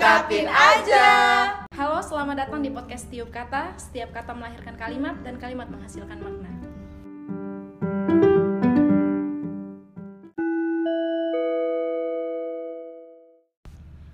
Ungkapin 0.00 0.48
aja. 0.48 1.08
Halo, 1.76 2.00
selamat 2.00 2.48
datang 2.48 2.64
di 2.64 2.72
podcast 2.72 3.04
Tiup 3.12 3.28
Kata. 3.28 3.76
Setiap 3.76 4.16
kata 4.16 4.32
melahirkan 4.32 4.72
kalimat 4.80 5.12
dan 5.20 5.36
kalimat 5.36 5.68
menghasilkan 5.68 6.16
makna. 6.16 6.48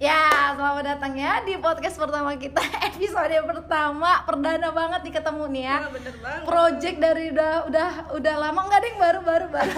Ya, 0.03 0.59
selamat 0.59 0.83
datang 0.91 1.15
ya 1.15 1.47
di 1.47 1.55
podcast 1.55 2.03
pertama 2.03 2.35
kita 2.35 2.67
Episode 2.91 3.47
pertama, 3.47 4.27
perdana 4.27 4.75
banget 4.75 5.07
nih 5.07 5.15
ketemu 5.23 5.45
nih 5.55 5.63
ya 5.71 5.77
Wah, 5.87 5.91
bener 5.95 6.15
banget. 6.19 6.43
Project 6.51 6.97
dari 6.99 7.25
udah 7.31 7.53
udah 7.71 7.91
udah 8.11 8.35
lama 8.35 8.61
enggak 8.67 8.83
deh 8.83 8.95
baru 8.99 9.21
baru 9.23 9.47
baru 9.55 9.71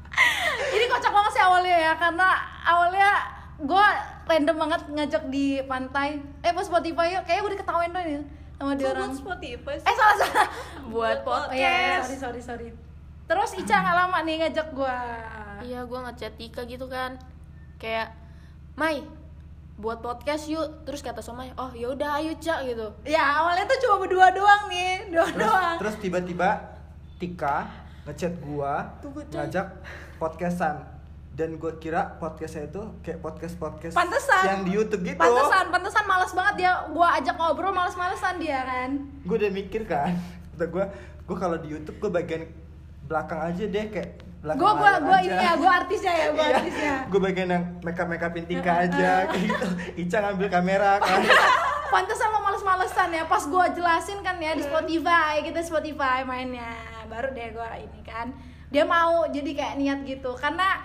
Ini 0.80 0.84
kocak 0.88 1.12
banget 1.12 1.32
sih 1.36 1.44
awalnya 1.44 1.76
ya 1.76 1.92
Karena 2.00 2.28
awalnya 2.64 3.10
gue 3.60 4.15
random 4.26 4.56
banget 4.58 4.82
ngajak 4.90 5.22
di 5.30 5.62
pantai 5.64 6.18
Eh 6.42 6.50
pas 6.50 6.66
Spotify 6.66 7.14
yuk, 7.14 7.22
kayaknya 7.24 7.46
udah 7.46 7.58
ketawain 7.58 7.90
dong 7.90 8.08
ya 8.08 8.20
sama 8.56 8.72
dia 8.72 8.88
orang 8.88 9.12
buat 9.12 9.20
Spotify 9.20 9.74
sih? 9.76 9.86
Eh 9.86 9.94
salah 9.94 10.16
salah 10.16 10.48
buat 10.88 11.18
Oh 11.22 11.44
iya, 11.52 11.60
iya, 11.60 11.72
podcast. 12.00 12.02
sorry 12.02 12.18
sorry 12.18 12.40
sorry 12.42 12.68
Terus 13.26 13.50
Ica 13.54 13.76
nggak 13.76 13.96
lama 13.96 14.18
nih 14.22 14.34
ngajak 14.42 14.68
gue 14.70 14.98
Iya, 15.56 15.80
gue 15.82 15.98
ngechat 15.98 16.32
Tika 16.36 16.62
gitu 16.62 16.84
kan. 16.86 17.16
Kayak, 17.76 18.12
Mai, 18.76 19.00
buat 19.76 19.98
podcast 19.98 20.46
yuk. 20.46 20.84
Terus 20.84 21.00
kata 21.00 21.18
Somai, 21.18 21.48
oh 21.56 21.72
ya 21.72 21.90
udah 21.90 22.20
ayo 22.20 22.36
cak 22.36 22.64
gitu. 22.64 22.86
Ya 23.02 23.40
awalnya 23.40 23.64
tuh 23.64 23.80
cuma 23.82 24.04
berdua 24.04 24.30
doang 24.30 24.68
nih 24.68 25.08
Dua 25.10 25.26
terus 25.26 25.36
doang 25.42 25.76
terus 25.76 25.94
tiba-tiba 25.98 26.48
Tika 27.16 27.66
ngechat 28.04 28.36
gua 28.40 28.84
Tunggu, 29.00 29.24
ngajak 29.26 29.66
podcastan 30.16 30.76
dan 31.36 31.60
gua 31.60 31.76
kira 31.76 32.16
podcastnya 32.16 32.64
itu 32.66 32.80
kayak 33.00 33.20
podcast 33.20 33.54
podcast 33.54 33.92
Pantesan. 33.92 34.42
yang 34.42 34.60
di 34.64 34.72
YouTube 34.72 35.04
gitu 35.04 35.20
Pantesan, 35.20 35.68
pantesan 35.68 36.04
males 36.04 36.32
banget 36.32 36.54
dia 36.56 36.72
gua 36.88 37.12
ajak 37.14 37.36
ngobrol 37.36 37.70
males-malesan 37.70 38.34
dia 38.36 38.64
kan. 38.64 38.90
gua 39.22 39.36
udah 39.36 39.52
mikir 39.52 39.84
kan 39.84 40.16
kata 40.50 40.64
gua 40.66 40.84
gua 41.22 41.36
kalau 41.36 41.56
di 41.56 41.68
YouTube 41.70 41.96
gua 41.98 42.10
bagian 42.10 42.48
belakang 43.04 43.40
aja 43.44 43.64
deh 43.64 43.86
kayak 43.86 44.10
belakang 44.40 44.58
Gua 44.58 44.72
gua 44.72 44.88
layar 44.88 45.02
gua 45.02 45.12
aja. 45.14 45.26
ini 45.28 45.36
ya, 45.38 45.52
gua 45.54 45.72
artisnya 45.76 46.12
ya, 46.14 46.26
gua 46.30 46.40
Iya, 46.42 46.54
artisnya. 46.56 46.94
gua 47.06 47.20
bagian 47.22 47.48
yang 47.50 47.64
make 47.80 48.00
up 48.00 48.06
make 48.06 48.24
upin 48.24 48.44
Tika 48.46 48.72
aja 48.80 49.10
kayak 49.26 49.42
gitu 49.44 49.66
Ica 50.00 50.16
ngambil 50.22 50.48
kamera 50.48 50.90
kan 50.98 51.20
Pantesan 51.86 52.28
lo 52.30 52.40
males-malesan 52.40 53.08
ya 53.10 53.24
pas 53.24 53.44
gua 53.44 53.68
jelasin 53.68 54.18
kan 54.20 54.34
ya 54.38 54.52
di 54.52 54.64
Spotify, 54.64 55.38
kita 55.40 55.60
Spotify 55.60 56.24
mainnya. 56.24 56.74
Baru 57.06 57.30
deh 57.30 57.52
gua 57.52 57.76
ini 57.76 58.00
kan. 58.02 58.32
Dia 58.66 58.82
mau 58.82 59.22
jadi 59.28 59.46
kayak 59.46 59.74
niat 59.76 60.00
gitu 60.02 60.34
karena 60.34 60.82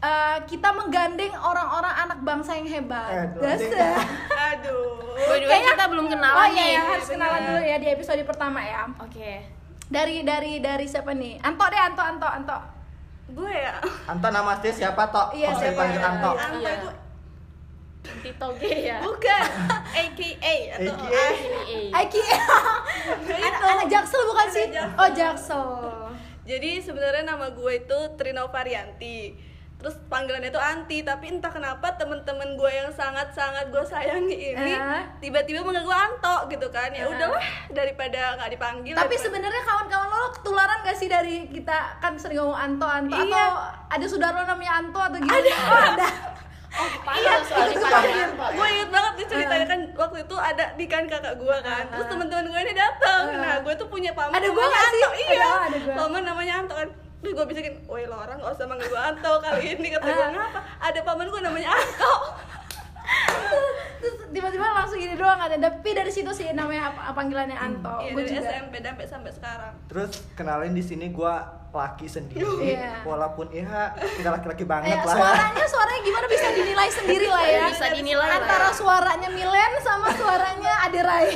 eh, 0.00 0.38
kita 0.44 0.68
menggandeng 0.70 1.34
orang-orang 1.34 1.94
anak 2.00 2.18
bangsa 2.20 2.54
yang 2.54 2.68
hebat. 2.68 3.32
Tuh, 3.32 3.42
Dasar. 3.42 3.98
Aduh. 4.52 4.94
Way, 5.18 5.42
kita 5.66 5.84
belum 5.86 6.06
kenalan 6.06 6.36
Oh 6.36 6.48
iya, 6.48 6.62
nih. 6.62 6.70
ya, 6.70 6.82
harus 6.88 7.08
kenalan 7.08 7.40
dulu 7.44 7.60
ya 7.60 7.76
di 7.76 7.88
episode 7.88 8.22
pertama 8.22 8.60
ya. 8.60 8.86
Oke. 8.96 9.42
Dari 9.84 10.22
dari 10.22 10.58
dari 10.58 10.84
siapa 10.84 11.10
nih? 11.10 11.40
Anto 11.40 11.64
deh, 11.64 11.76
Anto, 11.76 11.98
Anto, 12.00 12.24
Anto. 12.24 12.58
Gue 13.28 13.50
ya. 13.50 13.76
Anto 14.06 14.26
nama 14.26 14.54
asli 14.54 14.70
siapa 14.70 15.04
tok 15.06 15.32
Iya, 15.32 15.48
Kok 15.48 15.56
saya 15.56 15.64
siapa? 15.66 15.80
panggil 15.82 16.00
Anto 16.00 16.30
Anto 16.32 16.58
Iya. 16.58 16.72
itu 16.72 16.88
Tito 18.18 18.48
G 18.56 18.62
ya. 18.86 18.98
bukan 19.02 19.44
AKA 20.00 20.54
atau 20.72 20.94
AKA. 20.96 21.26
Aiki. 21.92 22.20
anak, 23.36 23.60
anak 23.60 23.86
Jaksel 23.86 24.22
bukan 24.24 24.48
sih? 24.48 24.64
Oh, 24.94 25.10
Jaksel. 25.10 25.66
Jadi 26.42 26.80
sebenarnya 26.80 27.26
nama 27.26 27.50
gue 27.50 27.72
itu 27.76 27.98
Trino 28.14 28.48
Varianti. 28.48 29.36
Terus 29.78 29.94
panggilannya 30.04 30.50
itu 30.50 30.58
Anti, 30.58 30.98
tapi 31.00 31.30
entah 31.30 31.48
kenapa 31.48 31.94
temen-temen 31.94 32.54
gue 32.54 32.66
yang 32.68 32.90
sangat-sangat 32.90 33.70
gue 33.70 33.78
sayangi 33.80 34.34
ini 34.52 34.74
Eh. 34.74 35.02
tiba-tiba 35.18 35.62
manggil 35.62 35.80
gue 35.80 35.94
Anto 35.96 36.36
gitu 36.48 36.66
kan. 36.68 36.90
Ya 36.90 37.06
Eh. 37.06 37.08
udahlah 37.08 37.38
daripada 37.70 38.34
nggak 38.34 38.50
dipanggil. 38.52 38.92
Tapi 38.92 39.06
daripada- 39.08 39.22
sebenarnya 39.24 39.62
kawan-kawan 39.64 40.08
lo 40.08 40.28
ketularan 40.32 40.78
gak 40.82 40.96
sih 40.96 41.06
dari 41.06 41.46
kita 41.46 41.76
kan 41.96 42.12
sering 42.14 42.36
ngomong 42.36 42.58
Anto 42.58 42.86
Anto 42.86 43.14
Iya. 43.14 43.22
atau 43.30 43.48
ada 43.88 44.04
saudara 44.04 44.34
lo 44.34 44.44
namanya 44.44 44.72
Anto 44.76 44.98
atau 45.00 45.14
gimana? 45.16 45.38
Ada. 45.38 45.54
Oh, 45.54 45.82
ada. 45.88 46.08
Iya, 47.16 47.32
soal 47.42 47.66
dipanggil. 47.70 48.28
gue 48.28 48.66
inget 48.68 48.90
banget 48.92 49.12
nih 49.14 49.26
ceritanya 49.26 49.66
kan 49.66 49.80
waktu 49.96 50.18
itu 50.20 50.36
ada 50.36 50.64
di 50.74 50.84
kan 50.86 51.02
kakak 51.04 51.34
gue 51.34 51.56
kan 51.60 51.84
terus 51.88 52.06
teman-teman 52.06 52.44
gue 52.46 52.60
ini 52.60 52.74
datang 52.76 53.22
nah 53.32 53.56
gue 53.58 53.72
tuh 53.72 53.88
punya 53.88 54.12
paman 54.12 54.36
Ada 54.36 54.46
namanya 54.46 54.68
nggak 54.68 54.84
sih? 54.84 55.00
Anto 55.00 55.10
iya 55.16 55.52
paman 55.96 56.22
namanya 56.24 56.54
Anto 56.60 56.74
kan 56.76 56.88
Terus 57.18 57.32
gue 57.32 57.46
bisikin, 57.46 57.74
woi 57.84 58.04
lo 58.04 58.14
orang 58.16 58.38
gak 58.38 58.52
usah 58.52 58.64
manggil 58.64 58.86
gue 58.86 59.00
Anto 59.00 59.32
kali 59.38 59.62
ini 59.72 59.88
Kata 59.90 60.06
gue, 60.06 60.26
kenapa? 60.28 60.60
Ada 60.78 61.00
paman 61.02 61.26
gue 61.26 61.40
namanya 61.40 61.68
Anto 61.72 62.14
Terus 63.98 64.14
tiba-tiba 64.30 64.62
langsung 64.70 64.94
gini 64.96 65.14
doang 65.14 65.34
ada. 65.36 65.56
Tapi 65.56 65.90
dari 65.90 66.06
situ 66.08 66.30
sih 66.30 66.46
namanya 66.52 66.94
apa, 66.94 67.10
panggilannya 67.12 67.56
Anto. 67.56 67.90
Iya 68.00 68.12
Gue 68.12 68.22
dari 68.22 68.30
juga. 68.32 68.48
SMP 68.48 68.74
sampai 68.78 69.04
sampai 69.04 69.30
sekarang 69.32 69.72
Terus 69.86 70.10
kenalin 70.32 70.70
di 70.70 70.80
sini 70.80 71.10
gua 71.10 71.34
laki 71.68 72.06
sendiri, 72.06 72.48
Iya. 72.72 73.04
walaupun 73.04 73.50
ya 73.50 73.92
nggak 73.92 74.32
laki-laki 74.32 74.64
banget 74.64 74.88
Eh, 74.88 74.98
lah. 74.98 75.12
suaranya 75.12 75.66
suaranya 75.68 76.00
gimana 76.00 76.26
bisa 76.26 76.48
dinilai 76.50 76.88
sendiri 76.88 77.28
lah 77.28 77.44
ya. 77.44 77.62
Bisa 77.68 77.86
dinilai 77.92 78.24
lah. 78.24 78.40
Antara 78.40 78.68
suaranya 78.72 79.28
Milen 79.28 79.72
sama 79.78 80.08
suaranya 80.10 80.72
Aderai. 80.82 81.28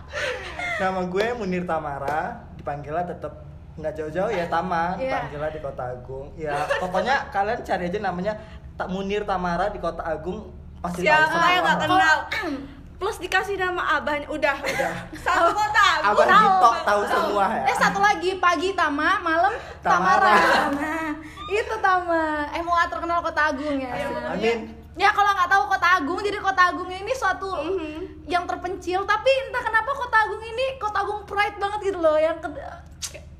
Nama 0.82 1.00
gue 1.02 1.26
Munir 1.34 1.64
Tamara, 1.64 2.36
dipanggilnya 2.52 3.08
tetap 3.08 3.45
nggak 3.76 3.92
jauh-jauh 3.94 4.30
ya 4.30 4.44
Tama, 4.46 4.96
Iya. 4.96 5.28
dipanggilnya 5.28 5.50
di 5.50 5.60
Kota 5.60 5.84
Agung. 5.86 6.26
Ya 6.34 6.52
pokoknya 6.76 7.14
kalian 7.34 7.60
cari 7.60 7.84
aja 7.86 7.98
namanya 8.00 8.32
Tak 8.72 8.88
Munir 8.88 9.22
Tamara 9.22 9.68
di 9.68 9.76
Kota 9.76 10.00
Agung 10.02 10.52
pasti 10.78 11.00
tahu 11.00 11.12
Siapa 11.26 11.46
yang 11.50 11.62
gak 11.62 11.78
kenal 11.82 12.16
Plus 12.96 13.16
dikasih 13.18 13.56
nama 13.56 14.00
abahnya, 14.00 14.24
udah 14.26 14.56
Satu 15.24 15.52
kota 15.52 15.84
Abang 16.02 16.24
tahu. 16.24 16.48
Dito 16.48 16.70
tahu 16.82 17.02
semua 17.04 17.44
ya. 17.50 17.64
Eh 17.68 17.76
satu 17.76 18.00
lagi 18.00 18.30
pagi 18.36 18.72
Tama, 18.72 19.20
malam 19.20 19.52
Tamara. 19.84 20.32
Tamara. 20.32 21.12
Itu 21.52 21.76
Tama. 21.76 22.48
MUA 22.56 22.84
terkenal 22.88 23.20
Kota 23.20 23.52
Agung 23.52 23.76
ya. 23.76 23.92
Amin. 24.26 24.72
Ya 24.96 25.12
kalau 25.12 25.28
nggak 25.28 25.44
tahu 25.46 25.62
Kota 25.68 25.88
Agung, 25.94 26.24
jadi 26.24 26.40
Kota 26.40 26.62
Agung 26.66 26.88
ini 26.88 27.12
suatu 27.12 27.52
Mhm. 27.52 28.24
yang 28.24 28.48
terpencil, 28.48 29.04
tapi 29.04 29.28
entah 29.44 29.60
kenapa 29.60 29.92
Kota 29.92 30.16
Agung 30.18 30.40
ini 30.40 30.66
Kota 30.76 30.98
Agung 30.98 31.20
pride 31.22 31.56
banget 31.58 31.80
gitu 31.84 32.00
loh, 32.00 32.16
yang 32.16 32.40
ke- 32.40 32.56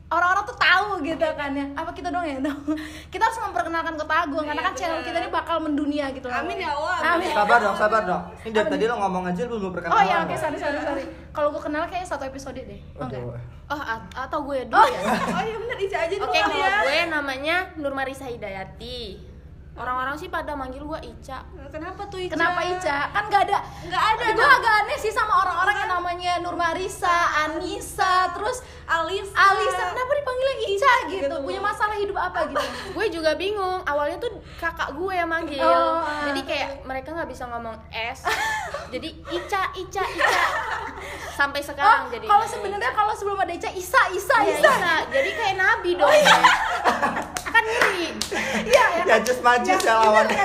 orang-orang 0.06 0.44
tuh 0.44 0.54
tahu 0.56 1.02
gitu 1.02 1.26
kan 1.34 1.50
ya. 1.50 1.66
Apa 1.72 1.90
kita 1.90 2.08
dong 2.08 2.22
ya? 2.22 2.38
kita 3.12 3.22
harus 3.22 3.38
memperkenalkan 3.40 3.94
Kota 3.94 4.14
Agung 4.20 4.44
karena 4.44 4.54
Iya, 4.56 4.68
kan 4.68 4.74
channel 4.74 4.96
benar. 4.96 5.06
kita 5.08 5.16
ini 5.18 5.30
bakal 5.30 5.56
mendunia 5.58 6.06
gitu 6.10 6.26
loh. 6.26 6.36
Amin 6.36 6.56
ya 6.56 6.70
Allah, 6.72 6.96
Amin. 7.12 7.28
Sabar 7.28 7.58
dong, 7.58 7.76
sabar 7.76 8.02
dong. 8.04 8.22
Ini 8.40 8.52
dari 8.52 8.68
tadi 8.68 8.84
lo 8.84 8.94
ngomong 8.96 9.24
aja 9.26 9.42
lu 9.42 9.56
belum 9.56 9.66
Oh 9.66 9.72
perkenalan. 9.72 10.04
iya, 10.04 10.16
oke 10.20 10.28
loh. 10.28 10.38
sorry 10.38 10.56
sorry 10.56 10.78
sorry. 10.80 11.04
Kalau 11.30 11.48
gue 11.50 11.60
kenal 11.60 11.82
kayaknya 11.84 12.06
satu 12.06 12.24
episode 12.24 12.54
deh. 12.56 12.80
Oh, 12.94 13.04
enggak. 13.04 13.18
Aduh. 13.20 13.34
Oh, 13.66 13.82
at- 13.82 14.14
atau 14.16 14.38
gue 14.44 14.58
dulu 14.64 14.74
Oh. 14.74 14.86
ya. 14.86 15.00
Oh 15.36 15.42
iya 15.42 15.56
bener, 15.58 15.76
Ica 15.76 15.98
aja 16.00 16.14
dulu 16.14 16.24
Oke, 16.24 16.38
kalau 16.38 16.54
ya 16.56 16.70
gue 16.80 16.98
namanya 17.08 17.56
Nur 17.74 17.92
Marisa 17.92 18.24
Hidayati. 18.24 18.98
Orang-orang 19.76 20.16
sih 20.16 20.26
pada 20.26 20.52
manggil 20.52 20.80
gue 20.82 21.00
Ica. 21.06 21.44
Kenapa 21.68 22.08
tuh 22.08 22.16
Ica? 22.16 22.32
Kenapa 22.32 22.60
Ica? 22.64 22.98
Kan 23.10 23.24
gak 23.26 23.42
ada 23.44 23.58
Nggak 23.84 24.04
ada, 24.10 24.24
Gue 24.32 24.48
agak 24.50 24.72
aneh 24.82 24.96
sih 24.96 25.10
sama 25.10 25.36
orang-orang 25.38 25.76
yang 25.78 25.90
namanya 25.92 26.32
Nur 26.40 26.56
Marisa, 26.56 27.12
Anissa, 27.42 28.32
terus 28.32 28.58
Alisa 28.86 29.34
Alisa 29.34 29.82
Kenapa 29.86 30.12
dipanggilnya 30.12 30.56
Ica 30.66 30.92
gitu? 31.06 31.24
Gitu. 31.26 31.36
Punya 31.42 31.60
masalah 31.60 31.92
hidup 31.94 32.16
apa 32.16 32.38
gitu? 32.46 32.64
gue 32.96 33.06
juga 33.10 33.30
bingung 33.34 33.84
awalnya 33.84 34.16
tuh 34.16 34.32
kakak 34.56 34.90
gue 34.92 35.12
yang 35.12 35.28
manggil 35.28 35.60
Oh. 35.60 36.00
jadi 36.24 36.40
kayak 36.42 36.68
mereka 36.82 37.12
nggak 37.12 37.28
bisa 37.28 37.44
ngomong 37.44 37.76
S 37.90 38.24
jadi 38.94 39.08
Ica 39.28 39.62
Ica 39.74 40.04
Ica 40.04 40.40
sampai 41.34 41.60
Oh, 41.60 41.66
sekarang 41.66 42.08
jadi 42.08 42.24
kalau 42.24 42.46
sebenarnya 42.46 42.90
kalau 42.90 43.12
sebelum 43.12 43.36
ada 43.36 43.52
Ica, 43.52 43.68
Isa, 43.70 44.00
Isa, 44.08 44.36
Iya, 44.40 44.54
Isa. 44.54 44.72
Isa. 44.72 44.94
jadi 45.10 45.30
kayak 45.32 45.54
nabi 45.56 45.90
dong 45.94 46.08
kan 47.46 47.62
ngeri 47.62 48.08
Iya, 48.64 48.84
ya. 48.96 49.04
Ya 49.06 49.16
just 49.20 49.40
ya 49.68 49.78
lawannya. 49.96 50.44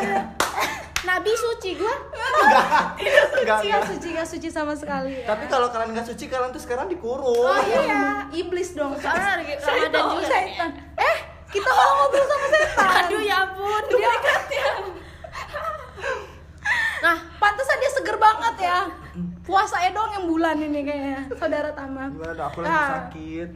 nabi 1.01 1.33
suci 1.33 1.73
gue 1.75 1.95
Enggak. 2.13 2.94
Enggak, 2.94 3.25
Suci, 3.27 3.41
nggak 3.41 3.59
enggak. 3.59 3.83
suci, 3.89 4.07
nggak 4.12 4.27
suci 4.29 4.47
sama 4.47 4.73
sekali. 4.73 5.18
Ya. 5.18 5.25
Tapi 5.27 5.45
kalau 5.45 5.68
kalian 5.68 5.91
nggak 5.91 6.06
suci, 6.06 6.25
kalian 6.25 6.50
tuh 6.50 6.62
sekarang 6.62 6.85
dikurung. 6.88 7.25
Oh 7.41 7.62
iya, 7.63 8.29
iblis 8.31 8.71
dong. 8.71 8.94
soalnya 8.95 9.39
lagi 9.39 9.53
ramadan 9.57 10.03
juga 10.12 10.27
Setan. 10.27 10.69
Eh, 10.95 11.18
kita 11.50 11.68
malah 11.68 11.94
ngobrol 11.97 12.21
sama 12.23 12.47
setan. 12.47 12.85
aduh 13.01 13.21
ya 13.21 13.38
ampun 13.41 13.83
Dia, 13.89 14.13
nah 17.01 17.17
pantesan 17.35 17.77
dia 17.77 17.91
seger 17.91 18.17
banget 18.17 18.56
ya. 18.62 18.79
Puasanya 19.41 19.89
doang 19.91 20.12
yang 20.13 20.25
bulan 20.27 20.56
ini 20.56 20.79
kayaknya, 20.81 21.19
saudara 21.33 21.74
Tama. 21.74 22.07
Gimana 22.07 22.33
dong, 22.35 22.47
aku 22.47 22.59
lagi 22.62 22.71
Ah. 22.71 22.89
sakit. 23.01 23.50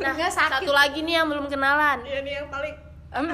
nah 0.00 0.12
sakit. 0.16 0.32
satu 0.58 0.70
lagi 0.70 1.00
nih 1.00 1.14
yang 1.14 1.26
belum 1.26 1.46
kenalan 1.46 2.00
Iya 2.02 2.20
nih 2.20 2.32
yang 2.34 2.48
paling 2.48 2.74
Em, 3.10 3.28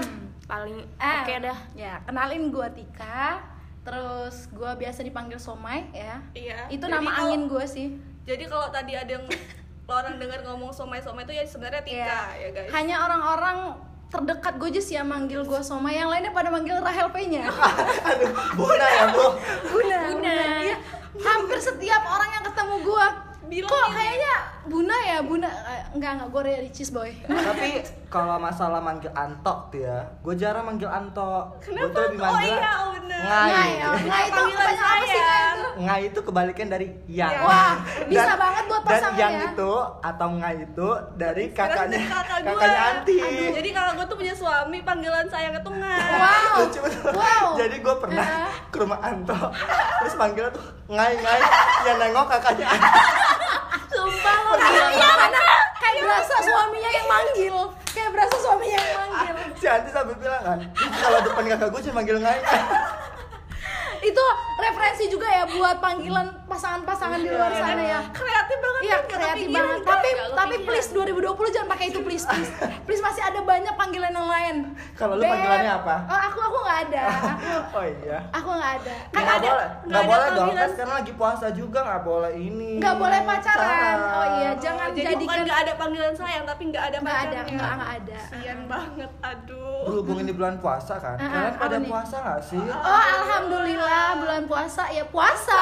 paling 0.48 0.80
eh, 0.96 1.18
oke 1.20 1.34
dah 1.38 1.58
Ya, 1.74 2.00
kenalin 2.02 2.48
gua 2.48 2.66
Tika. 2.68 3.44
Terus 3.80 4.48
gua 4.50 4.74
biasa 4.74 5.00
dipanggil 5.00 5.36
Somai 5.36 5.86
ya. 5.90 6.20
Iya 6.32 6.66
Itu 6.68 6.82
Jadi 6.82 6.94
nama 6.94 7.08
kalau- 7.10 7.20
angin 7.28 7.42
gua 7.46 7.64
sih. 7.64 7.94
Jadi 8.24 8.44
kalau 8.44 8.68
tadi 8.68 8.92
ada 8.92 9.08
yang 9.10 9.24
orang 9.86 10.16
dengar 10.16 10.40
ngomong 10.42 10.68
somai-somai 10.68 11.22
itu 11.22 11.32
ya 11.32 11.44
sebenarnya 11.44 11.80
Tika 11.80 11.96
Iya. 11.96 12.20
ya 12.38 12.48
guys 12.50 12.68
Hanya 12.70 12.96
orang-orang 13.00 13.56
terdekat 14.08 14.56
gue 14.56 14.68
aja 14.70 14.80
sih 14.82 14.94
yang 14.94 15.04
manggil 15.06 15.40
gue 15.42 15.60
Soma 15.60 15.88
yang 15.88 16.08
lainnya 16.08 16.28
pada 16.30 16.48
manggil 16.48 16.76
Rahel 16.78 17.08
P 17.08 17.24
nya 17.26 17.44
Aduh, 18.08 18.32
Buna 18.54 18.86
ya, 18.86 19.04
Bu. 19.10 19.24
Buna 19.66 19.96
Buna 20.10 20.32
Iya. 20.60 20.76
hampir 21.14 21.56
setiap 21.58 22.04
orang 22.04 22.30
yang 22.30 22.44
ketemu 22.46 22.74
gue 22.82 23.06
Bilang 23.48 23.66
kok 23.66 23.88
kayaknya 23.90 24.34
Buna 24.64 24.96
ya 25.00 25.18
Buna 25.20 25.48
Eh, 25.48 25.80
enggak 25.92 26.10
enggak 26.14 26.28
gue 26.28 26.42
Ricis 26.60 26.88
boy 26.90 27.08
Tapi 27.24 27.80
kalau 28.06 28.36
masalah 28.36 28.78
manggil 28.78 29.12
Anto 29.12 29.68
tuh 29.68 29.80
ya, 29.80 30.00
gue 30.18 30.32
jarang 30.34 30.64
manggil 30.64 30.88
Anto. 30.88 31.52
Gue 31.60 31.76
tuh 31.86 32.08
lebih 32.08 32.20
Oh 32.20 32.40
iya, 32.40 32.72
bener. 32.90 33.20
Ngai. 33.20 33.50
Ngai, 33.50 33.72
oh, 33.84 33.96
Ngai 34.00 34.24
itu 34.24 34.32
Panggilan 34.34 34.64
sih 34.64 34.80
Ngai 34.80 35.00
itu? 35.04 35.68
Ngai 35.78 36.02
itu 36.06 36.20
kebalikan 36.22 36.66
dari 36.66 36.86
yang. 37.06 37.28
Yang. 37.28 37.44
Wah, 37.44 37.74
bisa 38.08 38.32
banget 38.34 38.64
buat 38.64 38.82
pasangan 38.82 39.12
Dan 39.12 39.20
yang 39.20 39.32
ya. 39.34 39.44
itu 39.46 39.72
atau 40.00 40.28
ngai 40.34 40.56
itu 40.62 40.88
dari 41.14 41.44
kakaknya 41.50 42.00
kakak 42.02 42.38
gue. 42.38 42.48
kakaknya 42.50 42.80
Anti. 42.82 43.16
Aduh, 43.18 43.48
jadi 43.54 43.68
kakak 43.70 43.92
gue 43.92 44.06
tuh 44.06 44.16
punya 44.16 44.34
suami 44.34 44.78
panggilan 44.80 45.26
sayang 45.28 45.54
itu 45.54 45.70
nggak. 45.70 46.00
wow 46.10 46.52
Lucu 46.58 46.80
wow 47.12 47.46
Jadi 47.54 47.76
gue 47.78 47.94
pernah 48.00 48.24
Ah. 48.24 48.52
ke 48.66 48.76
rumah 48.78 49.00
Anto, 49.00 49.36
terus 50.00 50.14
manggilnya 50.14 50.48
tuh 50.50 50.64
ngai 50.86 51.12
ngai, 51.14 51.40
yang 51.84 51.96
nengok 51.98 52.26
kakaknya 52.30 52.66
Anti. 52.66 52.88
Sumpah 53.88 54.36
lo 54.44 54.52
Iya 54.58 55.10
karena 55.16 55.42
kayak 55.80 56.02
berasa 56.04 56.34
suaminya 56.44 56.90
yang 56.92 57.06
manggil. 57.08 57.56
Kayak 57.90 58.10
berasa 58.14 58.36
suaminya 58.38 58.78
yang 58.78 58.94
manggil. 58.96 59.34
Si 59.58 59.66
Anti 59.66 59.90
sampai 59.90 60.14
bilang 60.20 60.42
kan, 60.44 60.58
kalau 60.76 61.18
depan 61.24 61.44
kakak 61.50 61.68
gue 61.74 61.80
cuma 61.88 61.94
manggil 61.98 62.16
ngai. 62.22 62.40
Itu 63.98 64.24
referensi 64.62 65.04
juga 65.10 65.26
ya 65.26 65.44
buat 65.50 65.82
panggilan 65.82 66.46
pasangan-pasangan 66.46 67.18
di 67.18 67.28
luar 67.34 67.50
sana 67.50 67.82
ya. 67.82 68.00
Banget 68.06 68.27
Iya 68.80 68.96
kan, 68.96 69.00
nggak 69.00 69.10
kreatif 69.10 69.46
banget 69.50 69.76
juga. 69.76 69.88
Tapi 69.88 70.08
tapi 70.32 70.54
please 70.62 70.88
2020 70.90 71.18
jangan 71.50 71.68
pakai 71.68 71.86
itu 71.88 72.00
please 72.00 72.24
please 72.24 72.50
Please 72.82 73.00
masih 73.00 73.22
ada 73.22 73.40
banyak 73.42 73.74
panggilan 73.74 74.10
yang 74.10 74.26
lain 74.26 74.56
Kalau 74.94 75.14
lu 75.14 75.22
panggilannya 75.22 75.72
apa? 75.74 75.96
Oh 76.06 76.20
aku 76.22 76.38
aku 76.40 76.58
nggak 76.60 76.80
ada 76.86 77.02
Aku 77.08 77.76
Oh 77.78 77.84
iya. 77.84 78.18
aku 78.30 78.48
nggak 78.50 78.72
ada 78.76 78.94
Kan 79.08 79.20
Nggak 79.20 79.36
ada 79.36 79.48
boleh, 79.48 79.68
nggak 79.84 80.04
boleh 80.04 80.26
dong 80.28 80.38
panggilan. 80.40 80.58
kan 80.58 80.68
sekarang 80.70 80.94
lagi 80.96 81.12
puasa 81.14 81.46
juga 81.50 81.78
nggak 81.80 82.02
boleh 82.02 82.32
ini. 82.34 82.70
nggak 82.78 82.96
boleh 82.96 83.20
pacaran. 83.22 83.96
Oh 83.98 84.26
iya 84.36 84.50
jangan 84.56 84.86
jadi 84.90 84.96
bukan 84.96 85.14
jadikan 85.18 85.38
nggak 85.44 85.60
ada 85.60 85.72
panggilan 85.74 86.14
sayang 86.14 86.44
tapi 86.44 86.62
nggak 86.66 86.84
ada 86.84 86.96
Nggak 86.98 87.18
ada 87.20 87.38
nggak 87.44 87.72
nggak 87.74 87.90
ada 87.96 88.18
Kasian 88.20 88.60
banget, 88.66 89.10
aduh. 89.20 89.82
Berhubung 89.84 90.18
ini 90.18 90.30
bulan 90.30 90.56
puasa 90.58 90.94
kan, 90.96 91.16
Ah, 91.16 91.22
ah, 91.22 91.30
kalian 91.30 91.54
pada 91.56 91.76
puasa 91.82 92.16
nggak 92.18 92.40
sih? 92.44 92.60
Oh 92.60 93.02
alhamdulillah 93.12 94.04
bulan 94.16 94.42
puasa 94.44 94.82
ya 94.88 95.04
puasa. 95.04 95.60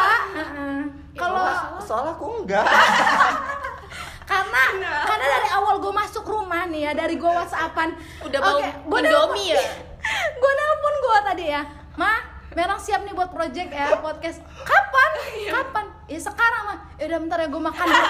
Heeh. 1.16 1.56
Kalau 1.72 1.80
soalnya 1.80 2.12
aku 2.12 2.24
enggak. 2.44 2.66
karena 4.30 4.62
karena 5.06 5.26
dari 5.38 5.48
awal 5.54 5.78
gue 5.78 5.92
masuk 5.94 6.26
rumah 6.26 6.66
nih 6.68 6.90
ya 6.90 6.92
dari 6.92 7.16
gue 7.16 7.30
whatsappan. 7.30 7.96
Udah 8.26 8.38
bau 8.44 8.60
gua 8.60 8.98
Indomie 9.00 9.56
ya? 9.56 9.62
gue 10.42 10.52
nelpon 10.52 10.94
gue 11.02 11.18
tadi 11.24 11.44
ya 11.50 11.62
ma 11.96 12.36
Merang 12.56 12.80
siap 12.80 13.04
nih 13.04 13.12
buat 13.12 13.36
project 13.36 13.68
ya 13.68 14.00
podcast. 14.00 14.40
Kapan? 14.64 15.10
Kapan? 15.56 15.84
Ya 16.08 16.20
sekarang 16.20 16.62
mah 16.72 16.78
ya 16.96 17.04
udah 17.12 17.18
bentar 17.20 17.38
ya 17.40 17.48
gue 17.52 17.62
makan 17.64 17.86
dulu 17.88 18.08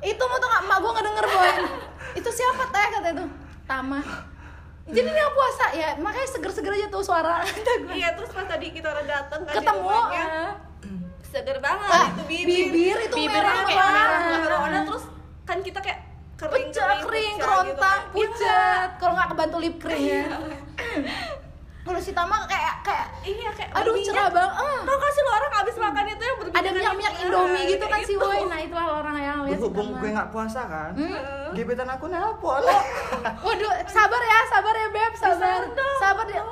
itu 0.00 0.22
mau 0.24 0.36
tuh 0.40 0.48
nggak? 0.48 0.62
Emak 0.64 0.78
gue 0.80 0.92
ngedenger 0.96 1.26
boy. 1.28 1.52
Itu 2.16 2.30
siapa 2.32 2.62
teh? 2.72 2.86
kata 2.88 3.08
itu. 3.12 3.24
Tama. 3.68 4.00
Jadi 4.90 5.08
dia 5.12 5.28
puasa? 5.30 5.64
Ya 5.76 5.88
makanya 6.00 6.28
seger-seger 6.32 6.72
aja 6.72 6.86
tuh 6.88 7.04
suara. 7.04 7.44
Iya, 7.92 8.16
terus 8.16 8.32
pas 8.32 8.48
tadi 8.48 8.72
kita 8.74 8.90
udah 8.90 9.04
dateng 9.06 9.44
kan 9.44 9.52
di 9.54 9.56
ketemu 9.60 9.86
rumahnya, 9.86 10.24
eh. 10.24 10.52
Seger 11.30 11.58
banget. 11.58 11.88
Ah, 11.88 12.06
itu 12.10 12.22
bibir. 12.26 12.66
bibir 12.66 12.96
itu 13.00 13.14
Bibirnya 13.16 13.38
merah 13.46 13.64
kayak 13.64 13.78
banget. 13.78 14.08
merah. 14.10 14.58
Corona 14.58 14.80
terus 14.84 15.04
kan 15.42 15.58
kita 15.60 15.78
kayak 15.78 16.00
kering 16.36 16.66
pucat 16.66 16.96
kering 17.00 17.34
kerontang 17.36 18.00
pucat 18.10 18.88
kalau 18.96 19.12
nggak 19.14 19.28
kebantu 19.28 19.56
lip 19.58 19.76
cream. 19.76 20.26
Ya 20.26 20.26
kalau 21.80 21.96
si 21.98 22.12
Tama 22.12 22.44
kayak 22.44 22.74
kayak 22.82 23.06
Iya 23.22 23.50
kayak 23.50 23.70
aduh 23.72 23.90
berminyak. 23.90 24.06
cerah 24.06 24.28
banget. 24.28 24.52
Ah. 24.54 24.80
Tau 24.80 24.96
gak 24.96 25.10
sih 25.10 25.22
lo 25.22 25.30
orang 25.32 25.52
abis 25.56 25.76
makan 25.76 26.04
itu 26.06 26.22
yang 26.22 26.36
berminyak 26.36 26.60
ada 26.60 26.68
minyak 26.70 26.94
minyak 26.94 27.14
Indomie 27.20 27.64
gitu 27.66 27.84
kan 27.86 28.00
si 28.00 28.14
Boy 28.14 28.38
nah 28.44 28.58
itulah 28.58 28.86
orang 28.96 29.16
yang 29.18 29.38
lihat 29.42 29.58
Berhubung 29.58 29.88
gue 29.94 30.10
nggak 30.10 30.28
puasa 30.28 30.60
kan, 30.64 30.90
Hmm? 30.92 31.50
gebetan 31.50 31.88
aku 31.88 32.04
nelpon. 32.06 32.62
waduh 33.38 33.72
sabar 33.86 34.22
ya 34.22 34.38
sabar 34.46 34.74
ya 34.74 34.88
beb 34.88 35.12
sabar. 35.14 35.60
sabar 35.98 36.26
ya. 36.26 36.42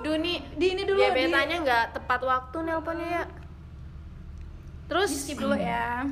Duni 0.00 0.34
di 0.52 0.66
ini 0.68 0.82
dulu. 0.82 1.00
Betanya 1.02 1.56
nggak 1.60 1.84
tepat 1.94 2.20
waktu 2.22 2.56
nelponnya 2.60 3.08
ya 3.10 3.22
terus 4.84 5.10
skip 5.10 5.38
dulu 5.38 5.54
ya 5.54 6.04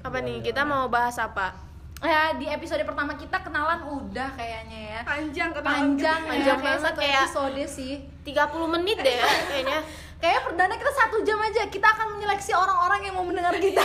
apa 0.00 0.18
nih 0.20 0.40
kita 0.40 0.62
mau 0.62 0.88
bahas 0.88 1.16
apa 1.16 1.52
ya 2.00 2.32
di 2.32 2.48
episode 2.48 2.80
pertama 2.82 3.12
kita 3.12 3.36
kenalan 3.40 3.84
udah 3.84 4.32
kayaknya 4.32 4.80
ya 4.96 5.00
panjang 5.04 5.50
kenalan 5.52 5.76
panjang 5.92 6.20
kita. 6.20 6.24
ya 6.24 6.32
Panjang 6.32 6.56
kayak 6.56 6.64
banget, 6.64 6.84
satu 6.88 7.00
kayak- 7.00 7.20
episode 7.20 7.64
sih 7.68 7.92
30 8.20 8.74
menit 8.74 8.98
deh 9.00 9.16
ya, 9.16 9.28
kayaknya 9.52 9.80
Kayaknya 10.20 10.42
perdana 10.44 10.74
kita 10.76 10.92
satu 10.92 11.16
jam 11.24 11.40
aja 11.40 11.64
kita 11.64 11.88
akan 11.88 12.06
menyeleksi 12.12 12.52
orang-orang 12.52 13.08
yang 13.08 13.16
mau 13.16 13.24
mendengar 13.24 13.56
kita. 13.56 13.80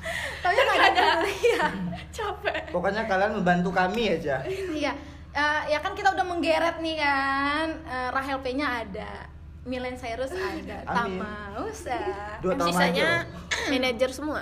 Tapi 0.46 0.54
nggak 0.54 0.78
ada. 0.94 1.26
Iya. 1.26 1.66
capek 2.14 2.70
Pokoknya 2.70 3.10
kalian 3.10 3.34
membantu 3.34 3.74
kami 3.74 4.06
aja. 4.06 4.38
Iya. 4.46 4.94
Eh, 5.34 5.60
ya 5.66 5.82
kan 5.82 5.98
kita 5.98 6.14
udah 6.14 6.22
menggeret 6.22 6.78
nih 6.78 6.94
kan. 6.94 7.66
Eh, 7.82 8.08
Rahel 8.14 8.38
P-nya 8.38 8.86
ada. 8.86 9.26
Milen 9.68 9.92
Cyrus 9.92 10.32
ada. 10.32 10.78
Amin. 10.88 11.20
Tamaus 11.20 11.80
ya. 11.84 12.40
Dua 12.40 12.56
tahun 12.56 12.72
sisanya 12.72 13.28
manajer 13.68 14.08
semua 14.08 14.40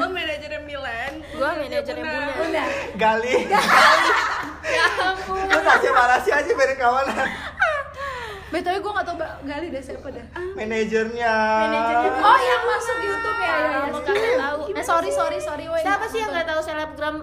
lo 0.00 0.06
manajernya 0.08 0.60
Milan 0.64 1.12
Gua 1.36 1.50
manajernya 1.60 2.04
Bunda. 2.08 2.32
Udah. 2.40 2.66
Gali. 3.04 3.36
ya 4.64 4.84
ampun 5.12 5.44
Lu 5.44 5.60
kasih 5.60 5.90
marasi 5.92 6.30
aja 6.32 6.50
biar 6.56 6.72
kawanan. 6.80 7.28
BTW 8.50 8.76
gue 8.82 8.92
gak 8.96 9.06
tau 9.06 9.16
Gali 9.46 9.66
deh 9.68 9.82
siapa 9.84 10.08
dah. 10.08 10.26
Manajernya. 10.56 11.34
Manajernya 11.36 12.20
Oh 12.24 12.38
yang 12.40 12.62
masuk 12.64 12.96
YouTube 13.04 13.38
ya. 13.38 13.44
ya, 13.44 13.60
ya. 13.60 13.78
Kamu 13.92 13.98
kagak 14.08 14.34
tahu. 14.40 14.60
Eh 14.72 14.84
sorry 14.88 15.10
sorry 15.12 15.38
sorry. 15.38 15.64
siapa 15.84 16.04
sih 16.08 16.18
yang 16.24 16.32
nggak 16.32 16.48
tahu 16.48 16.60
selebgram 16.64 17.16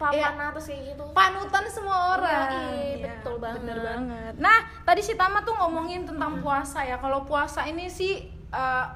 papan 0.00 0.32
Iya. 0.32 0.48
atas 0.48 0.64
kayak 0.64 0.82
gitu 0.88 1.04
panutan 1.12 1.64
semua 1.68 2.16
orang. 2.16 2.48
Iya, 2.48 2.72
Iya, 2.96 2.96
betul 3.04 3.34
banget. 3.36 3.60
Bener 3.60 3.78
banget. 3.84 4.32
Nah, 4.40 4.58
tadi 4.82 5.00
si 5.04 5.12
Tama 5.14 5.44
tuh 5.44 5.52
ngomongin 5.52 6.08
tentang 6.08 6.40
puasa 6.40 6.80
ya. 6.80 6.96
Kalau 6.96 7.28
puasa 7.28 7.68
ini 7.68 7.84
sih 7.86 8.24
eh, 8.32 8.86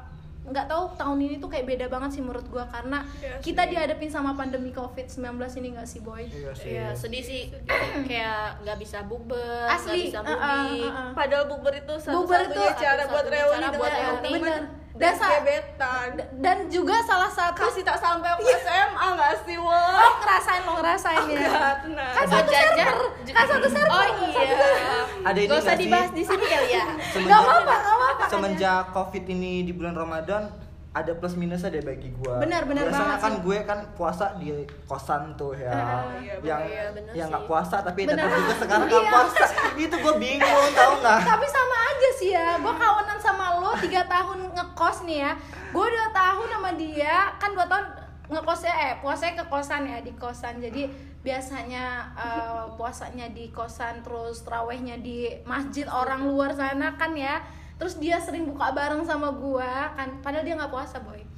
nggak 0.44 0.68
tahu 0.68 0.92
tahun 1.00 1.18
ini 1.24 1.36
tuh 1.40 1.48
kayak 1.48 1.64
beda 1.64 1.86
banget 1.88 2.16
sih 2.16 2.20
menurut 2.20 2.44
gua 2.52 2.68
karena 2.68 3.00
Iya 3.16 3.40
kita 3.40 3.64
dihadapin 3.64 4.12
sama 4.12 4.36
pandemi 4.36 4.76
Covid-19 4.76 5.40
ini 5.56 5.68
nggak 5.72 5.88
sih, 5.88 6.00
Boy? 6.00 6.28
Iya 6.28 6.52
sih. 6.52 6.68
Iya 6.76 6.86
sedih 6.92 7.24
sih 7.24 7.42
kayak 8.04 8.60
nggak 8.60 8.76
bisa 8.76 9.04
bukber 9.04 9.40
nggak 9.40 9.76
Asli. 9.80 10.12
bisa 10.12 10.20
uh, 10.20 10.28
uh, 10.28 10.36
uh, 10.36 10.68
uh. 10.84 11.10
padal 11.16 11.48
bukber 11.48 11.72
itu 11.72 11.94
satu-satunya 11.96 12.76
cara 12.76 13.02
buat 13.08 13.24
reuni 13.24 13.56
cara 13.56 13.68
buat 13.72 13.92
dengan 13.92 14.20
reuni. 14.20 14.83
Bener. 14.94 15.02
dan 15.02 15.10
Dan 15.10 15.14
sa- 15.16 15.32
gebetan 15.34 16.08
Dan 16.36 16.58
juga 16.68 16.96
salah 17.02 17.26
satu 17.28 17.58
kasih 17.60 17.82
tak 17.82 17.98
sampai 17.98 18.30
aku 18.30 18.46
SMA 18.46 19.06
nggak 19.10 19.32
sih 19.42 19.56
Oh, 19.56 19.66
wah 19.66 20.12
ngerasain 20.16 20.62
lo 20.62 20.72
ngerasain 20.76 21.24
ya. 21.26 21.38
Enggak, 21.40 21.74
tenang. 21.82 22.12
Kan 22.12 22.24
satu 22.24 22.46
Jajan. 22.48 22.74
server, 22.78 22.96
kan 23.28 23.44
satu 23.48 23.66
server. 23.68 23.90
oh 23.90 24.04
iya 24.24 24.46
Ada 25.24 25.38
ini 25.40 25.44
gak 25.44 25.56
usah 25.56 25.64
nggak 25.64 25.74
sih? 25.74 25.82
dibahas 25.82 26.10
di 26.10 26.22
sini 26.22 26.44
kali 26.44 26.68
ya 26.70 26.84
Gak 27.16 27.38
apa-apa, 27.40 27.74
gak 27.74 27.94
apa-apa. 27.96 28.24
Semenjak 28.28 28.82
Covid 28.92 29.24
ini 29.28 29.52
di 29.62 29.72
bulan 29.72 29.94
Ramadan 29.94 30.42
ada 30.92 31.10
plus 31.12 31.34
minusnya 31.34 31.66
deh 31.68 31.82
bagi 31.82 32.06
gua. 32.14 32.38
Benar, 32.38 32.62
benar 32.64 32.86
Biasanya 32.86 33.02
banget 33.02 33.18
kan 33.18 33.32
sih. 33.32 33.42
gue 33.42 33.58
kan 33.64 33.78
puasa 33.92 34.26
di 34.38 34.48
kosan 34.86 35.34
tuh 35.34 35.50
ya. 35.52 35.74
iya, 36.16 36.38
yang 36.40 36.62
iya, 36.62 36.84
yang 37.12 37.26
nggak 37.28 37.50
puasa 37.50 37.82
tapi 37.82 38.06
Benar. 38.06 38.14
tetap 38.20 38.38
juga 38.38 38.54
sekarang 38.56 38.86
nggak 38.86 39.02
Iya. 39.02 39.10
puasa. 39.10 39.44
Itu 39.74 39.96
gue 39.98 40.14
bingung 40.16 40.66
tau 40.72 40.92
nggak? 40.96 41.18
Tapi 41.26 41.46
sama 41.48 41.76
aja 41.84 42.08
sih 42.14 42.30
ya, 42.30 42.46
gue 42.56 42.72
kawanan 42.72 43.18
sama 43.18 43.33
3 43.84 44.08
tahun 44.08 44.38
ngekos 44.56 44.96
nih 45.04 45.18
ya. 45.24 45.32
Gue 45.70 45.86
2 45.86 46.10
tahun 46.16 46.46
sama 46.48 46.70
dia, 46.76 47.16
kan 47.36 47.50
2 47.52 47.68
tahun 47.68 47.86
ngekosnya 48.24 48.72
eh 48.72 48.92
puasanya 49.04 49.34
ke 49.40 49.44
kosan 49.52 49.82
ya 49.84 49.98
di 50.00 50.12
kosan. 50.16 50.54
Jadi 50.62 50.88
biasanya 51.20 51.84
eh, 52.16 52.64
puasanya 52.76 53.28
di 53.32 53.52
kosan 53.52 54.00
terus 54.00 54.44
terawehnya 54.44 54.96
di 55.00 55.28
masjid 55.44 55.84
orang 55.88 56.24
luar 56.24 56.56
sana 56.56 56.96
kan 56.96 57.12
ya. 57.12 57.44
Terus 57.76 58.00
dia 58.00 58.16
sering 58.22 58.48
buka 58.48 58.72
bareng 58.72 59.04
sama 59.04 59.34
gua 59.34 59.92
kan. 59.92 60.22
Padahal 60.24 60.46
dia 60.46 60.56
nggak 60.56 60.72
puasa 60.72 61.02
boy 61.04 61.33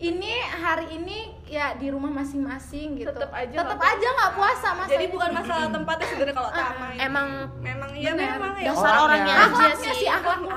ini 0.00 0.32
hari 0.48 0.96
ini 0.96 1.18
ya 1.44 1.76
di 1.76 1.92
rumah 1.92 2.08
masing-masing 2.08 2.96
gitu 2.96 3.12
Tetep 3.12 3.28
aja 3.28 3.52
tetep 3.52 3.76
nggak 3.76 3.92
aja 3.92 4.08
nggak 4.16 4.32
puasa 4.32 4.68
masa 4.72 4.90
jadi 4.90 5.06
bukan 5.12 5.30
masalah 5.36 5.68
tempatnya 5.68 6.06
sebenarnya 6.08 6.36
kalau 6.40 6.50
Tama 6.50 6.86
ini. 6.88 6.98
emang 7.04 7.28
memang 7.60 7.90
iya 7.92 8.10
Bener. 8.16 8.28
memang 8.32 8.52
ya 8.56 8.66
dasar 8.72 8.92
Orangnya. 8.96 9.04
orangnya 9.04 9.34
aja 9.36 9.44
akhlaknya 9.44 9.76
sih 9.76 9.92
sih 10.00 10.08
akhlak 10.08 10.38
nggak 10.40 10.56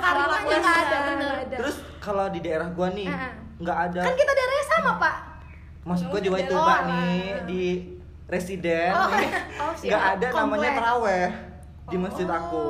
ada 0.64 0.96
ada. 1.44 1.58
Terus 1.60 1.76
kalau 2.00 2.26
di 2.32 2.40
daerah 2.40 2.68
gua 2.72 2.88
nih 2.96 3.08
nggak 3.60 3.78
ada. 3.92 4.02
kan 4.08 4.16
kita 4.16 4.32
daerahnya 4.32 4.66
sama 4.72 4.92
pak 4.98 5.16
Maksud 5.84 6.08
gue 6.16 6.22
di 6.24 6.30
Waituba 6.32 6.64
oh. 6.64 6.80
nih 6.88 7.20
di 7.44 7.64
residen 8.32 8.96
Oh, 8.96 9.12
nih 9.12 9.28
oh, 9.62 9.72
nggak 9.76 10.04
ada 10.16 10.28
namanya 10.32 10.72
teraweh 10.80 11.28
di 11.92 11.98
masjid 12.00 12.24
aku. 12.24 12.68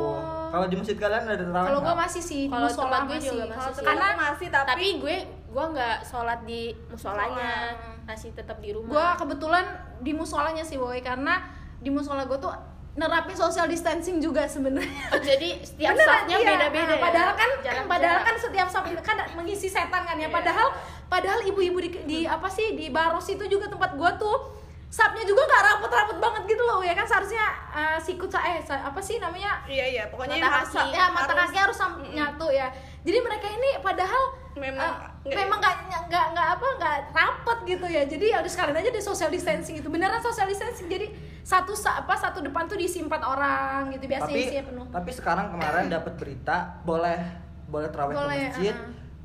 Kalau 0.49 0.65
di 0.65 0.75
masjid 0.77 0.97
kalian 0.97 1.21
ada 1.29 1.45
teraweh? 1.45 1.69
kalau 1.69 1.79
gue 1.81 1.93
nggak? 1.93 2.01
masih 2.09 2.21
sih 2.25 2.43
Kalau 2.49 2.65
tempat 2.65 3.01
gue 3.05 3.17
masih. 3.21 3.29
juga 3.29 3.43
masih 3.45 3.61
sih. 3.77 3.83
karena 3.85 4.05
karena 4.09 4.21
masih 4.25 4.47
tapi, 4.49 4.65
tapi 4.65 4.85
gue 4.97 5.15
gue 5.53 5.65
nggak 5.69 6.01
sholat 6.01 6.41
di 6.43 6.73
musolanya 6.87 7.53
Musola. 7.71 8.03
masih 8.03 8.29
tetap 8.31 8.57
di 8.57 8.73
rumah 8.73 8.89
gue 8.89 9.07
kebetulan 9.19 9.65
di 9.99 10.11
musolanya 10.11 10.61
sih 10.61 10.75
boy 10.75 10.97
karena 10.99 11.45
di 11.77 11.87
musola 11.87 12.25
gue 12.25 12.35
tuh 12.35 12.49
nerapin 12.93 13.33
social 13.33 13.65
distancing 13.65 14.17
juga 14.17 14.45
sebenarnya 14.45 15.09
Oh, 15.09 15.17
jadi 15.19 15.57
setiap 15.59 15.93
Beneran, 15.93 16.09
staffnya 16.19 16.37
iya. 16.37 16.47
beda-beda 16.47 16.85
Nah, 16.87 16.89
ya? 16.91 17.01
padahal 17.01 17.31
kan 17.33 17.49
Jarak- 17.59 17.87
padahal 17.87 18.13
jarak. 18.15 18.27
kan 18.27 18.35
setiap 18.39 18.67
staff 18.67 18.85
kan 18.99 19.17
mengisi 19.33 19.65
setan 19.67 20.01
kan 20.03 20.13
ya 20.15 20.25
Iya. 20.25 20.29
padahal 20.31 20.67
padahal 21.07 21.39
ibu-ibu 21.43 21.77
di, 21.79 21.89
di 22.03 22.19
apa 22.23 22.45
sih 22.47 22.73
di 22.73 22.89
baros 22.89 23.25
itu 23.27 23.45
juga 23.45 23.65
tempat 23.67 23.93
gua 23.93 24.13
tuh 24.15 24.61
sapnya 24.87 25.21
juga 25.23 25.41
nggak 25.43 25.61
rapet-rapet 25.67 26.17
banget 26.19 26.43
gitu 26.47 26.63
loh 26.63 26.79
ya 26.79 26.93
kan 26.93 27.01
seharusnya 27.03 27.41
uh, 27.67 27.97
sikut 27.97 28.29
sa- 28.29 28.45
eh 28.47 28.57
sa- 28.59 28.81
apa 28.83 28.97
sih 28.99 29.17
namanya 29.17 29.65
iya 29.65 29.85
iya 29.87 30.03
pokoknya 30.07 30.37
Mata 30.37 30.53
harus 30.55 30.69
kaki. 30.71 30.91
ya 30.91 31.05
mata 31.07 31.25
harus- 31.27 31.41
kaki 31.43 31.57
harus 31.59 31.73
sam- 31.75 32.01
nyatu 32.07 32.47
ya 32.47 32.69
jadi 33.01 33.17
mereka 33.19 33.47
ini 33.49 33.69
padahal 33.79 34.23
Memang 34.53 34.77
eh, 34.79 34.93
nggak- 34.95 35.12
memang 35.25 35.57
nggak 35.57 35.75
nggak 36.03 36.25
nggak 36.29 36.47
apa 36.51 36.65
nggak 36.77 36.95
rapet 37.09 37.57
gitu 37.65 37.85
ya. 37.85 38.03
Jadi 38.03 38.25
ya 38.27 38.37
udah 38.39 38.51
sekalian 38.51 38.77
aja 38.77 38.89
di 38.89 38.99
social 38.99 39.29
distancing 39.29 39.75
itu 39.75 39.87
beneran 39.87 40.19
social 40.19 40.45
distancing. 40.45 40.85
Jadi 40.85 41.07
satu 41.41 41.71
sa- 41.73 41.97
apa 41.97 42.13
satu 42.13 42.39
depan 42.39 42.65
tuh 42.65 42.75
diisi 42.75 42.99
empat 42.99 43.21
orang 43.21 43.87
gitu. 43.89 44.05
Biasanya 44.05 44.27
tapi 44.29 44.43
isinya 44.43 44.63
penuh. 44.65 44.85
tapi 44.91 45.11
sekarang 45.11 45.45
kemarin 45.49 45.85
dapat 45.95 46.13
berita 46.13 46.55
boleh 46.81 47.19
boleh 47.65 47.87
terawih 47.89 48.13
Boleh, 48.13 48.27
ke 48.29 48.43
masjid 48.53 48.75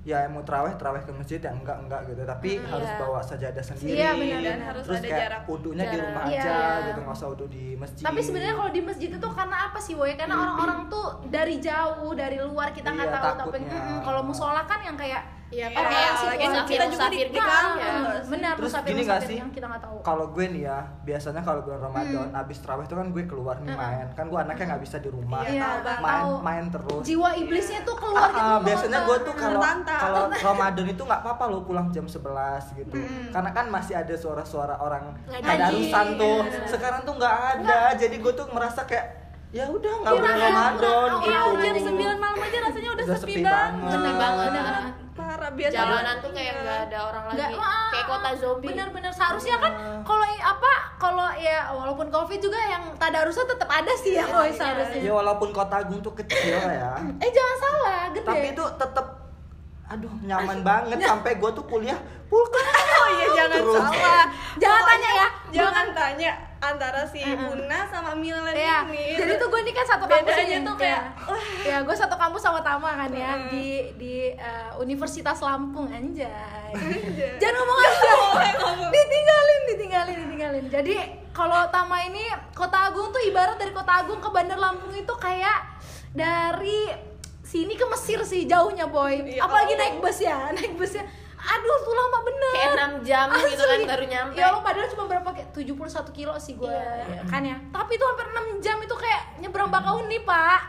ya 0.01 0.25
mau 0.25 0.41
terawih 0.41 0.73
terawih 0.81 1.05
ke 1.05 1.13
masjid 1.13 1.37
yang 1.37 1.59
enggak 1.59 1.79
enggak 1.79 2.01
gitu. 2.07 2.23
Tapi 2.25 2.51
harus 2.63 2.89
iya. 2.89 2.97
bawa 2.97 3.21
sajadah 3.21 3.61
sendiri. 3.61 3.99
Iya, 3.99 4.11
benar, 4.15 4.41
dan 4.41 4.59
harus 4.65 4.83
terus 4.83 4.97
ada 4.97 5.05
kayak 5.05 5.21
jarak. 5.21 5.41
wudhunya 5.45 5.85
di 5.85 5.99
rumah 5.99 6.23
Iya, 6.25 6.39
aja 6.39 6.49
iya. 6.49 6.87
gitu 6.87 6.99
nggak 7.03 7.17
usah 7.19 7.29
wudhu 7.29 7.47
di 7.47 7.65
masjid. 7.75 8.05
Tapi 8.07 8.21
sebenarnya 8.23 8.55
kalau 8.57 8.71
di 8.71 8.81
masjid 8.81 9.11
itu 9.11 9.29
karena 9.29 9.57
apa 9.61 9.79
sih, 9.79 9.93
Woy? 9.93 10.15
Karena 10.15 10.35
orang-orang 10.39 10.81
tuh 10.89 11.07
dari 11.29 11.59
jauh, 11.59 12.11
dari 12.15 12.39
luar 12.41 12.71
kita 12.71 12.89
nggak 12.89 13.05
Iya, 13.05 13.19
tahu 13.19 13.35
tapi 13.51 13.59
mm-mm. 13.61 13.99
kalau 14.01 14.21
musola 14.23 14.63
kan 14.65 14.81
yang 14.81 14.97
kayak 14.97 15.23
Iya, 15.49 15.65
Iya, 15.67 15.81
kayak 15.81 15.89
yang 15.89 16.17
lagi 16.21 16.45
situasi- 16.45 16.69
kita 16.69 16.85
juga 16.85 17.07
di, 17.09 17.17
musafir 17.17 17.27
di 17.27 17.39
nggak 17.39 17.49
sih? 17.49 18.29
benar 18.29 18.53
terus 18.53 18.69
musafir 18.69 18.91
gini 18.91 19.03
gak 19.03 19.21
sih 19.23 19.37
yang 19.39 19.49
kita 19.49 19.67
nggak 19.67 19.81
tahu. 19.81 19.97
kalau 20.03 20.27
gue 20.29 20.45
nih 20.47 20.63
ya 20.63 20.79
biasanya 21.01 21.41
kalau 21.41 21.61
bulan 21.63 21.81
Ramadan 21.83 22.29
Hmm. 22.29 22.41
abis 22.41 22.57
terawih 22.59 22.85
itu 22.85 22.95
kan 22.95 23.07
gue 23.09 23.23
keluar 23.25 23.57
nih 23.59 23.73
main 23.73 24.07
kan 24.13 24.25
gue 24.25 24.39
anaknya 24.39 24.65
nggak 24.67 24.83
bisa 24.83 24.97
di 24.99 25.09
rumah 25.09 25.41
Iya, 25.41 25.53
Iya, 25.55 25.69
tahu, 25.81 25.97
main 25.99 26.21
tahu. 26.21 26.33
main 26.43 26.65
terus 26.69 27.03
Jiwa 27.03 27.31
iblisnya 27.35 27.81
tuh 27.83 27.97
keluar 27.97 28.21
Ah, 28.21 28.29
gitu. 28.29 28.45
ah, 28.45 28.59
biasanya 28.61 28.99
gue 29.03 29.17
tuh 29.19 29.35
kalau 29.35 29.61
kalau 29.81 30.23
Ramadan 30.31 30.87
itu 30.87 31.03
nggak 31.03 31.21
apa-apa 31.23 31.45
lo 31.47 31.59
pulang 31.63 31.89
jam 31.89 32.05
11 32.05 32.21
gitu 32.75 32.93
karena 33.31 33.51
kan 33.51 33.67
masih 33.69 33.95
ada 33.97 34.15
suara-suara 34.15 34.77
orang 34.77 35.17
tadarusan 35.27 36.07
tuh 36.15 36.39
Iya. 36.45 36.69
sekarang 36.69 37.01
tuh 37.03 37.15
nggak 37.15 37.35
ada 37.57 37.79
jadi 37.95 38.17
gue 38.17 38.33
tuh 38.33 38.47
merasa 38.51 38.85
kayak 38.85 39.07
ya 39.49 39.65
udah 39.67 39.95
nggak 39.99 40.13
Iya, 40.13 40.21
bulan 40.21 40.37
iya, 40.37 40.45
Ramadan 40.47 41.09
gitu 41.17 41.33
jam 41.59 41.73
Gitu. 41.75 41.89
9 41.89 42.21
malam 42.21 42.37
aja 42.39 42.59
rasanya 42.63 42.91
udah, 42.93 43.05
Udah 43.07 43.17
sepi, 43.17 43.33
sepi 43.33 43.43
banget. 43.43 43.73
banget. 43.73 43.93
Sepi 43.95 44.11
banget. 44.13 44.93
Biasa. 45.51 45.75
jalanan 45.75 46.17
tuh 46.19 46.31
kayak 46.31 46.53
nggak 46.59 46.79
ada 46.87 46.99
orang 47.05 47.25
lagi 47.27 47.37
Nggak, 47.39 47.51
ah, 47.59 47.89
kayak 47.89 48.07
kota 48.07 48.31
zombie 48.35 48.69
Bener-bener 48.69 49.09
seharusnya 49.11 49.57
kan 49.57 49.73
kalau 50.03 50.25
i- 50.27 50.45
apa 50.45 50.73
kalau 50.97 51.29
ya 51.33 51.59
walaupun 51.71 52.07
covid 52.09 52.39
juga 52.39 52.59
yang 52.59 52.85
tadarusnya 52.95 53.47
tetap 53.47 53.69
ada 53.69 53.93
sih 53.95 54.13
ya, 54.13 54.25
Woy, 54.27 54.51
seharusnya. 54.51 55.01
ya 55.01 55.13
walaupun 55.13 55.49
kota 55.51 55.75
Agung 55.79 56.01
tuh 56.01 56.13
kecil 56.15 56.59
ya 56.59 56.93
Eh 57.25 57.31
jangan 57.31 57.57
salah, 57.59 58.01
gede. 58.11 58.25
tapi 58.25 58.47
itu 58.51 58.65
tetap 58.75 59.07
aduh 59.89 60.13
nyaman 60.21 60.61
banget 60.61 61.01
sampai 61.01 61.33
gue 61.35 61.51
tuh 61.51 61.65
kuliah 61.65 61.97
pulka 62.27 62.61
Oh 62.99 63.09
iya 63.11 63.27
jangan 63.35 63.59
Terus. 63.59 63.75
salah. 63.75 64.25
Jangan 64.61 64.83
tanya 64.85 65.11
ya. 65.15 65.27
Jangan 65.51 65.87
tanya 65.93 66.31
antara 66.59 67.07
si 67.07 67.23
Buna 67.23 67.87
sama 67.87 68.19
Milen 68.19 68.51
Iya, 68.51 68.83
ini. 68.91 69.15
jadi 69.15 69.33
tuh 69.39 69.47
gue 69.47 69.61
ini 69.63 69.73
kan 69.73 69.87
satu 69.87 70.05
kampus 70.11 70.35
ini 70.43 70.57
tuh 70.67 70.75
kayak, 70.75 71.03
kayak, 71.23 71.63
ya 71.63 71.77
gue 71.87 71.97
satu 71.97 72.17
kampus 72.19 72.43
sama 72.43 72.61
Tama 72.61 72.91
kan 72.99 73.11
ya 73.15 73.47
di 73.47 73.95
di 73.95 74.35
eh, 74.35 74.71
Universitas 74.83 75.39
Lampung 75.39 75.87
anjay. 75.87 76.75
Jangan 77.39 77.55
ngomong 77.63 77.79
aja. 77.79 78.13
ditinggalin, 78.91 79.61
ditinggalin, 79.71 80.17
ditinggalin. 80.27 80.65
Jadi 80.67 80.97
kalau 81.31 81.71
Tama 81.71 82.03
ini 82.11 82.27
Kota 82.51 82.91
Agung 82.91 83.15
tuh 83.15 83.23
ibarat 83.23 83.55
dari 83.55 83.71
Kota 83.71 84.03
Agung 84.03 84.19
ke 84.19 84.29
Bandar 84.35 84.59
Lampung 84.59 84.91
itu 84.91 85.15
kayak 85.15 85.79
dari 86.11 86.91
sini 87.49 87.79
ke 87.79 87.87
Mesir 87.87 88.21
sih 88.27 88.45
jauhnya 88.45 88.91
boy. 88.91 89.25
Iya, 89.25 89.47
Apalagi 89.47 89.73
oh. 89.73 89.79
naik 89.79 89.95
bus 90.03 90.19
ya, 90.21 90.51
naik 90.53 90.75
busnya. 90.75 91.07
Aduh, 91.39 91.79
tuh 91.81 91.95
lama 91.95 92.19
bener. 92.21 92.53
kayak 92.53 92.73
6 92.99 93.07
jam 93.07 93.27
gitu 93.31 93.63
kan 93.63 93.75
Asli. 93.75 93.87
baru 93.87 94.05
nyampe 94.05 94.35
Ya 94.35 94.45
Allah 94.49 94.61
padahal 94.61 94.89
cuma 94.89 95.05
berapa 95.07 95.29
kayak 95.31 95.49
71 95.51 95.79
kilo 96.13 96.35
sih 96.37 96.55
gue 96.55 96.67
Iya, 96.69 97.23
kan 97.25 97.43
ya. 97.43 97.57
Tapi 97.69 97.93
itu 97.95 98.05
hampir 98.05 98.27
6 98.29 98.59
jam 98.59 98.77
itu 98.79 98.95
kayak 98.95 99.23
nyebrang 99.39 99.69
Bakahuni, 99.69 100.19
Pak. 100.21 100.61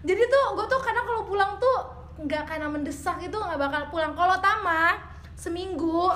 Jadi 0.00 0.22
tuh 0.24 0.44
gue 0.54 0.66
tuh 0.66 0.78
kadang 0.78 1.04
kalau 1.04 1.22
pulang 1.22 1.52
tuh 1.56 1.78
nggak 2.18 2.44
karena 2.44 2.66
mendesak 2.66 3.20
itu 3.20 3.34
nggak 3.34 3.56
bakal 3.56 3.82
pulang. 3.88 4.12
Kalau 4.12 4.36
Tama 4.38 4.96
seminggu 5.34 6.08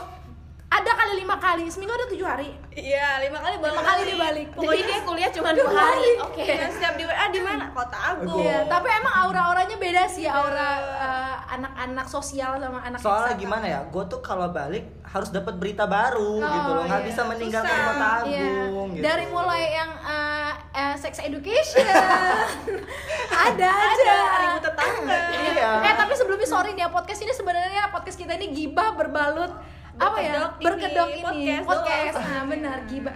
ada 0.72 0.88
kali 0.90 1.12
lima 1.18 1.36
kali 1.36 1.68
seminggu 1.68 1.92
ada 1.92 2.08
tujuh 2.08 2.24
hari 2.24 2.48
Iya, 2.72 3.20
lima 3.20 3.36
kali 3.36 3.60
balik. 3.60 3.68
Lima 3.70 3.84
kali 3.84 4.00
dia 4.02 4.16
balik. 4.16 4.46
jadi 4.56 4.80
dia 4.82 4.98
kuliah 5.02 5.28
cuma 5.30 5.52
Dua 5.52 5.68
hari 5.68 5.76
hari. 5.76 6.12
oke 6.18 6.40
Iya, 6.42 6.66
setiap 6.66 6.94
di 6.96 7.04
WA 7.04 7.26
di 7.28 7.40
mana? 7.40 7.64
Kota 7.68 7.98
Agung. 8.08 8.40
Iya, 8.40 8.64
tapi 8.64 8.88
emang 8.88 9.14
aura-auranya 9.18 9.76
beda 9.76 10.08
sih 10.08 10.24
aura 10.24 10.68
eh, 10.80 11.36
anak-anak 11.52 12.06
sosial 12.08 12.56
sama 12.56 12.80
anak 12.80 12.96
soalnya 12.98 13.36
gimana 13.36 13.66
ya 13.66 13.80
gue 13.84 14.04
tuh 14.06 14.20
kalau 14.20 14.48
balik 14.48 14.88
harus 15.04 15.28
dapat 15.28 15.52
berita 15.54 15.84
baru 15.84 16.40
Oh, 16.40 16.48
gitu 16.48 16.70
loh 16.72 16.84
nggak 16.88 17.02
iya. 17.04 17.08
bisa 17.12 17.22
meninggalkan 17.22 17.68
Susah. 17.68 17.86
kota 17.86 18.10
Iya. 18.24 18.48
Agung 18.64 18.88
gitu. 18.90 19.04
Dari 19.04 19.24
mulai 19.28 19.62
yang 19.70 19.90
eh, 20.00 20.50
eh, 20.72 20.94
sex 20.96 21.12
education 21.20 21.84
ada 23.44 23.68
aja. 23.68 24.14
Ibu 24.46 24.58
tetangga. 24.62 25.18
Iya. 25.30 25.70
Eh 25.82 25.94
tapi 25.94 26.12
sebelumnya 26.14 26.48
sorry 26.48 26.72
nih 26.72 26.82
ya 26.82 26.88
podcast 26.88 27.20
ini 27.20 27.32
sebenarnya 27.32 27.92
podcast 27.92 28.16
kita 28.16 28.32
ini 28.34 28.48
gibah 28.50 28.96
berbalut 28.96 29.52
apa 29.98 30.18
ya? 30.20 30.32
Berkedok 30.60 31.08
ini, 31.12 31.22
podcast. 31.22 31.64
Podcast, 31.68 32.16
doang. 32.16 32.28
nah 32.28 32.42
benar 32.48 32.78
gibah. 32.88 33.14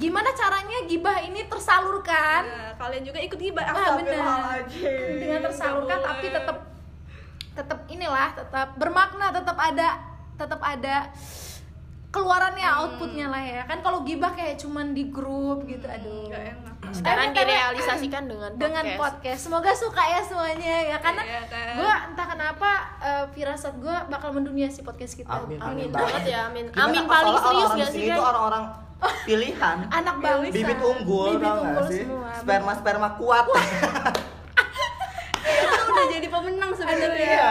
Gimana 0.00 0.30
caranya 0.32 0.78
gibah 0.88 1.16
ini 1.20 1.40
tersalurkan? 1.50 2.42
Nah, 2.48 2.72
kalian 2.80 3.02
juga 3.04 3.18
ikut 3.20 3.38
gibah. 3.38 3.64
ah 3.66 3.90
benar. 3.98 4.64
Dengan 5.18 5.40
tersalurkan 5.44 5.98
tapi 6.00 6.26
tetap 6.32 6.56
tetap 7.52 7.78
inilah 7.84 8.32
tetap 8.32 8.68
bermakna 8.80 9.28
tetap 9.28 9.58
ada 9.60 10.00
tetap 10.40 10.60
ada 10.64 11.12
keluarannya 12.12 12.68
outputnya 12.78 13.26
lah 13.26 13.40
ya. 13.40 13.62
Kan 13.64 13.80
kalau 13.80 14.04
gibah 14.04 14.30
kayak 14.30 14.54
cuman 14.56 14.92
di 14.92 15.08
grup 15.08 15.64
gitu 15.64 15.84
aduh. 15.84 16.28
Nggak 16.28 16.44
enak. 16.52 16.70
sekarang 16.92 17.32
direalisasikan 17.32 18.28
dengan 18.28 18.52
dengan 18.62 18.84
podcast. 18.94 19.40
Semoga 19.42 19.72
suka 19.72 20.04
ya 20.04 20.20
semuanya 20.20 20.74
ya 20.86 20.96
karena 21.00 21.22
Iya, 21.24 21.40
kan. 21.48 21.72
gue 21.74 21.92
entah 22.12 22.26
kenapa 22.28 22.70
eh, 23.00 23.24
firasat 23.32 23.74
gue 23.76 23.96
bakal 24.06 24.30
mendunia 24.30 24.68
si 24.68 24.84
podcast 24.84 25.16
kita. 25.16 25.32
Amin, 25.32 25.56
amin 25.56 25.88
amin. 25.88 25.90
banget 25.90 26.22
ya 26.28 26.38
amin. 26.46 26.68
Gimana? 26.68 26.84
amin 26.86 27.04
paling 27.06 27.36
serius 27.38 27.70
gak 27.72 27.90
sih 27.90 28.00
guys 28.06 28.20
orang-orang 28.20 28.64
pilihan. 29.26 29.76
Anak 29.88 30.16
bangsa. 30.20 30.52
Bibit 30.52 30.78
unggul 30.78 31.28
bibit 31.32 31.48
tau 31.48 31.58
unggul 31.64 31.84
sih? 31.88 32.04
semua. 32.04 32.28
Sperma 32.36 32.72
sperma 32.76 33.08
kuat 33.16 33.44
Itu 35.42 35.82
udah 35.88 36.06
jadi 36.08 36.28
pemenang 36.28 36.70
sebenarnya. 36.72 37.24
Iya. 37.24 37.50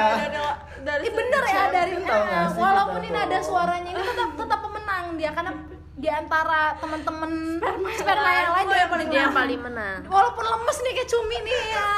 Walaupun 3.12 3.20
kita 3.20 3.20
ini 3.20 3.28
tuh? 3.28 3.28
ada 3.28 3.40
suaranya 3.44 3.92
ini 3.92 4.04
tetap 4.08 4.30
tetap 4.40 4.60
pemenang 4.64 5.04
dia 5.20 5.30
karena 5.36 5.52
di 6.02 6.10
antara 6.10 6.62
teman-teman 6.80 7.32
sperma 7.94 8.32
yang 8.32 8.52
lain 8.56 8.66
dia 8.66 8.80
yang 8.80 8.92
paling 8.92 9.08
dia 9.08 9.20
yang 9.20 9.30
menang. 9.30 9.38
paling 9.38 9.60
menang 9.62 9.98
walaupun 10.08 10.46
lemes 10.48 10.78
nih 10.82 10.92
kayak 10.96 11.10
cumi 11.12 11.38
nih 11.44 11.58
ya 11.76 11.94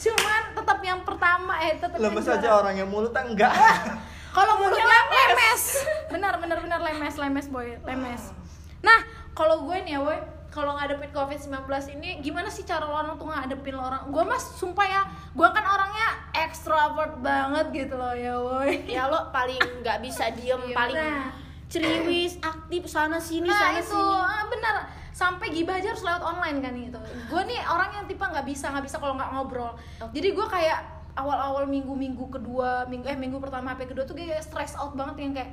cuman 0.00 0.42
tetap 0.56 0.78
yang 0.80 1.00
pertama 1.04 1.52
eh 1.60 1.72
tetap 1.76 1.98
yang 2.00 2.10
lemes 2.10 2.26
aja 2.26 2.48
orangnya 2.56 2.86
mulutnya 2.88 3.22
enggak 3.22 3.54
Kalau 4.30 4.62
mulutnya 4.62 4.86
lemes. 4.86 5.62
Benar 6.06 6.38
benar 6.38 6.58
benar 6.62 6.78
lemes, 6.78 7.14
lemes 7.18 7.46
boy, 7.50 7.74
lemes. 7.82 8.30
Nah, 8.78 9.02
kalau 9.34 9.66
gue 9.66 9.76
nih 9.82 9.98
ya, 9.98 10.00
boy, 10.06 10.18
kalau 10.50 10.74
ngadepin 10.74 11.10
COVID-19 11.10 11.62
ini 11.94 12.18
gimana 12.18 12.50
sih 12.50 12.66
cara 12.66 12.82
lo 12.82 12.92
orang 12.92 13.14
tuh 13.14 13.30
ngadepin 13.30 13.74
lo 13.74 13.86
orang? 13.86 14.10
Gue 14.10 14.26
mas 14.26 14.42
sumpah 14.58 14.82
ya, 14.82 15.02
gue 15.30 15.48
kan 15.48 15.62
orangnya 15.62 16.08
extrovert 16.34 17.22
banget 17.22 17.66
gitu 17.70 17.94
loh 17.94 18.10
ya, 18.12 18.34
boy. 18.34 18.70
ya 18.98 19.06
lo 19.06 19.30
paling 19.30 19.62
nggak 19.80 19.98
bisa 20.02 20.34
diem 20.34 20.58
paling 20.74 20.98
Nah. 20.98 21.30
ceriwis 21.70 22.42
aktif 22.42 22.90
sana 22.90 23.22
sini 23.22 23.46
Nah, 23.46 23.54
sana 23.54 23.78
itu 23.78 23.94
sini 23.94 24.02
ah, 24.26 24.44
benar. 24.50 24.74
Sampai 25.10 25.54
gibah 25.54 25.78
aja 25.78 25.94
harus 25.94 26.02
lewat 26.02 26.18
online 26.18 26.58
kan 26.58 26.72
gitu. 26.74 26.98
Gue 27.30 27.42
nih 27.46 27.62
orang 27.62 27.94
yang 27.94 28.04
tipe 28.10 28.22
nggak 28.22 28.42
bisa 28.42 28.74
nggak 28.74 28.84
bisa 28.90 28.98
kalau 28.98 29.14
nggak 29.14 29.30
ngobrol. 29.30 29.78
Jadi 30.10 30.28
gue 30.34 30.46
kayak 30.50 30.80
awal-awal 31.14 31.66
minggu-minggu 31.66 32.26
kedua, 32.26 32.86
minggu 32.90 33.06
eh 33.06 33.18
minggu 33.18 33.38
pertama 33.38 33.74
sampai 33.74 33.86
kedua 33.86 34.02
tuh 34.02 34.18
kayak 34.18 34.42
stress 34.42 34.74
out 34.74 34.94
banget 34.94 35.16
yang 35.22 35.32
kayak 35.34 35.50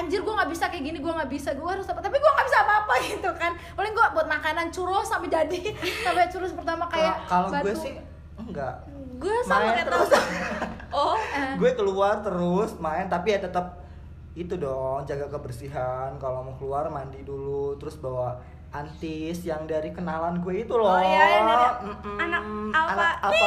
anjir 0.00 0.20
gue 0.20 0.32
nggak 0.32 0.48
bisa 0.48 0.64
kayak 0.66 0.80
gini 0.82 0.98
gue 0.98 1.12
nggak 1.12 1.28
bisa 1.28 1.52
gue 1.52 1.68
harus 1.68 1.84
apa 1.84 2.00
tapi 2.00 2.16
gue 2.16 2.30
nggak 2.30 2.46
bisa 2.46 2.58
apa-apa 2.60 2.94
gitu 3.02 3.30
kan. 3.36 3.52
Paling 3.74 3.92
gue 3.92 4.04
buat 4.10 4.26
makanan 4.26 4.66
churros 4.68 5.04
sampai 5.04 5.28
jadi 5.28 5.60
sampai 6.04 6.26
churros 6.26 6.52
pertama 6.52 6.88
kayak 6.88 7.20
kalau 7.26 7.52
gue 7.52 7.74
sih 7.74 7.94
enggak. 8.34 8.74
Gue 9.16 9.36
sama 9.44 9.70
main 9.70 9.84
terus. 9.84 10.10
Oh, 10.90 11.14
Eh. 11.14 11.54
gue 11.54 11.70
keluar 11.78 12.18
terus 12.18 12.74
main 12.76 13.06
tapi 13.06 13.30
ya 13.30 13.38
tetap 13.38 13.78
itu 14.32 14.58
dong 14.58 15.06
jaga 15.06 15.30
kebersihan. 15.30 16.18
Kalau 16.18 16.42
mau 16.42 16.58
keluar 16.58 16.90
mandi 16.90 17.22
dulu 17.22 17.78
terus 17.78 17.94
bawa 17.94 18.42
antis 18.70 19.42
yang 19.42 19.66
dari 19.66 19.90
kenalan 19.90 20.38
gue 20.38 20.62
itu 20.62 20.74
loh. 20.78 20.94
Oh, 20.94 21.02
iya, 21.02 21.42
yang 21.42 21.46
dari 21.50 21.66
Mm-mm. 21.90 22.18
anak 22.22 22.42
apa? 22.70 22.90
anak 22.94 23.14
apa 23.18 23.46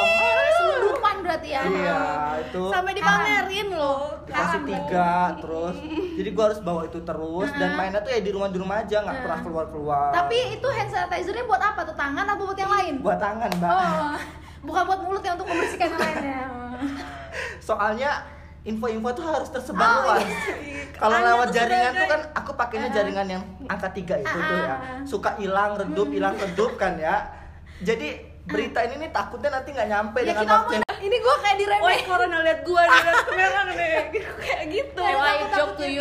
selundupan 0.52 1.14
berarti 1.24 1.48
ya. 1.48 1.62
Iya 1.64 2.02
itu. 2.44 2.62
Sampai 2.68 2.92
dipamerin 2.92 3.68
loh. 3.72 4.20
Dikasih 4.28 4.60
tiga 4.68 5.12
terus. 5.40 5.76
Jadi 6.20 6.28
gue 6.28 6.44
harus 6.44 6.60
bawa 6.60 6.84
itu 6.84 7.00
terus 7.00 7.48
dan 7.56 7.70
mainnya 7.72 8.04
tuh 8.04 8.12
ya 8.12 8.20
di 8.20 8.30
rumah 8.36 8.52
di 8.52 8.58
rumah 8.60 8.84
aja 8.84 9.00
nggak 9.00 9.18
pernah 9.24 9.40
keluar 9.40 9.66
keluar 9.72 10.08
Tapi 10.12 10.60
itu 10.60 10.68
hand 10.68 10.90
sanitizer-nya 10.92 11.44
buat 11.48 11.62
apa? 11.62 11.80
Tuh? 11.88 11.96
Tangan 11.96 12.26
apa 12.28 12.42
buat 12.44 12.58
yang 12.60 12.72
lain? 12.72 12.94
buat 13.00 13.16
tangan 13.16 13.48
mbak. 13.56 13.72
Oh, 13.72 14.16
bukan 14.68 14.82
buat 14.84 15.00
mulut 15.08 15.22
ya 15.24 15.32
untuk 15.32 15.48
membersihkan 15.48 15.88
lainnya. 15.96 16.40
soalnya 17.68 18.33
info-info 18.64 19.08
tuh 19.12 19.24
harus 19.24 19.48
tersebar 19.48 19.84
Oh, 19.84 20.00
luas. 20.08 20.24
kalau 20.94 21.14
Hanya 21.14 21.28
lewat 21.30 21.48
jaringan 21.50 21.92
tuh 21.94 22.06
kan 22.06 22.20
aku 22.32 22.50
pakainya 22.54 22.88
jaringan 22.90 23.26
yang 23.30 23.42
angka 23.64 23.88
tiga 23.90 24.16
itu 24.16 24.32
tuh 24.34 24.58
ya. 24.58 24.72
Ah. 24.72 24.78
suka 25.04 25.36
hilang 25.36 25.76
redup 25.76 26.08
hilang 26.08 26.34
redup 26.34 26.72
kan 26.74 26.96
ya. 26.96 27.28
Jadi 27.78 28.16
berita 28.44 28.80
ini 28.82 28.98
nih 28.98 29.10
takutnya 29.10 29.50
nanti 29.50 29.68
nggak 29.70 29.88
nyampe 29.90 30.18
ya 30.18 30.32
dengan 30.32 30.48
waktu 30.50 30.80
ini 30.98 31.16
gue 31.18 31.36
kayak 31.36 31.52
Woi 31.54 31.60
diremehin. 31.60 32.04
corona 32.06 32.38
lihat 32.40 32.60
gua 32.62 32.82
nih 32.86 33.00
lihat 33.02 33.28
merah 33.30 33.62
nih. 33.66 33.76
Kayak 34.40 34.64
gitu. 34.70 35.00
I 35.04 35.20
joke 35.52 35.74
to 35.76 35.84
you? 35.84 36.00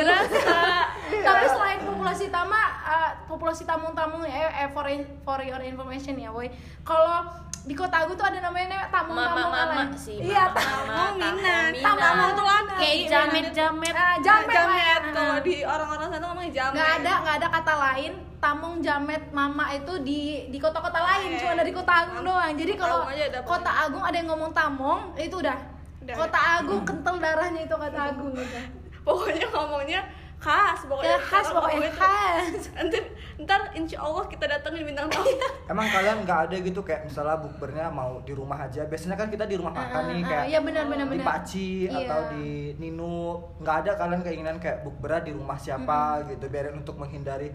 Tapi 1.27 1.46
selain 1.46 1.79
populasi 1.84 2.25
tama, 2.29 2.55
uh, 2.82 3.10
populasi 3.25 3.63
tamu-tamu 3.63 4.24
eh, 4.24 4.32
eh, 4.58 4.70
for, 4.72 4.88
in- 4.88 5.08
for 5.22 5.39
your 5.39 5.60
information 5.60 6.15
ya, 6.15 6.32
boy. 6.32 6.48
Kalau 6.82 7.27
di 7.63 7.74
kota 7.74 8.03
gue 8.03 8.12
tuh 8.13 8.24
ada 8.24 8.39
namanya 8.39 8.91
tamu-tamu 8.91 9.39
Mama-mama 9.39 9.88
lain. 9.88 9.96
sih. 9.96 10.20
Iya, 10.20 10.51
mama, 10.51 11.15
tamu 11.15 11.39
minat. 11.39 11.72
Tamu 11.79 11.96
Tamu 11.98 12.25
tuh 12.29 12.46
laki. 12.46 12.75
Kayak 12.75 12.98
jamet-jamet. 13.08 13.93
Ah, 13.93 14.15
jamet, 14.20 14.51
jamet 14.51 14.84
lah. 15.01 15.13
kalau 15.13 15.38
di 15.39 15.55
orang-orang 15.63 16.08
sana 16.10 16.25
ngomongnya 16.25 16.51
jamet 16.51 16.75
nggak 16.75 16.91
ada 17.00 17.13
nggak 17.15 17.36
ada 17.36 17.48
kata 17.50 17.74
lain 17.77 18.12
tamung 18.38 18.75
jamet 18.77 19.24
mama 19.32 19.65
itu 19.72 19.93
di 20.01 20.22
di 20.50 20.58
kota-kota 20.58 21.00
lain 21.00 21.39
cuma 21.39 21.55
dari 21.55 21.72
kota 21.72 21.91
agung 21.96 22.20
doang 22.22 22.51
jadi 22.51 22.74
kalau 22.75 23.00
Tamu 23.01 23.15
ada 23.15 23.39
kota 23.41 23.72
agung 23.79 24.03
ada 24.03 24.15
yang 24.15 24.27
ngomong 24.27 24.51
tamong 24.51 25.00
itu 25.15 25.36
udah 25.38 25.55
Udah. 26.03 26.15
kota 26.17 26.39
agung 26.60 26.82
kental 26.84 27.15
darahnya 27.15 27.63
itu 27.63 27.72
kota 27.74 28.00
agung 28.12 28.32
gitu 28.34 28.60
pokoknya 29.01 29.48
ngomongnya 29.50 30.01
khas 30.44 30.80
pokoknya. 30.84 31.10
Ya 31.10 31.20
khas 31.20 31.48
pokoknya 31.48 31.92
khas. 31.92 32.62
Nanti 32.78 32.98
ntar 33.40 33.72
insya 33.74 33.98
Allah 33.98 34.28
kita 34.28 34.46
datengin 34.46 34.84
bintang 34.84 35.08
tamu. 35.08 35.32
Emang 35.66 35.88
kalian 35.88 36.18
nggak 36.22 36.40
ada 36.52 36.56
gitu 36.60 36.84
kayak 36.84 37.08
misalnya 37.08 37.40
bukbernya 37.40 37.88
mau 37.88 38.20
di 38.22 38.34
rumah 38.36 38.60
aja. 38.60 38.84
Biasanya 38.84 39.16
kan 39.16 39.32
kita 39.32 39.48
di 39.48 39.56
rumah 39.56 39.72
makan 39.72 40.04
nih 40.12 40.20
Ah, 40.20 40.28
kayak 40.28 40.46
iya 40.52 40.60
benar 40.60 40.84
benar 40.86 41.08
di 41.08 41.20
Paci 41.24 41.70
Iya. 41.88 41.96
atau 42.04 42.20
di 42.36 42.46
Ninu. 42.76 43.40
Nggak 43.64 43.76
ada 43.88 43.92
kalian 43.96 44.22
keinginan 44.22 44.58
kayak 44.60 44.84
bukbernya 44.84 45.22
di 45.24 45.32
rumah 45.32 45.56
siapa 45.56 46.28
gitu 46.28 46.46
biarin 46.46 46.76
untuk 46.76 47.00
menghindari 47.00 47.50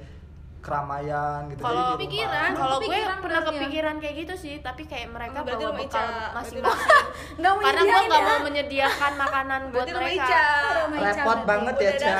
keramaian 0.59 1.47
gitu. 1.49 1.61
Kalau 1.61 1.85
rumah. 1.89 1.99
pikiran, 1.99 2.51
kalau 2.53 2.77
gue 2.77 2.87
Kepikiran 2.89 3.19
pernah 3.19 3.41
benernya. 3.41 3.59
kepikiran 3.63 3.95
kayak 3.99 4.17
gitu 4.19 4.35
sih, 4.35 4.55
tapi 4.59 4.83
kayak 4.85 5.09
mereka 5.09 5.37
Oh, 5.39 5.45
berarti 5.47 5.65
bawa 5.65 5.75
bekal 5.75 6.03
Ica. 6.03 6.27
masing-masing. 6.35 6.91
Karena 7.39 7.81
gue 7.81 8.01
nggak 8.05 8.21
ya. 8.21 8.27
mau 8.27 8.39
menyediakan 8.43 9.13
makanan 9.17 9.61
buat 9.71 9.87
mereka. 9.89 10.15
Ica 10.19 10.45
Rumah 10.79 10.99
Ica 10.99 11.11
repot 11.15 11.41
banget 11.45 11.75
ya 11.77 11.91
Udah 11.91 12.01
Ca. 12.01 12.19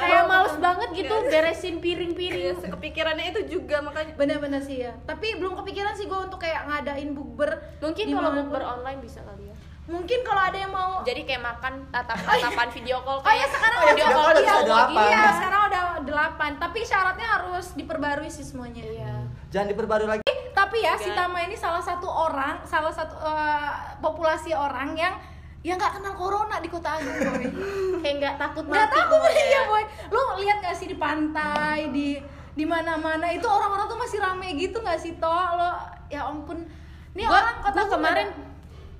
Kayak 0.00 0.24
males 0.26 0.56
banget 0.58 0.88
gitu 0.94 1.14
beresin 1.24 1.76
piring-piring. 1.78 2.56
Iya, 2.56 2.70
kepikirannya 2.70 3.26
itu 3.30 3.40
juga 3.50 3.76
makanya 3.80 4.12
benar-benar 4.14 4.60
sih 4.60 4.76
ya 4.80 4.92
tapi 5.04 5.34
belum 5.34 5.56
kepikiran 5.56 5.92
sih 5.92 6.04
gue 6.04 6.16
untuk 6.18 6.38
kayak 6.38 6.64
ngadain 6.64 7.12
bukber 7.12 7.50
Mungkin 7.78 8.06
kalau 8.10 8.30
bukber 8.34 8.62
online 8.62 9.00
bisa 9.00 9.20
kali 9.20 9.48
ya. 9.48 9.56
Mungkin 9.84 10.24
kalau 10.24 10.42
ada 10.42 10.56
yang 10.56 10.72
mau 10.72 11.04
Jadi 11.04 11.22
kayak 11.22 11.44
makan 11.44 11.84
tatap-tatapan 11.92 12.68
video 12.72 13.04
call 13.04 13.20
Oh 13.20 13.28
ya 13.28 13.44
kayak 13.44 13.48
sekarang 13.50 13.76
Oh, 13.76 13.84
iya, 13.84 13.84
udah 13.84 13.94
video 13.94 14.08
call 14.08 14.24
udah 14.24 14.40
iya, 14.40 14.56
delapan. 14.64 15.04
Iya, 15.04 15.22
sekarang 15.30 15.60
udah 15.62 15.82
delapan. 16.02 16.50
Tapi 16.56 16.78
syaratnya 16.80 17.26
harus 17.28 17.66
diperbarui 17.72 18.30
sih 18.30 18.42
semuanya. 18.42 18.80
Iya. 18.82 19.14
Jangan 19.50 19.68
diperbarui 19.68 20.08
lagi. 20.08 20.22
Tapi 20.50 20.76
ya 20.78 20.94
si. 20.96 21.10
Tama 21.10 21.38
ini 21.42 21.52
salah 21.54 21.80
satu 21.80 22.06
orang, 22.06 22.64
salah 22.64 22.88
satu 22.88 23.12
eh, 23.18 23.70
populasi 23.98 24.50
orang 24.50 24.94
yang 24.94 25.14
yang 25.60 25.76
nggak 25.76 25.96
kenal 25.96 26.12
corona 26.14 26.56
di 26.58 26.68
kota 26.68 26.96
Agung 26.96 27.12
boy. 27.12 27.44
Kayak 28.02 28.14
nggak 28.18 28.34
takut 28.38 28.64
Nggak 28.64 28.84
mati 28.84 28.96
tahu 28.96 29.10
pokoknya. 29.10 29.44
ya 29.46 29.60
boy. 29.66 29.84
Lo 30.08 30.22
lihat 30.38 30.56
nggak 30.60 30.76
sih 30.76 30.86
di 30.86 30.96
pantai 30.96 31.78
di 31.90 32.08
di 32.54 32.64
mana-mana 32.64 33.28
itu 33.28 33.44
orang-orang 33.44 33.84
tuh 33.84 33.98
masih 33.98 34.18
rame 34.18 34.48
gitu 34.54 34.78
nggak 34.78 34.96
sih 34.96 35.16
toh 35.16 35.28
lo 35.52 35.70
ya 36.08 36.24
ampun. 36.24 36.64
Ini 37.12 37.22
Gua, 37.24 37.36
orang 37.36 37.56
kota 37.60 37.80
gua 37.80 37.92
kemarin 37.92 38.28
ada- 38.28 38.42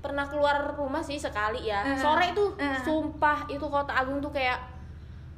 pernah 0.04 0.24
keluar 0.24 0.56
rumah 0.70 1.00
sih 1.00 1.16
sekali 1.16 1.64
ya. 1.64 1.80
Eh, 1.82 1.96
Sore 1.96 2.30
tuh 2.30 2.52
eh. 2.56 2.76
sumpah 2.78 3.48
itu 3.48 3.64
kota 3.64 3.90
Agung 3.90 4.20
tuh 4.20 4.28
kayak 4.28 4.60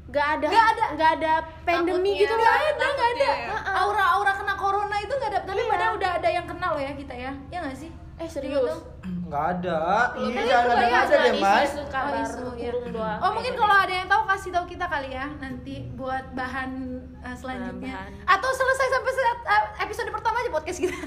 nggak 0.06 0.28
ada 0.34 0.46
Nggak 0.46 0.66
ada. 0.68 0.84
nggak 0.92 1.10
ada 1.16 1.32
pandemi 1.62 2.14
gitu 2.16 2.30
nggak 2.30 2.46
loh. 2.52 2.66
ada 2.68 2.86
nggak 2.88 3.10
ada 3.12 3.26
ya. 3.28 3.54
aura-aura 3.76 4.32
kena 4.34 4.54
corona 4.54 4.96
itu 4.96 5.10
nggak 5.10 5.30
ada 5.32 5.40
tapi 5.42 5.58
Iya. 5.60 5.70
padahal 5.72 5.92
udah 5.94 6.10
ada 6.14 6.28
yang 6.28 6.46
kenal 6.46 6.70
loh 6.72 6.82
ya 6.82 6.92
kita 6.92 7.14
ya 7.16 7.32
ya 7.48 7.58
nggak 7.60 7.74
sih 7.76 7.90
Eh 8.16 8.24
serius. 8.24 8.72
Nggak 9.04 9.44
ada. 9.60 10.08
Ini 10.16 10.32
Iya, 10.32 10.48
jangan 10.48 10.64
itu 10.64 10.72
ada 10.72 10.86
ya, 10.88 11.00
aja 11.04 11.16
deh 11.20 11.34
mas. 11.36 11.68
isu 11.68 11.82
kabar 11.84 12.08
Oh, 12.08 12.24
isu, 12.24 12.44
iya. 12.56 12.72
doang. 12.88 13.18
Oh 13.20 13.30
mungkin 13.30 13.52
kalau 13.52 13.76
ada 13.76 13.92
yang 13.92 14.08
tahu 14.08 14.22
kasih 14.24 14.50
tahu 14.50 14.64
kita 14.64 14.86
kali 14.88 15.08
ya 15.12 15.28
nanti 15.36 15.74
buat 15.92 16.24
bahan 16.32 16.95
uh, 17.26 17.34
selanjutnya. 17.34 17.96
Bahan. 17.98 18.10
Atau 18.28 18.50
selesai 18.52 18.86
sampai 18.88 19.12
se- 19.12 19.24
uh, 19.44 19.64
episode 19.80 20.08
pertama 20.08 20.36
aja 20.36 20.50
podcast 20.50 20.78
kita. 20.80 20.98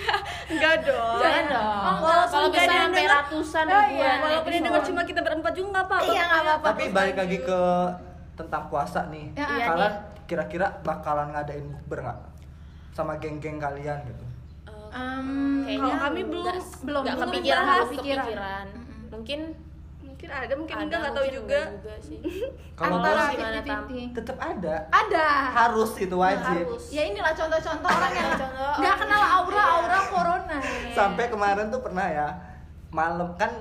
enggak 0.52 0.74
dong 0.84 1.18
Jangan 1.18 1.44
dong. 1.46 1.80
Oh, 1.80 1.94
Kalau 2.24 2.46
nggak 2.46 2.54
bisa 2.54 2.72
sampai 2.76 3.00
denger, 3.00 3.10
ratusan 3.12 3.64
Oh, 3.66 3.84
iya. 3.88 4.12
walaupun 4.20 4.50
yang 4.50 4.64
denger 4.64 4.82
cuma 4.84 5.00
kita 5.02 5.20
berempat 5.20 5.52
juga 5.52 5.68
nggak 5.70 5.86
apa-apa 5.86 6.06
Iya, 6.06 6.22
nggak 6.22 6.40
apa-apa. 6.40 6.66
Tapi 6.70 6.82
balik 6.90 7.16
lagi 7.16 7.38
ke 7.40 7.60
tentang 8.34 8.62
puasa 8.66 9.00
nih. 9.08 9.26
Ya, 9.32 9.46
iya 9.48 9.64
kalian 9.68 9.94
kira-kira 10.24 10.66
bakalan 10.80 11.28
ngadain 11.30 11.66
bukber 11.68 11.98
nggak? 12.02 12.18
Sama 12.90 13.16
geng-geng 13.16 13.58
kalian 13.58 13.98
gitu. 14.04 14.24
Um, 14.88 15.66
kayaknya 15.66 15.82
kalau 15.82 15.98
kami 16.00 16.20
belum- 16.22 16.46
belum, 16.84 17.02
belum 17.02 17.04
kepikiran 17.20 17.64
Kepikiran. 17.66 18.24
kepikiran. 18.24 18.66
Mungkin 19.10 19.40
mungkin 20.24 20.48
ada 20.48 20.54
mungkin 20.56 20.74
ada, 20.74 20.84
enggak 20.88 20.98
nggak 21.04 21.14
tahu 21.14 21.26
juga 21.28 21.60
enggak 21.68 21.98
sih. 22.00 22.18
Kalau 22.78 22.96
antara 22.98 23.12
gue 23.12 23.24
sih 23.28 23.36
gimana, 23.36 23.60
Tam? 23.60 23.82
50-50. 23.84 24.16
tetap 24.16 24.36
ada. 24.40 24.74
Ada. 24.88 25.28
Harus 25.52 25.92
itu 26.00 26.16
wajib. 26.16 26.64
Harus. 26.64 26.84
Ya 26.90 27.02
inilah 27.04 27.32
contoh-contoh 27.36 27.90
orang 27.92 28.12
yang 28.16 28.30
Contoh 28.40 28.72
nggak 28.80 28.96
kenal 29.04 29.22
aura-aura 29.22 29.98
corona. 30.08 30.58
Sampai 30.96 31.24
kemarin 31.28 31.66
tuh 31.68 31.80
pernah 31.84 32.06
ya 32.08 32.28
malam 32.88 33.28
kan 33.36 33.52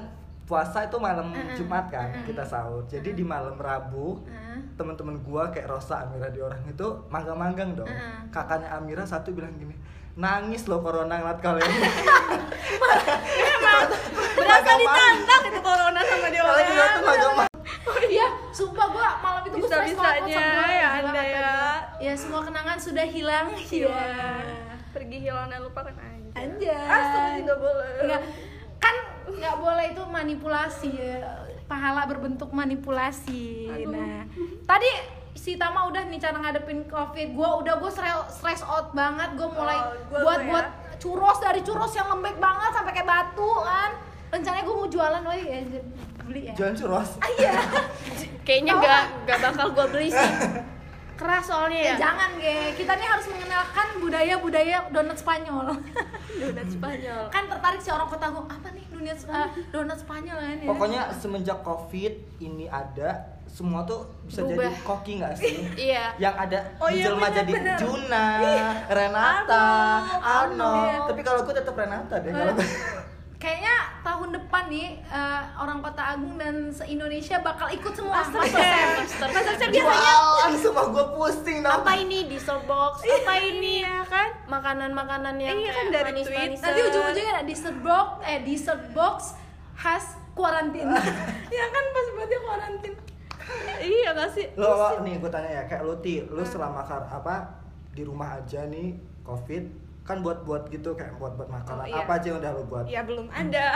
puasa 0.43 0.85
itu 0.85 0.97
malam 0.99 1.31
Mm-mm. 1.31 1.55
Jumat 1.55 1.87
kan 1.91 2.09
Mm-mm. 2.15 2.25
kita 2.27 2.43
sahur. 2.47 2.83
Jadi 2.87 3.15
di 3.15 3.23
malam 3.23 3.55
Rabu 3.59 4.23
Nah, 4.23 4.59
teman-teman 4.79 5.19
gua 5.25 5.49
kayak 5.49 5.69
Rosa 5.69 6.05
Amira 6.05 6.29
di 6.29 6.39
orang 6.39 6.63
itu 6.63 6.87
manggang-manggang 7.11 7.75
dong. 7.75 7.89
Mm-mm. 7.89 8.31
Kakaknya 8.31 8.71
Amira 8.75 9.03
satu 9.03 9.35
bilang 9.35 9.51
gini, 9.59 9.73
nangis 10.13 10.69
loh 10.69 10.79
corona 10.79 11.17
ngeliat 11.17 11.39
kalian. 11.41 11.69
berasa 14.33 14.71
ditantang 14.77 15.41
itu 15.49 15.59
corona 15.61 16.01
sama 16.05 16.27
dia 16.29 16.41
Kalian 16.43 16.65
juga 16.69 16.85
tuh 16.85 17.03
magang 17.03 17.35
Iya, 18.03 18.27
sumpah 18.53 18.87
gua 18.93 19.09
malam 19.25 19.41
itu 19.47 19.65
sama 19.65 19.89
gua. 19.89 20.11
ya 20.69 20.89
Anda 21.01 21.21
ya. 21.23 21.51
Ya 21.97 22.13
semua 22.13 22.45
kenangan 22.45 22.77
sudah 22.77 23.05
hilang. 23.07 23.49
Iya. 23.57 24.05
pergi 24.93 25.25
hilang 25.25 25.49
dan 25.49 25.65
lupakan 25.65 25.89
aja 25.97 26.37
Anjay. 26.37 26.69
Astaga 26.69 27.41
nggak 27.41 27.57
boleh 27.57 27.89
Enggak 28.05 28.21
kan 28.77 28.95
nggak 29.25 29.55
boleh 29.57 29.85
itu 29.89 30.03
manipulasi 30.05 30.89
ya. 30.93 31.17
Pahala 31.65 32.05
berbentuk 32.05 32.53
manipulasi. 32.53 33.71
Nah, 33.89 34.29
tadi 34.69 34.91
si 35.33 35.55
Tama 35.55 35.85
udah 35.85 36.03
nih 36.03 36.17
cara 36.17 36.37
ngadepin 36.37 36.85
covid. 36.85 37.27
Gua 37.31 37.59
udah 37.59 37.75
gua 37.75 37.89
stre- 37.89 38.27
stress 38.27 38.61
out 38.61 38.91
banget. 38.91 39.33
Gua 39.33 39.49
mulai 39.49 39.77
Oh, 39.77 39.91
gua 40.09 40.19
buat 40.23 40.39
ya. 40.39 40.47
buat 40.47 40.67
churros 40.97 41.37
dari 41.37 41.61
churros 41.61 41.91
yang 41.91 42.07
lembek 42.07 42.37
banget 42.37 42.71
sampai 42.71 42.91
kayak 42.91 43.05
batu 43.05 43.49
kan. 43.59 43.91
Rencananya 44.29 44.63
gua 44.63 44.75
mau 44.75 44.87
jualan 44.87 45.23
lagi 45.23 45.45
ya 45.45 45.59
beli 46.23 46.41
ya. 46.47 46.53
Jualan 46.53 46.73
churros. 46.73 47.09
Ah, 47.17 47.29
iya. 47.31 47.51
Kayaknya 48.45 48.73
nggak 48.75 49.01
nggak 49.23 49.39
bakal 49.41 49.67
gue 49.71 49.85
beli 49.89 50.09
sih. 50.09 50.31
Keras 51.13 51.45
soalnya 51.45 51.77
Ya, 51.77 51.85
ya. 51.85 51.95
jangan 52.01 52.29
ge, 52.35 52.73
kita 52.73 52.89
nih 52.91 53.05
harus 53.05 53.29
mengenalkan 53.29 53.87
budaya-budaya 54.01 54.89
donat 54.89 55.13
Spanyol. 55.13 55.77
Donat 56.41 56.67
Spanyol. 56.67 57.23
kan 57.29 57.45
tertarik 57.45 57.77
si 57.77 57.87
orang 57.87 58.09
kota 58.09 58.27
gua 58.27 58.43
apa 58.45 58.67
nih 58.69 58.81
dunia 58.89 59.13
eh, 59.13 59.49
donat 59.69 59.95
Spanyol 59.95 60.35
kan 60.35 60.57
ya. 60.57 60.67
Pokoknya 60.67 61.01
semenjak 61.13 61.61
covid 61.61 62.13
ini 62.39 62.65
ada 62.65 63.32
semua 63.53 63.85
tuh 63.85 64.01
bisa 64.25 64.41
jadi 64.41 64.57
Berubah. 64.57 64.73
koki 64.83 65.21
nggak 65.21 65.33
sih? 65.37 65.53
Iya. 65.87 66.17
Yang 66.17 66.35
ada 66.41 66.59
Oh 66.75 66.89
iya, 66.89 67.05
menjelma 67.05 67.21
bener, 67.21 67.37
jadi 67.37 67.51
bener. 67.53 67.77
Juna, 67.77 68.25
Renata, 68.89 69.69
Ano. 70.17 70.71
Iya. 70.83 70.97
Tapi 71.05 71.21
kalau 71.21 71.39
gue 71.45 71.53
tetap 71.53 71.75
Renata 71.75 72.15
deh. 72.17 72.33
Kalau 72.33 72.53
Kayaknya 73.37 73.75
tahun 73.99 74.29
depan 74.33 74.71
nih 74.71 74.87
eh, 75.03 75.41
orang 75.53 75.83
Kota 75.83 76.15
Agung 76.15 76.39
dan 76.39 76.71
se-Indonesia 76.71 77.43
bakal 77.43 77.67
ikut 77.69 77.91
semua. 77.91 78.23
Masterchef. 78.23 79.19
Masterchef. 79.19 79.69
jualan 79.69 80.51
semua 80.55 80.83
gue 80.95 81.05
pusing 81.13 81.59
dong. 81.59 81.75
apa 81.77 81.91
ini 81.93 82.25
diesel 82.25 82.63
box 82.63 83.03
apa 83.03 83.33
ini 83.37 83.83
ya 83.83 83.99
kan 84.15 84.31
makanan-makanan 84.47 85.35
yang 85.37 85.59
Iya 85.59 85.71
kan 85.73 85.85
dari 85.91 86.03
manis-manis 86.09 86.57
Nanti 86.57 86.79
ujung-ujungnya 86.83 87.33
ada 87.35 87.43
dessert 87.43 87.77
box, 87.83 88.07
eh 88.23 88.39
dessert 88.41 88.83
box 88.95 89.17
khas 89.75 90.05
kuarantin. 90.33 90.87
ya 91.51 91.65
kan 91.67 91.83
pas 91.91 92.05
dia 92.25 92.39
kuarantin. 92.41 92.93
Iya 93.79 94.09
nggak 94.11 94.29
sih? 94.29 94.45
Lo 94.53 94.69
lo- 94.73 94.99
nih 94.99 95.17
gue 95.17 95.27
tanya 95.27 95.49
ya 95.51 95.63
kayak 95.65 95.83
lo 95.83 95.95
ti, 95.97 96.23
lo 96.23 96.41
selama 96.41 96.81
kar 96.81 97.03
apa 97.03 97.35
di 97.89 98.01
rumah 98.01 98.35
aja 98.35 98.65
nih 98.65 98.95
covid 99.21 99.63
kan 100.03 100.19
buat-buat 100.19 100.67
gitu 100.67 100.91
kayak 100.93 101.15
buat-buat 101.15 101.47
makanan 101.47 101.79
Oh, 101.79 101.87
iya. 101.87 102.01
apa 102.01 102.11
aja 102.13 102.27
yang 102.27 102.39
udah 102.39 102.51
lo 102.51 102.63
buat? 102.65 102.85
Ya 102.85 103.01
belum 103.01 103.27
ada. 103.27 103.67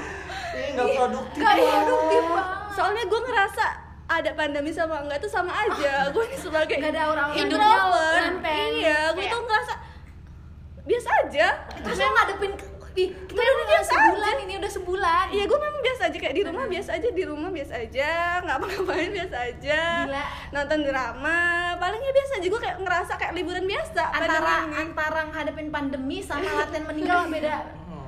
Ih, 0.54 0.68
nggak 0.72 0.86
produktif 0.94 1.40
Gak 1.40 1.54
produktif 1.58 2.22
banget. 2.24 2.46
soalnya 2.70 3.04
gue 3.04 3.20
ngerasa 3.20 3.64
ada 4.06 4.30
pandemi 4.32 4.70
sama 4.70 5.00
enggak 5.00 5.18
itu 5.18 5.28
sama 5.28 5.50
aja. 5.50 5.94
Gue 6.14 6.24
ini 6.24 6.36
sebagai 6.36 6.76
Nggak 6.76 6.92
ada 6.92 7.02
orang-orang 7.08 7.40
introvert. 7.40 8.32
iya 8.70 9.00
gue 9.10 9.24
tuh 9.24 9.40
ngerasa 9.42 9.74
biasa 10.84 11.08
aja. 11.22 11.46
Terus 11.80 11.98
lo 11.98 12.10
ngadepin 12.12 12.52
Ih, 12.94 13.10
kita 13.10 13.34
Memang 13.34 13.54
udah 13.56 13.66
biasa 13.66 13.90
sebulan 13.90 14.34
ini 14.40 14.52
udah 14.54 14.72
sebulan. 14.72 15.24
Iya 15.28 15.44
gue 15.44 15.58
memang 15.58 15.80
biasa 15.82 16.00
aja 16.04 16.16
kayak 16.16 16.34
di 16.34 16.42
rumah 16.44 16.64
biasa 16.64 16.90
aja 16.94 17.08
di 17.10 17.24
rumah 17.24 17.50
biasa 17.50 17.72
aja 17.76 18.10
nggak 18.40 18.56
apa-ngapain 18.56 19.10
biasa 19.10 19.36
aja. 19.44 19.80
Gila. 20.04 20.24
nonton 20.52 20.78
drama 20.84 21.38
palingnya 21.76 22.12
biasa 22.12 22.32
aja 22.34 22.46
gue 22.46 22.60
kayak 22.62 22.76
ngerasa 22.78 23.12
kayak 23.16 23.32
liburan 23.34 23.64
biasa 23.64 24.02
antara 24.08 24.54
antara 24.72 25.20
ngadepin 25.26 25.68
pandemi 25.68 26.18
sama 26.20 26.46
latihan 26.46 26.86
meninggal 26.86 27.26
nggak 27.26 27.34
beda 27.34 27.56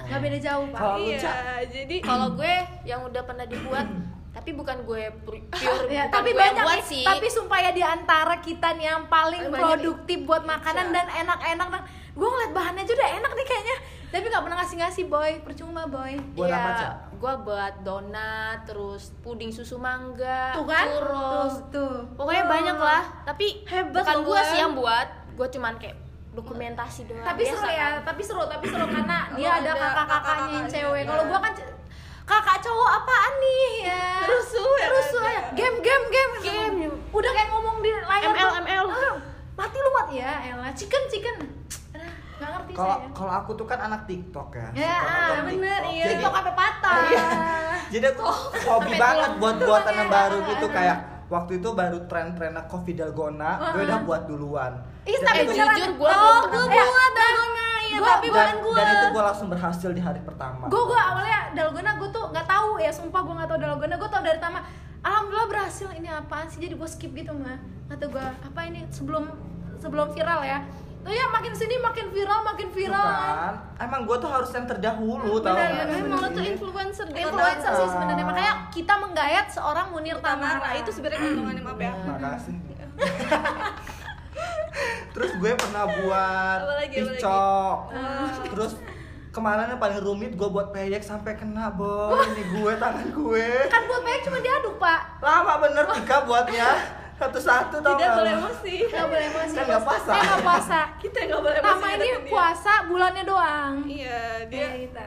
nggak 0.06 0.20
beda 0.22 0.38
jauh 0.38 0.66
pak. 0.70 0.80
Lu, 0.80 0.98
iya 1.04 1.34
jadi 1.66 1.96
kalau 1.98 2.28
gue 2.32 2.54
yang 2.84 3.00
udah 3.02 3.22
pernah 3.26 3.42
dibuat 3.44 3.86
tapi 4.30 4.50
bukan 4.52 4.84
gue 4.84 5.02
pur- 5.26 5.42
pure 5.50 5.84
Ya, 5.88 6.06
bukan 6.06 6.14
tapi 6.14 6.30
gue 6.30 6.38
yang 6.38 6.54
banyak 6.54 6.62
buat 6.62 6.84
sih. 6.86 7.02
tapi 7.02 7.26
sumpah 7.26 7.58
ya 7.58 7.70
di 7.72 7.82
antara 7.82 8.38
kita 8.38 8.70
nih 8.72 8.86
yang 8.86 9.10
paling 9.10 9.42
Paling 9.42 9.50
banyak 9.50 9.66
produktif 9.66 10.18
buat 10.22 10.46
makanan 10.46 10.94
dan 10.94 11.06
enak-enak 11.10 11.66
dan 11.66 11.82
gue 12.14 12.28
ngeliat 12.28 12.52
bahannya 12.52 12.80
aja 12.80 12.92
udah 12.94 13.10
enak 13.16 13.32
nih 13.34 13.44
kayaknya 13.44 13.76
tapi 14.06 14.24
nggak 14.26 14.42
pernah 14.42 14.56
ngasih-ngasih 14.58 15.04
boy. 15.06 15.32
Percuma 15.42 15.82
boy. 15.84 16.14
Buat 16.32 16.48
Iya, 16.48 16.56
apa, 16.56 16.70
Cak? 16.76 16.92
gue 17.16 17.34
buat 17.42 17.74
donat 17.80 18.58
terus 18.64 19.02
puding 19.20 19.48
susu 19.48 19.76
mangga 19.76 20.52
tuh 20.52 20.64
kan? 20.64 20.86
churros. 20.86 21.54
Tuh, 21.68 21.80
tuh. 21.80 21.94
pokoknya 22.14 22.44
Wah. 22.44 22.52
banyak 22.52 22.76
lah. 22.76 23.02
Tapi 23.24 23.46
Hebat 23.64 24.04
bukan 24.04 24.16
gue 24.22 24.40
sih 24.46 24.58
yang 24.58 24.72
buat. 24.72 25.08
Gue 25.32 25.48
cuman 25.48 25.74
kayak 25.76 25.96
dokumentasi 26.32 27.08
doang. 27.08 27.24
Tapi 27.24 27.42
biasa 27.42 27.56
seru 27.56 27.68
ya 27.68 27.80
kan. 27.80 27.92
tapi 28.04 28.20
seru 28.20 28.42
tapi 28.44 28.64
seru. 28.68 28.84
Karena 28.84 29.18
dia 29.32 29.48
ada 29.50 29.70
ada 29.72 29.88
kakak-kakaknya 29.90 30.48
yang 30.52 30.68
cewek. 30.68 31.00
Ya. 31.00 31.08
kalau 31.08 31.24
gua 31.26 31.38
kan 31.40 31.52
kakak 32.26 32.58
cowok 32.60 32.90
apaan 32.92 33.32
nih 33.38 33.64
ya? 33.88 34.04
Rusuh 34.28 34.72
ya 34.76 34.88
rusuh 34.92 35.24
ya. 35.24 35.40
Game 35.56 35.78
game 35.80 36.04
game. 36.12 36.32
Game. 36.42 36.76
udah 37.08 37.30
kayak 37.32 37.48
ngomong 37.48 37.80
di 37.80 37.88
layar 37.88 38.28
ML, 38.28 38.50
ML. 38.60 38.84
"Ah, 38.86 39.16
mati 39.56 39.76
lu 39.80 39.90
mati 39.90 40.14
ya 40.20 40.32
elah. 40.44 40.68
Chicken 40.76 41.02
chicken 41.08 41.36
Ngerti 42.38 42.72
kalau 42.72 42.96
saya 42.96 43.08
kalau 43.12 43.32
aku 43.34 43.50
tuh 43.54 43.64
kan 43.64 43.78
anak 43.82 44.04
TikTok 44.04 44.48
ya 44.52 44.68
Ya, 44.76 44.96
ah, 44.98 45.42
bener, 45.42 45.80
TikTok. 45.80 45.90
iya. 45.90 46.04
jadi 46.04 46.12
TikTok 46.14 46.32
sampai 46.34 46.54
patah 46.54 46.98
Iya. 47.06 47.26
jadi 47.88 48.06
aku 48.10 48.22
hobi 48.22 48.60
Sampai 48.60 48.98
banget 48.98 49.30
buat 49.36 49.56
buatan 49.58 49.92
yang 49.94 50.10
baru 50.10 50.36
Iya. 50.36 50.48
gitu 50.50 50.66
kayak 50.68 50.98
waktu 51.26 51.52
itu 51.56 51.68
baru 51.72 51.98
tren-trennya 52.04 52.62
Coffee 52.64 52.94
Dalgona 52.94 53.50
gue 53.70 53.82
udah 53.82 54.00
buat 54.00 54.22
duluan 54.24 54.72
Ih, 55.02 55.18
tapi 55.18 55.38
Eh, 55.38 55.44
itu- 55.44 55.52
beneran. 55.52 55.74
jujur 55.74 55.90
gua 55.96 56.08
oh, 56.08 56.38
belum 56.44 56.66
gue 56.66 56.84
buat 56.86 57.12
dalgona 57.12 57.68
ya, 57.84 57.96
Gua- 57.96 58.08
tapi 58.12 58.26
dan, 58.26 58.34
bukan 58.34 58.56
gue. 58.60 58.76
dan 58.76 58.86
itu 58.92 59.06
gue 59.08 59.22
langsung 59.24 59.48
berhasil 59.48 59.90
di 59.90 60.00
hari 60.00 60.20
pertama 60.20 60.64
Gue 60.66 60.82
gue 60.84 61.00
awalnya 61.00 61.40
dalgona 61.52 61.90
gue 61.94 62.08
tuh 62.10 62.24
nggak 62.28 62.46
tahu 62.46 62.70
ya, 62.76 62.90
sumpah 62.90 63.20
gue 63.22 63.34
nggak 63.34 63.48
tahu 63.48 63.58
dalgona. 63.58 63.94
Gue 63.96 64.06
tau 64.06 64.20
dari 64.20 64.36
tama. 64.36 64.60
Alhamdulillah 65.00 65.48
berhasil. 65.48 65.88
Ini 65.90 66.08
apaan 66.16 66.44
sih? 66.44 66.58
Jadi 66.58 66.74
gue 66.74 66.84
skip 66.86 67.10
gitu 67.10 67.32
mah. 67.32 67.56
Kata 67.86 68.04
gue 68.04 68.20
apa 68.20 68.60
ini 68.62 68.84
sebelum 68.88 69.24
sebelum 69.76 70.10
viral 70.10 70.42
ya. 70.42 70.58
Tuh 71.06 71.14
ya 71.14 71.26
makin 71.28 71.54
sini 71.54 71.78
makin 71.78 72.10
viral, 72.10 72.42
makin 72.44 72.66
Tuh 72.66 72.74
viral. 72.74 73.06
kan? 73.06 73.54
Emang 73.78 74.02
gue 74.02 74.16
tuh 74.18 74.26
harus 74.26 74.50
yang 74.50 74.66
terdahulu 74.66 75.38
tau 75.38 75.54
Bener, 75.54 75.86
emang 76.02 76.18
lo 76.18 76.28
tuh 76.28 76.42
influencer 76.42 77.06
di 77.06 77.14
Influencer 77.16 77.72
sih 77.72 77.88
sebenarnya. 77.88 78.24
Makanya 78.24 78.54
kita 78.68 78.94
menggayat 78.98 79.46
seorang 79.48 79.86
Munir 79.88 80.18
Tamara. 80.18 80.74
Itu 80.74 80.90
sebenarnya 80.90 81.22
kandungannya 81.22 81.62
maaf 81.62 81.78
ya. 81.78 81.92
Makasih. 81.94 82.56
Terus 85.12 85.30
gue 85.34 85.52
pernah 85.54 85.84
buat 85.88 86.58
Apa 86.60 86.74
lagi, 86.76 86.96
apa 86.98 87.08
lagi? 87.08 87.16
picok 87.16 87.76
Ah. 87.88 88.28
terus 88.44 88.72
kemarin 89.30 89.68
yang 89.68 89.78
paling 89.78 90.00
rumit 90.00 90.32
gue 90.32 90.48
buat 90.50 90.68
peyek 90.70 91.00
sampai 91.00 91.32
kena 91.32 91.70
boy. 91.70 92.20
Ini 92.26 92.44
gue 92.52 92.72
tangan 92.76 93.08
gue. 93.10 93.48
Kan 93.66 93.82
buat 93.84 94.02
banyak 94.02 94.22
cuma 94.22 94.38
diaduk 94.40 94.76
pak. 94.76 95.00
lama 95.18 95.54
bener 95.58 95.84
Tika 95.90 96.18
buatnya 96.24 96.68
satu-satu 97.16 97.76
tau 97.76 97.92
tidak 97.92 97.96
nggak 97.98 98.14
boleh 98.14 98.32
emosi 98.34 98.74
Gak 98.86 99.06
boleh 99.06 99.24
emosi. 99.26 99.54
Kan 99.54 99.64
nggak 99.64 99.82
puasa. 99.82 100.10
Eh 100.10 100.22
nggak 100.22 100.42
puasa. 100.42 100.80
kita 100.98 101.18
nggak 101.22 101.40
boleh 101.40 101.56
emosi 101.56 101.80
Nama 101.82 101.88
ini 101.96 102.08
puasa 102.26 102.72
bulannya 102.84 103.24
doang. 103.24 103.72
iya 103.84 104.20
dia 104.44 104.58
Iya 104.58 104.68
kita. 104.82 105.06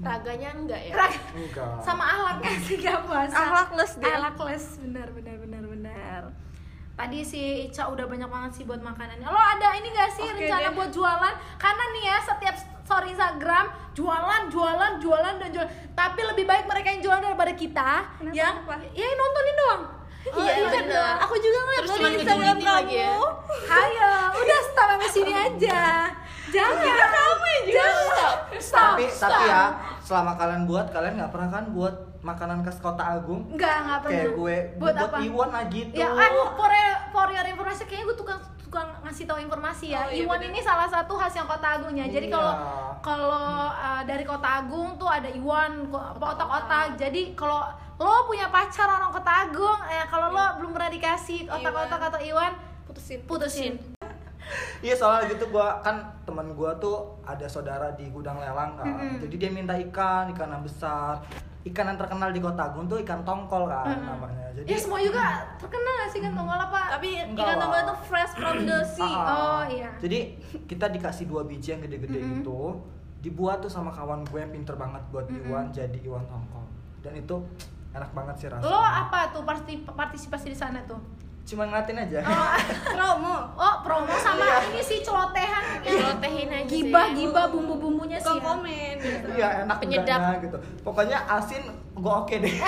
raganya 0.00 0.48
enggak 0.54 0.80
ya 0.80 0.94
Rag- 0.94 1.24
enggak 1.32 1.70
sama 1.80 2.04
akhlaknya 2.06 2.50
sih 2.64 2.76
gak 2.78 3.00
puasa 3.02 3.34
Akhlakless 3.36 3.92
dia. 3.96 4.06
Akhlakless, 4.12 4.64
benar 4.78 5.08
benar 5.10 5.36
benar 5.36 5.62
benar 5.66 6.22
tadi 6.92 7.18
si 7.20 7.40
Ica 7.64 7.88
udah 7.88 8.04
banyak 8.04 8.28
banget 8.28 8.50
sih 8.54 8.64
buat 8.64 8.78
makanannya 8.78 9.24
lo 9.24 9.34
ada 9.34 9.72
ini 9.74 9.88
gak 9.90 10.10
sih 10.12 10.22
Oke 10.22 10.46
rencana 10.46 10.68
deh. 10.68 10.72
buat 10.72 10.90
jualan 10.90 11.34
karena 11.56 11.84
nih 11.90 12.04
ya 12.06 12.16
setiap 12.22 12.54
story 12.80 13.10
Instagram 13.10 13.66
jualan 13.90 14.42
jualan 14.46 14.92
jualan 14.98 15.34
dan 15.36 15.48
jualan 15.50 15.70
tapi 15.90 16.20
lebih 16.22 16.44
baik 16.44 16.64
mereka 16.64 16.88
yang 16.88 17.02
jualan 17.02 17.22
daripada 17.24 17.52
kita 17.52 17.90
Kenapa? 18.14 18.30
yang 18.32 18.54
Kenapa? 18.62 18.86
ya 18.92 19.06
nontonin 19.10 19.56
doang 19.58 19.82
Oh, 20.22 20.36
Iya, 20.36 20.52
iya 20.52 20.66
bener. 20.68 21.12
Aku 21.18 21.34
juga 21.34 21.58
ngeliat 21.58 21.80
Terus 21.80 21.90
di 21.90 21.96
Instagram 21.96 22.12
ngejulitin 22.12 22.60
kamu. 22.60 22.76
lagi 22.76 22.96
ya. 22.98 23.16
Hayo, 23.66 24.12
udah 24.36 24.60
stop 24.62 24.86
sampai 24.90 25.08
sini 25.08 25.32
aja. 25.32 25.80
Jangan. 26.50 27.08
kamu 27.08 27.44
yang 27.46 27.64
juga. 27.64 27.78
Jangan. 27.78 28.34
Stop. 28.60 28.92
tapi 28.92 29.04
stop. 29.08 29.30
tapi 29.32 29.46
ya 29.46 29.62
selama 30.00 30.32
kalian 30.34 30.62
buat 30.64 30.86
kalian 30.90 31.14
nggak 31.16 31.30
pernah 31.30 31.48
kan 31.48 31.64
buat 31.70 31.94
makanan 32.20 32.60
khas 32.60 32.76
kota 32.76 33.00
Agung 33.00 33.48
Enggak, 33.48 33.76
enggak 33.80 33.98
pernah. 34.02 34.12
kayak 34.12 34.28
gue 34.28 34.56
buat, 34.76 34.92
buat 34.92 34.94
apa? 35.00 35.16
Iwan 35.22 35.48
lah 35.48 35.64
gitu 35.66 35.94
Ya, 35.94 36.08
eh, 36.10 36.30
for, 37.10 37.26
your 37.28 37.44
information 37.44 37.84
kayaknya 37.84 38.06
gue 38.06 38.18
tukang 38.18 38.40
tukang 38.60 38.88
ngasih 39.02 39.26
tahu 39.26 39.38
informasi 39.40 39.90
ya. 39.90 40.06
Oh, 40.06 40.14
iya, 40.14 40.22
Iwan 40.22 40.38
bener. 40.38 40.54
ini 40.54 40.60
salah 40.62 40.86
satu 40.86 41.18
khas 41.18 41.34
yang 41.34 41.44
Kota 41.44 41.78
Agungnya. 41.78 42.06
Jadi 42.06 42.30
Iya. 42.30 42.34
kalau 42.38 42.52
kalau 43.02 43.46
uh, 43.68 44.02
dari 44.06 44.22
Kota 44.22 44.62
Agung 44.62 44.94
tuh 44.94 45.10
ada 45.10 45.26
Iwan 45.26 45.90
otak-otak. 46.16 46.94
Jadi 46.94 47.34
kalau 47.34 47.66
lo 47.98 48.24
punya 48.24 48.46
pacar 48.48 48.86
orang 48.86 49.10
Kota 49.10 49.32
Agung, 49.44 49.80
eh 49.86 50.06
kalau 50.06 50.30
lo 50.30 50.44
belum 50.56 50.70
pernah 50.70 50.88
dikasih 50.88 51.50
otak-otak 51.50 52.00
atau 52.14 52.20
Iwan, 52.22 52.52
Putusin. 52.86 53.20
putusin. 53.26 53.74
Iya 54.82 54.96
soalnya 54.96 55.30
gitu 55.30 55.46
gua 55.46 55.78
kan 55.78 56.00
teman 56.26 56.56
gua 56.58 56.74
tuh 56.74 57.20
ada 57.22 57.46
saudara 57.46 57.92
di 57.94 58.10
gudang 58.10 58.40
lelang 58.40 58.74
kan. 58.74 58.88
Mm-mm. 58.88 59.22
Jadi 59.22 59.34
dia 59.36 59.50
minta 59.52 59.76
ikan, 59.78 60.32
ikan 60.34 60.50
yang 60.50 60.64
besar. 60.64 61.22
Ikan 61.60 61.84
yang 61.86 61.96
terkenal 61.96 62.30
di 62.30 62.40
Kota 62.40 62.62
Agung 62.66 62.86
tuh 62.86 62.96
ikan 62.98 63.20
tongkol 63.20 63.64
kan 63.64 63.84
Mm-mm. 63.86 64.08
namanya. 64.08 64.48
Jadi 64.50 64.64
Ya 64.66 64.76
semua 64.76 64.96
juga 64.98 65.24
terkenal 65.56 65.92
gak 65.98 66.10
sih 66.10 66.20
kan 66.20 66.32
tongkol 66.32 66.56
apa? 66.58 66.80
Tapi 66.96 67.08
Enggak 67.22 67.44
ikan 67.44 67.56
tongkol 67.58 67.80
itu 67.82 67.94
fresh 68.02 68.32
from 68.34 68.56
the 68.62 68.78
sea. 68.82 69.04
Ah, 69.04 69.28
Oh, 69.28 69.62
iya. 69.66 69.90
Jadi 69.98 70.18
kita 70.64 70.88
dikasih 70.88 71.24
dua 71.24 71.44
biji 71.44 71.68
yang 71.70 71.80
gede-gede 71.80 72.16
Mm-mm. 72.18 72.32
gitu. 72.40 72.80
Dibuat 73.20 73.60
tuh 73.60 73.68
sama 73.68 73.88
kawan 73.88 74.24
gue 74.24 74.38
yang 74.38 74.48
pinter 74.50 74.72
banget 74.74 75.04
buat 75.08 75.26
Mm-mm. 75.26 75.44
Iwan 75.46 75.68
jadi 75.68 75.98
Iwan 76.00 76.24
tongkol. 76.24 76.64
Dan 77.00 77.12
itu 77.14 77.36
enak 77.90 78.08
banget 78.10 78.34
sih 78.36 78.46
rasanya. 78.48 78.64
Lo 78.66 78.80
apa 78.80 79.28
tuh 79.28 79.42
parti- 79.42 79.84
partisipasi 79.84 80.46
di 80.46 80.56
sana 80.56 80.80
tuh? 80.82 80.96
Cuma 81.42 81.64
ngeliatin 81.64 81.98
aja. 81.98 82.18
Oh, 82.22 82.54
Promo. 82.88 83.36
oh 83.54 83.74
promo 83.80 84.14
sama 84.16 84.38
Iya. 84.40 84.70
ini 84.70 84.80
sih 84.80 84.98
celotehan 85.00 85.62
Celotehin 85.80 86.48
aja 86.48 86.62
sih. 86.64 86.86
gibah 86.86 87.10
gibah 87.10 87.46
bumbu 87.48 87.74
bumbunya 87.76 88.16
sih 88.16 88.30
ya. 88.30 88.40
komen. 88.40 88.94
gitu. 88.96 89.26
Iya 89.34 89.48
enak 89.64 89.76
Penyedap. 89.78 90.18
enggaknya 90.20 90.38
gitu. 90.40 90.58
Pokoknya 90.80 91.18
asin 91.26 91.62
gue 91.92 92.12
oke 92.14 92.34
deh. 92.36 92.54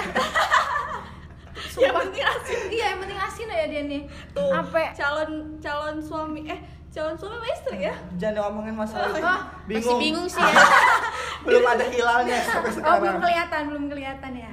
Yang 1.75 1.95
penting 1.95 2.25
asin. 2.27 2.59
iya 2.71 2.85
yang 2.91 3.01
penting 3.01 3.19
asin 3.19 3.47
ya 3.47 3.65
dia 3.67 3.83
nih 3.83 4.03
Tuh. 4.33 4.51
Sampai 4.51 4.93
calon 4.93 5.31
calon 5.59 5.97
suami 5.99 6.41
eh 6.45 6.61
calon 6.91 7.15
suami 7.15 7.35
apa 7.35 7.49
istri 7.51 7.79
ya? 7.83 7.95
Jangan 8.19 8.51
ngomongin 8.51 8.75
masalah 8.75 9.09
itu. 9.11 9.23
Oh, 9.23 9.41
masih 9.67 9.95
bingung 9.97 10.27
sih 10.27 10.41
ya 10.41 10.53
Belum 11.47 11.65
ada 11.65 11.85
hilalnya 11.87 12.37
sampai 12.45 12.67
oh 12.67 12.75
sekarang. 12.75 13.01
belum 13.01 13.17
kelihatan 13.19 13.61
belum 13.69 13.85
kelihatan 13.87 14.33
ya 14.35 14.53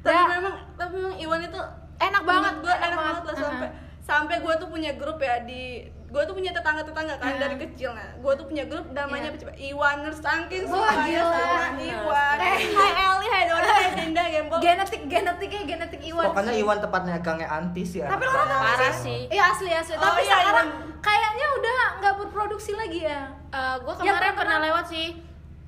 Tapi 0.00 0.10
Ya, 0.10 0.22
memang 0.30 0.54
tapi 0.74 0.94
memang 0.96 1.14
Iwan 1.16 1.40
itu 1.42 1.60
enak 2.00 2.22
banget 2.22 2.54
gue 2.58 2.74
enak, 2.74 2.96
banget 2.96 3.22
lah 3.22 3.36
sampai 3.36 3.68
sampai 4.00 4.36
gue 4.38 4.54
tuh 4.56 4.68
punya 4.68 4.90
grup 4.92 5.18
ya 5.18 5.38
di 5.40 5.62
gue 5.86 6.22
tuh 6.24 6.32
punya 6.32 6.50
tetangga 6.50 6.82
tetangga 6.82 7.14
kan 7.14 7.30
Uh-huh. 7.30 7.38
dari 7.38 7.56
kecil 7.60 7.92
nah 7.92 8.10
gue 8.12 8.32
tuh 8.34 8.42
punya 8.44 8.64
grup 8.64 8.82
namanya 8.90 9.22
Iya. 9.22 9.30
apa 9.30 9.38
coba 9.38 9.52
Iwaners 9.54 10.18
saking 10.18 10.64
sukanya 10.64 11.06
gila. 11.06 11.30
sama 11.30 11.68
Iwan 11.78 12.36
Eh. 12.40 12.56
Hai 12.68 12.90
Eli 12.98 13.26
Hai 13.28 13.42
Dora 13.46 13.68
Hai 13.68 13.88
Dinda 13.94 14.24
Gembol 14.26 14.58
genetik 14.58 15.02
genetiknya 15.06 15.62
genetik 15.68 16.00
Iwan 16.02 16.24
Pokoknya 16.26 16.50
sih. 16.50 16.60
Iwan 16.60 16.78
tepatnya 16.80 17.16
gangnya 17.20 17.48
antis 17.48 17.90
ya. 17.94 18.06
tapi 18.06 18.24
lo 18.24 18.34
tau 18.34 18.58
Parah 18.58 18.90
sih 18.92 18.98
sih. 18.98 19.20
iya 19.30 19.44
asli 19.46 19.70
asli 19.70 19.94
Oh, 19.94 20.02
tapi 20.02 20.20
iya, 20.20 20.34
sekarang 20.34 20.50
Iwan. 20.50 20.66
kayaknya 20.98 21.46
udah 21.54 21.72
nggak 21.96 22.14
berproduksi 22.18 22.72
lagi 22.74 23.00
ya 23.04 23.20
Eh, 23.50 23.74
gue 23.78 23.92
Yang 23.96 24.02
kemarin 24.10 24.34
pernah 24.34 24.58
lewat 24.60 24.84
sih 24.88 25.06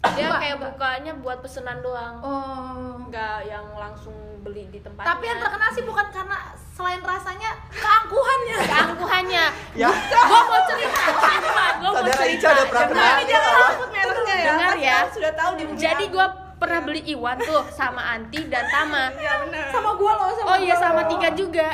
dia 0.02 0.28
kayak 0.34 0.56
bukanya 0.58 1.12
buat 1.22 1.38
pesenan 1.38 1.78
doang. 1.78 2.18
Oh. 2.18 2.98
Nggak 3.06 3.46
yang 3.46 3.66
langsung 3.78 4.14
beli 4.42 4.66
di 4.74 4.82
tempat 4.82 5.06
tapi 5.06 5.30
yang 5.30 5.38
terkenal 5.38 5.70
sih 5.70 5.86
bukan 5.86 6.06
karena 6.10 6.36
selain 6.74 6.98
rasanya 6.98 7.50
keangkuhannya. 7.70 8.56
Keangkuhannya. 8.66 9.44
Ya. 9.78 9.90
gue 9.94 10.40
mau 10.50 10.60
cerita 10.66 11.02
gue 11.78 11.90
mau 11.90 12.02
cerita. 12.02 12.24
Ica 12.26 12.48
udah 12.50 12.66
pernah 12.66 12.86
Dengar. 12.90 13.30
jangan 13.30 13.54
sebut 13.70 13.90
mereknya 13.94 14.34
ya 14.34 14.46
Dengar 14.50 14.74
ya. 14.78 14.96
sudah 15.10 15.32
tahu 15.38 15.50
di 15.58 15.64
jadi 15.78 16.04
gue 16.10 16.26
pernah 16.62 16.80
beli 16.86 17.02
Iwan 17.10 17.38
tuh 17.42 17.62
sama 17.74 18.02
Anti 18.14 18.46
dan 18.46 18.66
Tama. 18.70 19.10
Iya 19.18 19.32
benar 19.46 19.66
sama 19.74 19.90
gua 19.98 20.12
loh 20.14 20.30
sama 20.38 20.46
oh 20.54 20.56
iya 20.62 20.74
gua 20.78 20.82
sama 20.86 21.00
loh. 21.02 21.08
Tika 21.10 21.30
juga. 21.34 21.68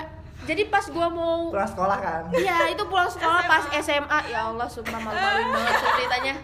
Jadi 0.48 0.62
pas 0.72 0.84
gua 0.88 1.06
mau 1.12 1.52
pulang 1.52 1.68
sekolah 1.68 1.98
kan? 2.00 2.22
Iya 2.32 2.72
itu 2.72 2.82
pulang 2.88 3.10
sekolah 3.12 3.44
pas 3.44 3.64
SMA 3.84 4.18
ya 4.32 4.48
Allah 4.48 4.64
sumpah 4.64 4.96
malu-maluin 4.96 5.48
banget 5.52 5.74
ceritanya. 5.92 6.34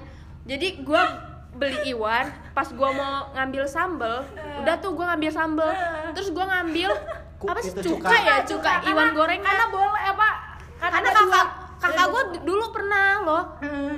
Jadi 0.44 0.68
gua 0.84 1.02
beli 1.54 1.78
iwan 1.88 2.26
pas 2.50 2.68
gua 2.68 2.90
mau 2.90 3.12
ngambil 3.32 3.64
sambel 3.64 4.26
udah 4.58 4.74
tuh 4.78 4.90
gua 4.92 5.14
ngambil 5.14 5.30
sambel. 5.30 5.70
Terus 6.12 6.28
gua 6.30 6.44
ngambil 6.48 6.90
apa 7.44 7.60
sih 7.60 7.72
cuka, 7.72 8.08
cuka. 8.08 8.16
ya 8.16 8.36
cuka 8.42 8.72
iwan 8.84 9.12
goreng 9.12 9.38
karena 9.38 9.66
boleh 9.68 10.04
apa? 10.06 10.28
Karena 10.76 10.96
ada 10.96 11.10
kakak 11.10 11.46
kakak 11.78 12.06
gua 12.08 12.22
d- 12.30 12.42
dulu 12.42 12.64
pernah 12.70 13.08
loh 13.20 13.44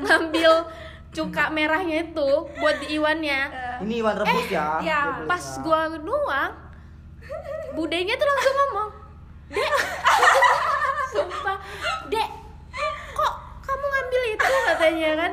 ngambil 0.03 0.53
cuka 1.11 1.45
merahnya 1.49 2.05
itu 2.05 2.29
buat 2.55 2.77
di 2.79 2.93
iwannya. 2.95 3.41
Ini 3.81 3.95
Iwan 3.99 4.17
rebus 4.17 4.47
ya? 4.47 4.77
Iya, 4.79 4.99
belinya. 5.17 5.25
pas 5.25 5.45
gua 5.61 5.81
nuang 5.97 6.53
budenya 7.73 8.15
tuh 8.15 8.27
langsung 8.27 8.55
ngomong 8.55 8.89
dek 9.47 9.73
sumpah 11.13 11.57
dek 12.07 12.29
kok 13.13 13.33
kamu 13.63 13.87
ngambil 13.87 14.23
itu? 14.29 14.45
katanya 14.67 15.11
kan 15.15 15.33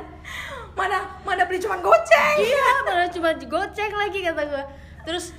mana 0.74 0.98
mana 1.22 1.42
beli 1.44 1.58
cuma 1.58 1.78
goceng. 1.78 2.36
Iya 2.36 2.66
malah 2.82 3.08
cuma 3.08 3.30
goceng 3.32 3.92
lagi 3.92 4.18
kata 4.20 4.42
gua. 4.44 4.62
Terus 5.02 5.30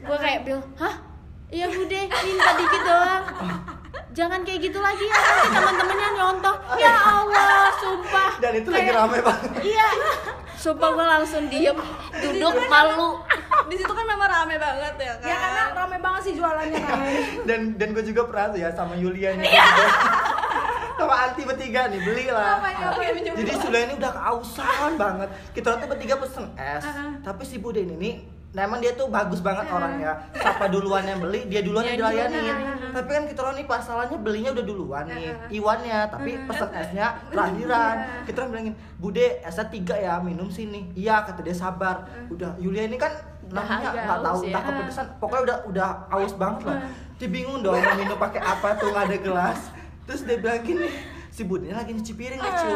gua 0.00 0.16
kayak 0.16 0.42
bilang 0.42 0.64
hah? 0.76 0.96
Iya 1.48 1.66
bude 1.66 2.00
minta 2.08 2.50
dikit 2.54 2.82
doang. 2.82 3.24
Jangan 4.10 4.40
kayak 4.42 4.60
gitu 4.62 4.78
lagi 4.78 5.00
ya 5.02 5.14
nanti 5.14 5.48
teman-temannya 5.50 6.08
nyontoh? 6.12 6.54
Ya 6.76 6.92
Allah 6.96 7.70
sumpah. 7.74 8.30
Dan 8.38 8.52
itu 8.56 8.68
lagi 8.68 8.88
Kayak- 8.88 8.98
rame 8.98 9.18
banget 9.20 9.50
iya. 9.62 9.88
Sumpah 10.54 10.88
gua 10.90 11.06
langsung 11.12 11.46
diem 11.46 11.76
duduk 12.14 12.66
malu. 12.66 13.22
di 13.68 13.76
situ 13.76 13.92
kan 13.92 14.02
memang 14.02 14.26
rame 14.26 14.56
banget 14.56 14.94
ya 14.96 15.12
kan 15.14 15.28
ya 15.28 15.36
karena 15.36 15.62
rame 15.76 15.96
banget 16.00 16.22
sih 16.24 16.34
jualannya 16.34 16.80
kan 16.80 16.98
dan 17.44 17.60
dan 17.76 17.88
gue 17.92 18.00
juga 18.02 18.24
pernah 18.24 18.48
tuh 18.48 18.58
ya 18.58 18.72
sama 18.72 18.96
Yulian 18.96 19.36
Iya. 19.38 19.60
sama 20.98 21.14
Anti 21.30 21.42
bertiga 21.46 21.80
nih 21.86 22.00
beli 22.02 22.26
lah 22.26 22.58
Ngapain, 22.58 22.74
ngapain? 22.82 23.38
jadi 23.38 23.52
sudah 23.54 23.80
ini 23.86 23.94
udah 23.96 24.12
kehausan 24.12 24.92
banget. 24.98 25.28
Kita 25.54 25.78
tuh 25.78 25.86
bertiga 25.86 26.14
pesen 26.18 26.46
es. 26.58 26.82
Uh-huh. 26.82 27.10
tapi 27.22 27.42
si 27.46 27.56
Bude 27.62 27.80
ini 27.86 27.94
nih 27.94 28.14
Nah 28.48 28.64
emang 28.64 28.80
dia 28.80 28.96
tuh 28.96 29.12
bagus 29.12 29.44
banget 29.44 29.68
orangnya. 29.68 30.16
Siapa 30.32 30.72
duluan 30.72 31.04
yang 31.04 31.20
beli, 31.20 31.44
dia 31.52 31.60
duluan 31.60 31.84
yang 31.84 32.00
Dia 32.00 32.08
dilayanin. 32.08 32.40
duluan. 32.40 32.96
Tapi 32.96 33.10
kan 33.12 33.24
kita 33.28 33.40
nih 33.52 33.66
masalahnya 33.68 34.16
belinya 34.16 34.50
udah 34.56 34.64
duluan 34.64 35.04
nih. 35.04 35.36
Iwannya, 35.52 35.98
tapi 36.08 36.30
pesen 36.48 36.70
esnya 36.72 37.06
terakhiran 37.28 37.96
Kita 38.24 38.36
orang 38.40 38.50
bilangin, 38.56 38.74
Bude 38.96 39.44
esnya 39.44 39.68
tiga 39.68 40.00
ya, 40.00 40.16
minum 40.24 40.48
sini. 40.48 40.88
Iya, 40.96 41.28
kata 41.28 41.44
dia 41.44 41.52
sabar. 41.52 42.08
Udah, 42.32 42.56
Yulia 42.56 42.88
ini 42.88 42.96
kan 42.96 43.12
namanya 43.52 43.92
nggak 43.92 44.06
tahu 44.08 44.24
haus 44.24 44.40
ya. 44.40 44.48
entah 44.48 44.62
kepedesan. 44.64 45.06
Pokoknya 45.20 45.42
udah 45.44 45.56
udah 45.68 45.88
aus 46.08 46.32
banget 46.40 46.60
lah. 46.72 46.78
Dia 47.20 47.28
bingung 47.28 47.60
dong 47.60 47.76
mau 47.76 47.94
minum 48.00 48.16
pakai 48.16 48.40
apa 48.40 48.80
tuh 48.80 48.88
nggak 48.96 49.04
ada 49.12 49.18
gelas 49.20 49.60
terus 50.08 50.24
dia 50.24 50.40
bilang 50.40 50.64
gini 50.64 50.88
si 51.28 51.44
bude 51.44 51.68
lagi 51.68 51.92
nyuci 51.92 52.16
piring 52.16 52.40
nih 52.40 52.52
cu 52.56 52.70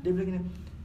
dia 0.00 0.10
bilang 0.16 0.28
gini 0.32 0.40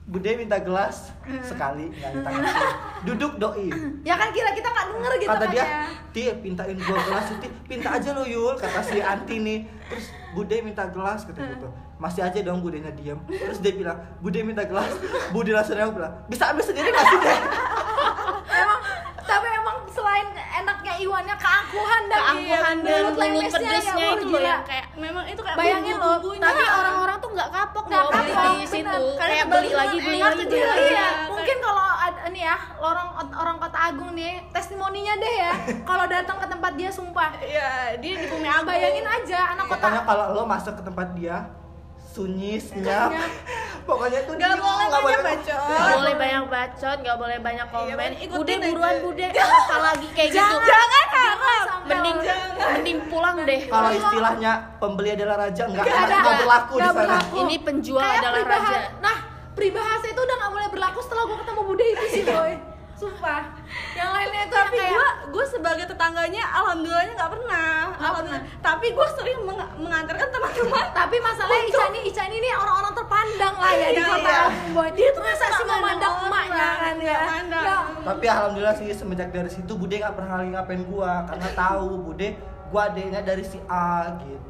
bude 0.09 0.29
minta 0.35 0.57
gelas 0.59 1.15
sekali 1.45 1.87
nggak 1.93 2.11
minta 2.17 2.29
ngasih 2.41 2.69
duduk 3.05 3.37
doi. 3.37 3.69
Ya 4.01 4.17
kan 4.17 4.33
kira 4.33 4.57
kita 4.57 4.65
nggak 4.65 4.85
denger 4.89 5.11
gitu 5.21 5.29
kata 5.29 5.45
kan 5.45 5.53
dia 5.53 5.61
ya. 5.61 5.67
Ti 6.09 6.21
pintain 6.41 6.77
gua 6.81 6.97
gelas 6.97 7.25
ti. 7.37 7.47
Pinta 7.69 7.93
aja 7.93 8.09
lo 8.17 8.25
yul 8.25 8.57
kata 8.57 8.81
si 8.81 8.97
anti 9.05 9.37
nih. 9.37 9.69
Terus 9.69 10.09
bude 10.33 10.55
minta 10.65 10.89
gelas 10.89 11.29
kata 11.29 11.45
gitu. 11.45 11.69
Masih 12.01 12.25
aja 12.25 12.41
dong 12.41 12.65
budenya 12.65 12.89
diam 12.97 13.21
terus 13.29 13.61
dia 13.61 13.69
bilang 13.69 14.01
bude 14.17 14.41
minta 14.41 14.65
gelas. 14.65 14.89
Bude 15.29 15.53
langsung 15.53 15.77
nengok 15.77 16.01
bilang 16.01 16.13
bisa 16.25 16.43
ambil 16.49 16.65
sendiri 16.65 16.89
kasih 16.89 17.19
deh 17.21 17.39
emang 18.49 18.81
tapi 19.23 19.47
emang 19.61 19.77
selain 19.93 20.27
enaknya 20.33 20.93
iwannya 21.05 21.35
keangkuhan 21.69 22.01
dan 22.09 22.19
keangkuhan 22.19 22.75
dan 22.81 22.99
mulut 23.05 23.15
mulut 23.29 23.51
pedesnya 23.53 23.93
ya, 23.93 24.09
itu 24.17 24.25
loh 24.25 24.41
yang 24.41 24.63
kayak 24.65 24.85
memang 24.97 25.25
itu 25.29 25.41
kayak 25.45 25.57
Bayangin 25.59 25.95
loh, 26.01 26.17
tapi 26.41 26.63
orang-orang 26.65 27.17
tuh 27.21 27.29
nggak 27.29 27.49
kapok 27.53 27.83
Nggak 27.89 28.05
kapok, 28.09 28.53
di 28.57 28.67
situ. 28.67 29.03
kayak 29.15 29.45
beli 29.47 29.71
lagi 29.71 29.97
beli 30.01 30.19
lagi 30.19 30.41
gitu 30.41 30.49
beli 30.49 30.61
ya. 30.61 30.69
lagi. 30.69 30.89
Iya, 30.89 31.07
mungkin 31.29 31.57
kalau 31.61 31.85
ada 31.93 32.21
nih 32.29 32.43
ya 32.43 32.55
orang 32.81 33.07
orang 33.29 33.55
kota 33.61 33.77
Agung 33.79 34.11
nih 34.13 34.33
testimoninya 34.49 35.13
deh 35.15 35.33
ya. 35.37 35.51
Kalau 35.85 36.05
datang 36.09 36.37
ke 36.41 36.47
tempat 36.49 36.71
dia 36.73 36.89
sumpah. 36.89 37.29
Iya, 37.39 37.69
dia 38.01 38.13
di 38.17 38.27
bumi 38.27 38.47
agung. 38.49 38.67
bayangin 38.67 39.05
aja 39.05 39.39
anak 39.53 39.65
kota 39.69 39.83
Pokoknya 39.85 40.01
kalau 40.05 40.25
lo 40.33 40.43
masuk 40.45 40.73
ke 40.73 40.83
tempat 40.83 41.07
dia 41.13 41.37
sunyi 42.19 42.59
senyap 42.59 43.15
pokoknya 43.87 44.19
tuh 44.27 44.35
Nggak 44.35 44.53
boleh 44.53 44.85
nggak 44.85 45.01
banyak 45.01 45.01
boleh 45.01 45.19
bacot. 45.23 45.55
Nggak 45.65 45.89
boleh 45.95 46.13
banyak 46.13 46.43
bacot, 46.45 46.97
nggak 46.99 47.17
boleh 47.17 47.37
banyak 47.39 47.67
komen. 47.71 47.95
Iya, 48.11 48.21
ikutin 48.21 48.37
bude 48.59 48.67
buruan 48.69 48.95
bude, 49.01 49.27
apa 49.57 49.75
lagi 49.79 50.07
kayak 50.13 50.29
gitu. 50.29 50.55
Jangan 50.61 51.05
harap. 51.09 51.67
Mending 51.81 52.17
orang- 52.19 52.73
mending 52.75 52.99
pulang 53.09 53.37
deh. 53.41 53.61
kalau 53.65 53.89
istilahnya 53.89 54.51
pembeli 54.77 55.09
adalah 55.11 55.35
raja 55.41 55.63
nggak 55.65 55.85
ada 55.85 56.15
nggak 56.19 56.35
berlaku 56.37 56.73
di 56.75 56.81
sana 56.83 56.93
berlaku. 56.93 57.35
Ini 57.39 57.55
penjual 57.63 58.03
Kayak 58.03 58.19
adalah 58.21 58.41
raja. 58.45 58.77
nah 58.99 59.17
peribahasa 59.49 60.05
itu 60.05 60.19
udah 60.19 60.35
nggak 60.37 60.51
boleh 60.51 60.67
berlaku 60.69 60.99
setelah 61.01 61.23
gue 61.25 61.37
ketemu 61.39 61.61
Bude 61.63 61.85
itu 61.87 62.05
sih 62.11 62.21
boy 62.29 62.51
sumpah. 62.99 63.41
Yang 63.93 64.09
lainnya 64.11 64.41
itu 64.43 64.53
tapi 64.53 64.75
kayak 64.75 64.91
gue 64.91 65.07
gue 65.29 65.45
sebagai 65.47 65.85
tetangganya 65.87 66.43
alhamdulillahnya 66.51 67.13
nggak 67.15 67.31
pernah. 67.31 67.73
Alhamdulillah. 67.95 68.43
Tapi 68.59 68.87
gue 68.91 69.07
sering 69.13 69.39
meng- 69.41 69.73
mengantarkan 69.79 70.27
teman-teman 70.27 70.85
tapi 70.99 71.15
masalahnya 71.17 71.63
Ica 71.65 71.83
ini 71.87 71.99
Ica 72.05 72.23
ini 72.27 72.49
orang-orang 72.51 72.93
terpandang 72.93 73.55
lah 73.55 73.71
ya 73.73 73.87
di 73.89 73.95
Iya, 73.95 74.05
kota 74.05 74.29
iya. 74.29 74.43
Boy 74.69 74.89
dia 74.91 75.09
tuh 75.09 75.21
masa 75.21 75.45
sih 75.47 75.63
memandang 75.63 75.81
mandang 75.81 76.13
emaknya 76.25 76.67
kan 76.75 76.95
ya? 76.95 76.99
nggak 76.99 77.21
mandang. 77.25 77.63
Nggak. 77.63 78.05
tapi 78.05 78.25
alhamdulillah 78.27 78.75
sih 78.75 78.87
semenjak 78.91 79.29
dari 79.29 79.49
situ 79.49 79.71
bude 79.73 79.95
nggak 79.95 80.13
pernah 80.13 80.33
lagi 80.35 80.49
ngapain 80.51 80.83
gua 80.85 81.11
karena 81.25 81.47
tahu 81.53 81.87
bude 82.03 82.27
gua 82.67 82.81
adanya 82.85 83.21
dari 83.21 83.41
si 83.41 83.57
A 83.65 84.19
gitu 84.19 84.48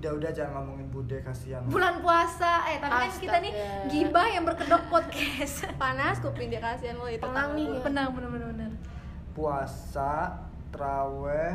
udah 0.00 0.16
udah 0.16 0.30
jangan 0.32 0.52
ngomongin 0.58 0.88
bude 0.88 1.20
kasihan. 1.20 1.60
Bulan 1.64 2.00
puasa. 2.00 2.64
Eh 2.66 2.80
tapi 2.80 2.96
kan 2.98 3.12
kita 3.12 3.36
nih 3.38 3.52
gibah 3.86 4.26
yang 4.26 4.42
berkedok 4.42 4.88
podcast. 4.88 5.68
Panas 5.80 6.18
kuping 6.18 6.48
dia 6.48 6.58
kasihan 6.58 6.96
lo 6.96 7.04
itu 7.04 7.20
Tenang 7.20 7.52
nih. 7.52 7.68
tetangga 7.68 7.84
benar 7.84 8.08
benar 8.10 8.28
benar 8.30 8.48
benar 8.50 8.70
puasa 9.30 10.36
traweh 10.70 11.54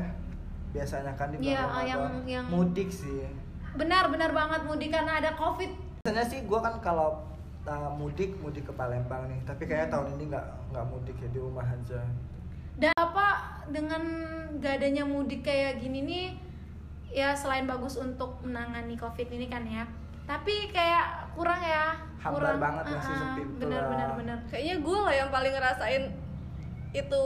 biasanya 0.72 1.12
kan 1.14 1.30
di 1.30 1.38
bulan 1.38 1.48
Iya, 1.48 1.62
Ramadan. 1.62 1.86
yang- 1.86 2.18
yang- 2.28 2.48
mudik 2.48 2.90
sih. 2.90 3.26
Benar 3.74 4.08
benar 4.08 4.32
banget 4.32 4.62
mudik 4.64 4.90
karena 4.90 5.18
ada 5.18 5.34
covid. 5.34 5.72
Biasanya 6.00 6.24
sih 6.24 6.40
gua 6.44 6.62
kan 6.62 6.78
kalau 6.80 7.26
uh, 7.64 7.90
mudik 7.92 8.38
mudik 8.38 8.64
ke 8.64 8.74
Palembang 8.74 9.26
nih. 9.26 9.40
Tapi 9.44 9.66
kayaknya 9.66 9.90
tahun 9.92 10.08
ini 10.16 10.24
nggak 10.30 10.46
nggak 10.70 10.86
mudik 10.86 11.16
ya 11.18 11.28
di 11.28 11.40
rumah 11.40 11.66
aja. 11.66 12.00
Dan 12.76 12.92
apa 12.94 13.28
dengan 13.66 14.04
gak 14.56 14.78
adanya 14.78 15.04
mudik 15.04 15.42
kayak 15.42 15.80
gini 15.80 16.04
nih 16.04 16.28
ya 17.16 17.32
selain 17.32 17.64
bagus 17.64 17.96
untuk 17.96 18.36
menangani 18.42 18.94
covid 18.96 19.28
ini 19.30 19.48
kan 19.48 19.64
ya 19.64 19.88
tapi 20.26 20.68
kayak 20.70 21.32
kurang 21.32 21.58
ya 21.58 21.96
Hambar 22.20 22.36
kurang 22.36 22.58
banget 22.60 22.84
sepi 22.98 23.42
betul 23.48 23.56
benar 23.62 23.80
lah. 23.80 23.90
benar 23.90 24.10
benar 24.16 24.38
kayaknya 24.46 24.76
gue 24.78 25.00
lah 25.00 25.14
yang 25.16 25.30
paling 25.30 25.54
ngerasain 25.54 26.04
itu 26.92 27.24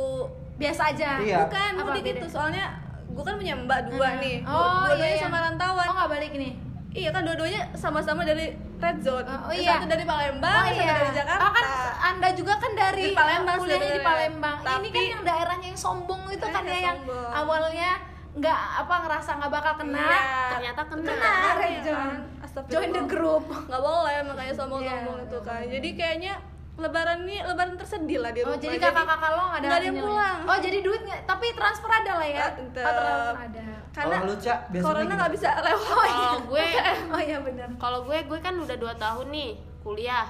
biasa 0.55 0.81
aja 0.89 1.09
Iya. 1.19 1.37
bukan 1.43 1.71
Apa 1.73 1.83
mudik 1.87 2.03
beda? 2.03 2.19
itu 2.19 2.27
soalnya 2.27 2.65
gue 3.07 3.23
kan 3.23 3.35
punya 3.35 3.55
mbak 3.57 3.81
dua 3.89 4.09
Hmm. 4.09 4.21
nih 4.21 4.37
oh 4.43 4.85
dua-duanya 4.85 5.01
iya, 5.01 5.15
iya. 5.15 5.23
sama 5.23 5.37
rantauan 5.41 5.85
oh 5.85 5.95
nggak 5.95 6.11
balik 6.11 6.31
nih 6.33 6.53
iya 6.91 7.09
kan 7.09 7.21
dua-duanya 7.23 7.61
sama-sama 7.73 8.21
dari 8.21 8.47
red 8.75 8.97
zone 8.99 9.23
Oh, 9.23 9.47
oh 9.47 9.53
iya. 9.53 9.73
satu 9.75 9.87
dari 9.87 10.03
Palembang 10.03 10.53
oh 10.53 10.65
satu 10.67 10.77
iya 10.77 10.93
dari 10.93 11.11
Jakarta 11.15 11.41
oh 11.41 11.51
kan 11.51 11.65
anda 12.05 12.29
juga 12.31 12.53
kan 12.55 12.71
dari 12.75 13.03
Di 13.03 13.15
Palembang 13.15 13.57
kuliahnya 13.57 13.89
di. 13.91 14.03
Palembang 14.03 14.57
ini 14.57 14.67
Tapi- 14.67 14.89
kan 14.91 15.03
yang 15.07 15.23
daerahnya 15.23 15.67
yang 15.67 15.79
sombong 15.79 16.21
itu 16.27 16.45
kan 16.45 16.61
Daerah 16.61 16.75
ya 16.75 16.85
yang 16.85 16.99
sombong. 16.99 17.31
awalnya 17.33 17.91
nggak 18.39 18.59
apa 18.79 18.93
ngerasa 19.01 19.29
nggak 19.35 19.51
bakal 19.51 19.73
kena 19.77 19.99
Iya. 19.99 20.21
Ternyata 20.49 20.81
kena. 20.85 21.03
kena 21.05 21.31
Iya 21.61 21.81
kan? 21.85 22.15
Astagfirullah. 22.39 22.73
join 22.73 22.91
the 22.91 23.03
group 23.05 23.43
nggak 23.45 23.81
boleh 23.81 24.15
makanya 24.23 24.53
sombong-sombong 24.53 25.17
Iya, 25.17 25.25
itu 25.25 25.39
kan 25.41 25.59
iya. 25.59 25.71
jadi 25.75 25.89
kayaknya 25.93 26.33
lebaran 26.75 27.19
ini 27.21 27.37
lebaran 27.41 27.75
tersedih 27.75 28.17
lah 28.17 28.31
di 28.31 28.39
Oh 28.39 28.49
rumah 28.49 28.59
jadi 28.61 28.77
kakak-kakak 28.79 29.29
lo 29.29 29.43
nggak 29.45 29.59
ada 29.59 29.83
yang 29.83 29.91
ya? 29.91 30.01
pulang 30.01 30.37
Oh 30.45 30.57
jadi 30.57 30.77
duit 30.79 31.01
nggak? 31.03 31.21
Tapi 31.25 31.45
transfer 31.51 31.91
ada 31.91 32.11
lah 32.15 32.27
ya? 32.29 32.39
Tetep. 32.49 32.79
Oh 32.79 32.93
transfer 32.95 33.35
ada. 33.37 33.61
karena 33.89 34.15
Kalau 34.15 34.25
lu, 34.25 34.35
Cak, 34.37 34.59
corona 34.79 35.13
nggak 35.13 35.31
bisa 35.33 35.49
lewat 35.59 36.07
Kalau 36.07 36.37
gue 36.41 36.67
Oh 37.09 37.19
iya 37.21 37.37
benar. 37.45 37.67
kalau 37.75 37.99
gue 38.01 38.17
gue 38.21 38.39
kan 38.39 38.55
udah 38.55 38.77
dua 38.77 38.93
tahun 38.95 39.27
nih 39.27 39.51
kuliah 39.81 40.27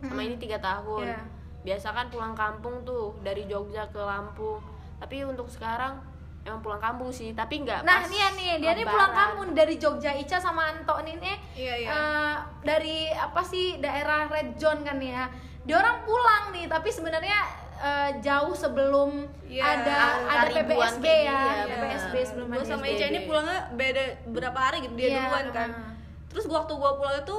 sama 0.00 0.20
ini 0.22 0.36
tiga 0.36 0.56
tahun 0.58 1.04
Iya. 1.06 1.20
biasa 1.62 1.92
kan 1.92 2.08
pulang 2.08 2.32
kampung 2.32 2.80
tuh 2.80 3.12
dari 3.20 3.44
Jogja 3.44 3.84
ke 3.86 4.00
Lampung 4.00 4.56
tapi 4.96 5.20
untuk 5.22 5.44
sekarang 5.46 6.00
emang 6.42 6.60
pulang 6.60 6.78
kampung 6.78 7.10
sih 7.10 7.30
tapi 7.30 7.60
nggak 7.60 7.82
Nah 7.82 8.00
pas 8.00 8.08
nih 8.08 8.16
ya 8.16 8.28
nih 8.30 8.48
dia 8.56 8.70
nih 8.70 8.78
Lebaran. 8.78 8.90
pulang 8.90 9.12
kampung 9.12 9.48
dari 9.52 9.74
Jogja 9.76 10.12
Ica 10.12 10.36
sama 10.36 10.62
Anto 10.68 10.96
nih 11.00 11.16
nih 11.16 11.36
Iya, 11.54 11.74
iya. 11.76 11.88
eh, 11.90 12.34
dari 12.62 12.98
apa 13.08 13.40
sih 13.42 13.76
daerah 13.76 14.24
Red 14.26 14.56
Zone 14.56 14.80
kan 14.80 14.96
ya. 14.98 15.28
Dia 15.60 15.76
orang 15.76 16.00
pulang 16.02 16.44
nih 16.50 16.64
tapi 16.66 16.88
sebenarnya 16.88 17.38
eh, 17.76 18.10
jauh 18.20 18.52
sebelum 18.52 19.28
Iya, 19.44 19.62
ada 19.62 19.96
angka 20.16 20.32
ada 20.32 20.50
PPSB 20.56 21.04
kayak 21.04 21.24
ya, 21.24 21.40
ya, 21.60 21.64
PPSB 21.70 22.14
benar. 22.14 22.24
sebelum 22.24 22.46
gue 22.46 22.56
ada 22.56 22.66
sama. 22.66 22.84
Ica 22.86 23.04
ini 23.06 23.20
pulangnya 23.22 23.58
beda 23.70 24.02
berapa 24.26 24.58
hari 24.58 24.78
gitu 24.80 24.94
dia 24.94 25.06
Iya, 25.06 25.16
duluan 25.20 25.46
kan 25.50 25.70
ah. 25.70 25.92
terus 26.26 26.44
waktu 26.46 26.72
gue 26.72 26.90
pulang 26.94 27.16
itu 27.18 27.36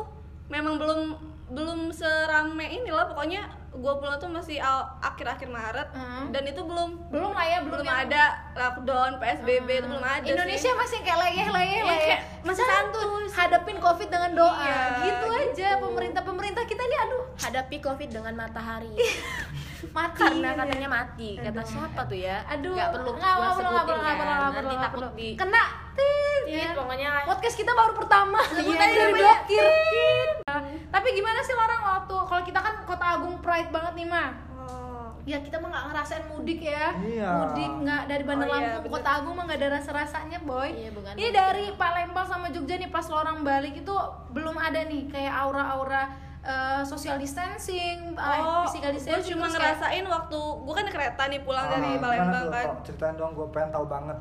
memang 0.47 0.73
belum 0.75 0.99
belum 1.49 1.79
serame 1.89 2.67
inilah 2.71 3.07
pokoknya 3.07 3.43
gue 3.73 3.93
pulang 3.93 4.17
tuh 4.17 4.27
masih 4.27 4.59
akhir-akhir 4.99 5.47
Maret 5.47 5.87
Hmm. 5.91 6.27
dan 6.29 6.43
itu 6.43 6.59
belum 6.59 7.07
belum 7.07 7.31
lah 7.31 7.45
ya 7.45 7.57
belum, 7.61 7.71
belum 7.73 7.85
yang- 7.85 8.03
ada 8.05 8.23
lockdown 8.53 9.11
PSBB 9.17 9.69
itu 9.73 9.87
belum 9.87 10.03
ada 10.03 10.19
sih. 10.19 10.29
Indonesia 10.29 10.71
masih 10.75 10.99
kayak 10.99 11.19
leyeh-leyeh 11.21 11.71
Iya, 11.73 11.81
lah 11.81 11.95
ya. 11.95 12.03
kayak 12.05 12.19
masih 12.41 12.65
santuy. 12.65 13.05
Hadapin 13.31 13.77
Covid 13.79 14.09
dengan 14.11 14.31
doa. 14.35 14.59
Iya, 14.59 14.81
gitu 15.01 15.25
aja 15.31 15.69
gitu. 15.71 15.83
pemerintah-pemerintah 15.87 16.63
kita 16.67 16.83
nih 16.83 16.99
aduh 16.99 17.23
hadapi 17.41 17.77
covid 17.79 18.09
dengan 18.11 18.33
matahari 18.37 18.91
mati. 19.97 20.19
karena 20.19 20.35
gitu 20.35 20.45
ya. 20.45 20.59
katanya 20.61 20.87
mati 20.87 21.29
kata 21.39 21.61
siapa 21.65 22.01
tuh 22.05 22.17
ya 22.17 22.37
Aduh, 22.47 22.71
nggak 22.75 22.89
perlu 22.93 23.11
nggak 23.17 23.33
gua 23.33 23.49
perlu, 23.51 23.69
nggak 23.71 23.85
perlu, 23.87 24.01
nggak 24.01 24.15
perlu, 24.15 24.31
kan. 24.31 24.37
nggak 24.37 24.53
perlu, 24.61 24.75
takut 24.77 24.99
perlu. 25.01 25.17
di 25.17 25.27
kena 25.33 25.63
tit, 25.91 26.43
Tit, 26.45 26.59
ya. 26.59 26.69
pokoknya 26.75 27.09
podcast 27.27 27.55
kita 27.57 27.71
baru 27.71 27.93
pertama 27.97 28.39
sebut 28.45 28.71
Iya, 28.71 28.77
aja 28.79 28.91
iya, 28.93 29.05
diblokir 29.09 30.27
tapi 30.91 31.07
gimana 31.15 31.39
sih 31.41 31.55
orang 31.55 31.81
waktu 31.81 32.15
kalau 32.27 32.43
kita 32.43 32.59
kan 32.59 32.73
kota 32.83 33.05
agung 33.15 33.39
pride 33.39 33.71
banget 33.71 33.93
nih 33.95 34.07
mah. 34.07 34.29
Ya 35.23 35.37
kita 35.37 35.55
mah 35.55 35.69
nggak 35.69 35.85
ngerasain 35.87 36.25
mudik 36.25 36.59
ya 36.59 36.91
Iya. 36.95 37.29
mudik 37.43 37.71
nggak 37.79 38.01
dari 38.05 38.23
Bandar 38.23 38.43
Oh, 38.43 38.49
iya, 38.49 38.57
Lampung 38.57 38.73
ke 38.75 38.81
bener. 38.81 38.93
Kota 38.97 39.09
Agung 39.13 39.33
mah 39.33 39.43
nggak 39.43 39.59
ada 39.59 39.69
rasa 39.71 39.89
rasanya 39.91 40.39
boy 40.39 40.67
Iya, 40.67 40.89
bukan 40.91 41.11
ini 41.13 41.29
dari 41.29 41.65
Palembang 41.73 42.25
sama 42.25 42.47
Jogja 42.47 42.75
nih 42.75 42.89
pas 42.89 43.05
lo 43.05 43.17
orang 43.17 43.39
balik 43.41 43.75
itu 43.75 43.95
belum 44.29 44.55
ada 44.55 44.81
nih 44.81 45.05
kayak 45.07 45.33
aura-aura 45.35 46.03
eh, 46.41 46.81
social 46.83 47.15
distancing 47.15 48.13
eh, 48.13 48.39
Oh, 48.39 48.65
physical 48.65 48.89
gue 48.89 48.97
distancing 48.97 49.31
cuma 49.31 49.45
terus 49.45 49.55
kayak- 49.55 49.77
ngerasain 49.77 50.05
waktu 50.07 50.39
gue 50.59 50.73
kan 50.75 50.87
kereta 50.87 51.23
nih 51.27 51.41
pulang 51.41 51.65
Ah, 51.65 51.71
dari 51.71 51.89
Palembang 51.95 52.45
kan. 52.47 52.65
Ceritain 52.81 53.15
dong 53.15 53.31
gue 53.31 53.47
pengen 53.47 53.69
tahu 53.69 53.85
banget 53.85 54.17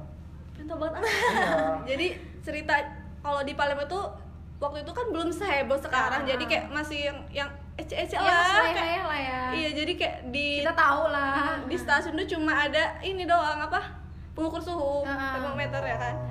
Pintar 0.53 0.77
banget. 0.77 1.01
Iya. 1.01 1.57
Jadi 1.91 2.07
cerita 2.41 2.75
kalau 3.19 3.41
di 3.41 3.53
Palembang 3.55 3.85
tuh 3.87 4.05
waktu 4.59 4.81
itu 4.81 4.93
kan 4.93 5.09
belum 5.09 5.29
seheboh 5.31 5.77
sekarang, 5.79 6.21
Ah. 6.21 6.29
jadi 6.29 6.45
kayak 6.45 6.65
masih 6.69 7.01
yang 7.03 7.19
yang 7.35 7.49
ece-ece 7.81 8.15
ya, 8.15 8.21
lah. 8.21 8.71
kayak- 8.71 9.05
lah 9.05 9.21
ya 9.21 9.41
Iya, 9.51 9.69
jadi 9.75 9.93
kayak 9.95 10.17
di 10.29 10.63
kita 10.63 10.73
tahu 10.73 11.03
lah 11.09 11.59
di 11.61 11.75
stasiun 11.75 12.15
tuh 12.15 12.29
cuma 12.29 12.55
ada 12.61 12.95
ini 13.01 13.25
doang 13.25 13.59
apa? 13.59 13.81
Pengukur 14.31 14.61
suhu 14.61 15.03
Ah. 15.03 15.35
termometer 15.35 15.83
ya 15.83 15.97
kan. 15.97 16.15
Oh, 16.17 16.31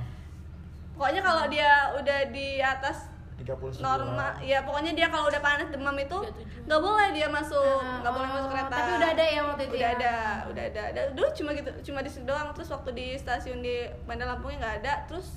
Pokoknya 0.96 1.22
kalau 1.22 1.44
dia 1.48 1.70
udah 1.94 2.20
di 2.30 2.60
atas 2.60 3.08
39. 3.38 3.80
norma, 3.80 4.36
ya 4.42 4.60
pokoknya 4.62 4.92
dia 4.94 5.08
kalau 5.08 5.28
udah 5.28 5.40
panas 5.40 5.68
demam 5.68 5.96
itu 5.96 6.18
nggak 6.62 6.76
boleh 6.78 7.08
dia 7.10 7.28
masuk, 7.30 7.80
nggak 7.98 8.12
boleh 8.14 8.28
oh, 8.28 8.36
masuk 8.36 8.50
kereta. 8.52 8.72
tapi 8.74 8.92
udah 8.94 9.10
ada 9.10 9.26
ya 9.26 9.42
waktu 9.42 9.64
itu 9.64 9.76
udah 9.76 9.84
ya? 9.86 9.96
ada, 9.96 10.14
udah 10.46 10.64
ada. 10.66 10.82
ada. 10.86 11.02
Dulu 11.10 11.28
cuma 11.34 11.50
gitu, 11.54 11.70
cuma 11.82 12.00
di 12.00 12.10
situ 12.10 12.26
doang. 12.26 12.52
Terus 12.52 12.68
waktu 12.70 12.90
di 12.92 13.08
stasiun 13.16 13.60
di 13.60 13.76
Bandar 14.04 14.28
Lampungnya 14.30 14.58
nggak 14.60 14.76
ada. 14.82 14.94
Terus 15.08 15.28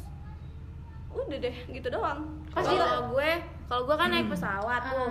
udah 1.10 1.38
deh, 1.38 1.56
gitu 1.68 1.88
doang. 1.88 2.26
Kalau 2.50 3.10
gue 3.12 3.30
kalau 3.66 3.82
gue 3.84 3.96
kan 3.96 4.08
naik 4.08 4.26
pesawat 4.28 4.82
tuh. 4.84 5.10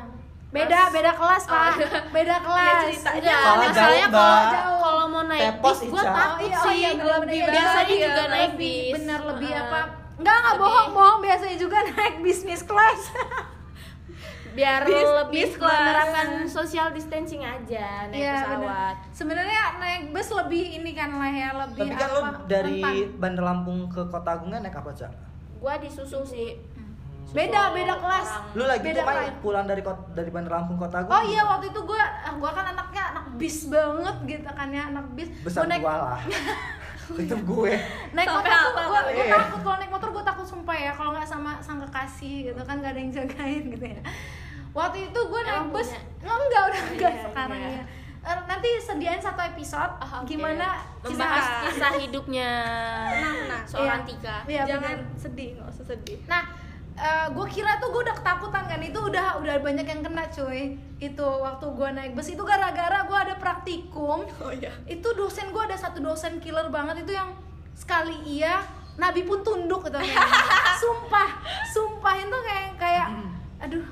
Beda 0.52 0.80
beda 0.90 1.12
kelas 1.12 1.44
pak. 1.46 1.74
Beda 2.12 2.36
kelas. 2.38 2.84
Iya, 2.86 3.10
aja. 3.24 3.36
Masalahnya 3.58 4.08
jauh, 4.08 4.12
kalau 4.12 4.44
kalau 4.78 5.06
mau 5.08 5.24
naik 5.24 5.42
Tepos, 5.56 5.78
bis 5.80 5.90
gue 5.90 6.04
takut 6.04 6.20
Oh, 6.22 6.38
iya, 6.42 6.54
oh 6.54 6.64
sih. 6.66 6.76
iya, 6.78 6.90
bener, 6.92 7.08
lebih 7.18 7.34
iya, 7.34 7.46
biasanya 7.48 7.88
iya, 7.90 8.04
juga 8.04 8.24
naik 8.28 8.52
bis. 8.54 8.92
bener 8.94 9.22
lebih 9.26 9.50
Heeh. 9.50 9.64
apa? 9.64 9.82
Enggak 10.14 10.36
enggak 10.38 10.56
bohong 10.58 10.90
bohong. 10.92 11.20
Biasanya 11.22 11.58
juga 11.58 11.78
naik 11.90 12.16
bisnis 12.20 12.62
kelas. 12.62 13.02
Biar 14.52 14.84
Bis- 14.84 15.16
lebih 15.18 15.44
bis 15.48 15.52
menerapkan 15.56 16.28
social 16.46 16.92
distancing 16.92 17.40
aja 17.40 18.12
naik 18.12 18.20
Iya, 18.20 18.36
pesawat. 18.36 18.60
bener. 18.60 18.96
sebenarnya 19.10 19.62
naik 19.80 20.04
bus 20.12 20.28
lebih 20.36 20.64
ini 20.76 20.92
kan 20.92 21.08
lah 21.10 21.32
ya 21.32 21.50
lebih 21.58 21.88
Tapi 21.88 21.96
kan 21.96 22.10
lo 22.10 22.20
apa, 22.22 22.32
dari. 22.46 22.84
Bandar 23.14 23.44
Lampung 23.46 23.88
ke 23.88 24.04
Kota 24.06 24.36
Agungnya 24.36 24.60
naik 24.60 24.76
apa, 24.76 24.92
Cak? 24.92 25.12
gue 25.56 25.74
disusul 25.80 26.26
sih 26.26 26.58
beda 27.32 27.62
beda 27.72 27.96
kelas 27.98 28.30
Lu 28.52 28.64
lagi 28.64 28.84
beda 28.86 28.98
tuh 28.98 29.06
main 29.06 29.18
kelas. 29.26 29.40
pulang 29.40 29.66
dari 29.66 29.82
kot- 29.82 30.12
dari 30.12 30.30
Bandar 30.30 30.52
Lampung 30.54 30.76
Kota 30.76 30.98
Agung. 31.00 31.12
Oh 31.12 31.24
iya 31.24 31.42
waktu 31.42 31.66
itu 31.68 31.80
gue, 31.82 32.02
gue 32.34 32.52
kan 32.52 32.66
anaknya 32.68 33.04
anak 33.10 33.26
bis 33.36 33.58
banget 33.66 34.16
gitu 34.26 34.50
kan 34.50 34.68
ya 34.70 34.84
anak 34.88 35.06
bis. 35.12 35.30
besar 35.40 35.60
Gua 35.60 35.70
naik 35.70 35.82
gua 35.82 35.96
lah. 35.98 36.20
Itu 37.14 37.36
gue. 37.38 37.74
naik 38.10 38.24
Sampai 38.26 38.40
motor 38.46 38.56
tuh 38.58 38.72
apa, 38.72 38.82
gue 38.82 39.02
gue 39.12 39.26
Iya. 39.26 39.36
takut 39.38 39.60
kalau 39.62 39.78
naik 39.78 39.92
motor 39.92 40.10
gue 40.10 40.24
takut 40.24 40.46
sumpah 40.46 40.78
ya 40.78 40.92
kalau 40.92 41.12
nggak 41.12 41.26
sama 41.26 41.52
sang 41.60 41.80
kekasih 41.82 42.36
gitu 42.48 42.62
kan 42.62 42.76
gak 42.78 42.92
ada 42.92 43.00
yang 43.00 43.12
jagain 43.12 43.64
gitu 43.70 43.86
ya. 43.86 44.00
Waktu 44.72 44.98
itu 45.06 45.20
gue 45.22 45.42
naik 45.42 45.56
Emang 45.58 45.72
bus, 45.72 45.90
nggak 46.18 46.36
enggak 46.38 46.64
udah 46.66 46.82
enggak 46.90 47.12
Iya, 47.12 47.24
sekarang 47.26 47.60
iya. 47.60 47.72
ya. 47.74 47.84
Eh, 48.22 48.38
Nanti 48.46 48.70
sediain 48.78 49.18
satu 49.20 49.42
episode 49.42 49.92
Ah, 49.98 50.12
oke. 50.16 50.30
gimana 50.30 50.68
membahas 51.02 51.42
Kisah. 51.42 51.62
kisah 51.66 51.94
hidupnya 51.98 52.50
Tenang, 53.10 53.36
tenang. 53.42 53.64
seorang 53.66 54.00
Iya. 54.00 54.08
Tika 54.08 54.36
Iya, 54.46 54.64
Jangan 54.70 54.94
bener. 54.94 55.18
sedih, 55.18 55.50
nggak 55.54 55.68
usah 55.70 55.86
sedih. 55.88 56.18
Nah, 56.26 56.42
gue 57.32 57.48
kira 57.48 57.80
tuh 57.80 57.90
gue 57.96 58.02
udah 58.04 58.16
ketakutan 58.20 58.64
kan 58.68 58.82
itu 58.84 59.00
udah 59.00 59.40
udah 59.40 59.56
banyak 59.64 59.88
yang 59.88 60.02
kena 60.04 60.28
cuy. 60.28 60.76
Itu 61.02 61.24
waktu 61.24 61.66
gue 61.72 61.90
naik 61.96 62.12
bus 62.14 62.30
itu 62.30 62.44
gara-gara 62.44 63.08
gue 63.08 63.18
ada 63.18 63.36
praktikum. 63.40 64.28
Oh 64.44 64.52
iya. 64.52 64.70
itu 64.86 65.08
dosen 65.16 65.50
gue 65.50 65.64
ada 65.64 65.78
satu 65.80 66.04
dosen 66.04 66.38
killer 66.44 66.68
banget 66.70 67.08
itu 67.08 67.16
yang 67.16 67.34
sekali 67.74 68.14
iya 68.28 68.62
nabi 69.00 69.24
pun 69.24 69.42
tunduk 69.42 69.88
gitu. 69.88 69.98
Sumpah 70.82 71.30
sumpah 71.72 72.16
itu 72.20 72.38
kayak 72.44 72.70
kayak 72.76 73.08
aduh 73.62 73.86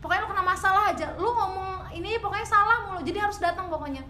pokoknya 0.00 0.22
lu 0.24 0.28
kena 0.30 0.44
masalah 0.46 0.84
aja. 0.94 1.06
Lu 1.18 1.28
ngomong 1.34 1.90
ini 1.92 2.16
pokoknya 2.22 2.46
salah 2.46 2.86
mulu 2.86 3.02
jadi 3.02 3.26
harus 3.26 3.42
datang 3.42 3.66
pokoknya. 3.66 4.00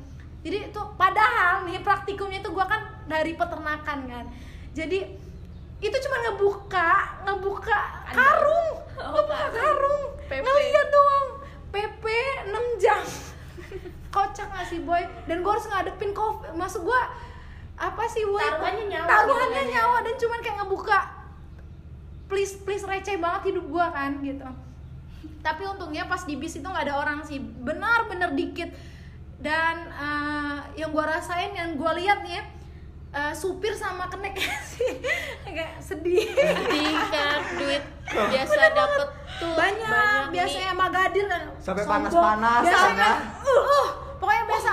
Jadi 0.46 0.70
itu 0.70 0.80
padahal 0.94 1.66
nih 1.66 1.82
praktikumnya 1.82 2.38
itu 2.38 2.50
gue 2.54 2.66
kan 2.68 2.84
dari 3.10 3.34
peternakan 3.34 3.98
kan. 4.06 4.24
Jadi 4.76 5.25
itu 5.76 5.96
cuma 6.08 6.16
ngebuka 6.24 6.90
ngebuka 7.28 7.78
karung. 8.16 8.68
Ngebuka 8.96 9.36
karung. 9.52 10.02
PP. 10.26 10.42
ngeliat 10.42 10.88
doang. 10.88 11.26
PP 11.70 12.04
6 12.48 12.82
jam. 12.82 13.02
Kocak 14.14 14.48
gak 14.48 14.66
sih 14.72 14.80
boy? 14.80 15.04
Dan 15.28 15.44
gue 15.44 15.52
harus 15.52 15.68
ngadepin 15.68 16.16
covid 16.16 16.56
maksud 16.56 16.80
gue 16.80 17.00
apa 17.76 18.02
sih 18.08 18.24
boy? 18.24 18.40
Taruhannya 18.40 18.84
nyawa 18.88 19.08
taruhannya 19.08 19.44
gitu 19.44 19.56
kan 19.60 19.66
ya. 19.68 19.72
nyawa 19.76 19.96
dan 20.00 20.14
cuman 20.16 20.38
kayak 20.40 20.56
ngebuka. 20.64 21.00
Please 22.26 22.52
please 22.64 22.82
receh 22.88 23.20
banget 23.20 23.52
hidup 23.52 23.68
gue 23.68 23.86
kan 23.92 24.10
gitu. 24.24 24.48
Tapi 25.44 25.62
untungnya 25.68 26.08
pas 26.08 26.24
di 26.24 26.34
bis 26.40 26.56
itu 26.56 26.64
nggak 26.64 26.88
ada 26.88 26.96
orang 26.96 27.20
sih. 27.28 27.36
Benar-benar 27.38 28.32
dikit. 28.32 28.72
Dan 29.36 29.92
eh, 29.92 30.58
yang 30.80 30.88
gue 30.96 31.04
rasain 31.04 31.52
yang 31.52 31.76
gue 31.76 31.92
lihat 32.00 32.24
nih 32.24 32.40
ya 32.40 32.55
eh, 33.16 33.32
supir 33.32 33.72
sama 33.72 34.04
keneknya 34.06 34.52
sih. 34.70 35.00
Kayak 35.42 35.80
sedih. 35.80 36.28
Di 36.66 36.82
kan 37.08 37.40
duit 37.54 37.82
biasa 38.06 38.62
dapet 38.70 39.08
tuh. 39.36 39.52
Banyak, 39.52 39.88
nih. 40.22 40.32
biasanya 40.32 40.72
magadir 40.72 41.24
kan 41.26 41.42
Sampai 41.58 41.84
panas-panas, 41.84 42.62
biasanya 42.62 43.10
ya. 43.10 43.12
uh, 43.42 43.50
uh, 43.50 43.86
pokoknya 44.16 44.44
biasa. 44.46 44.70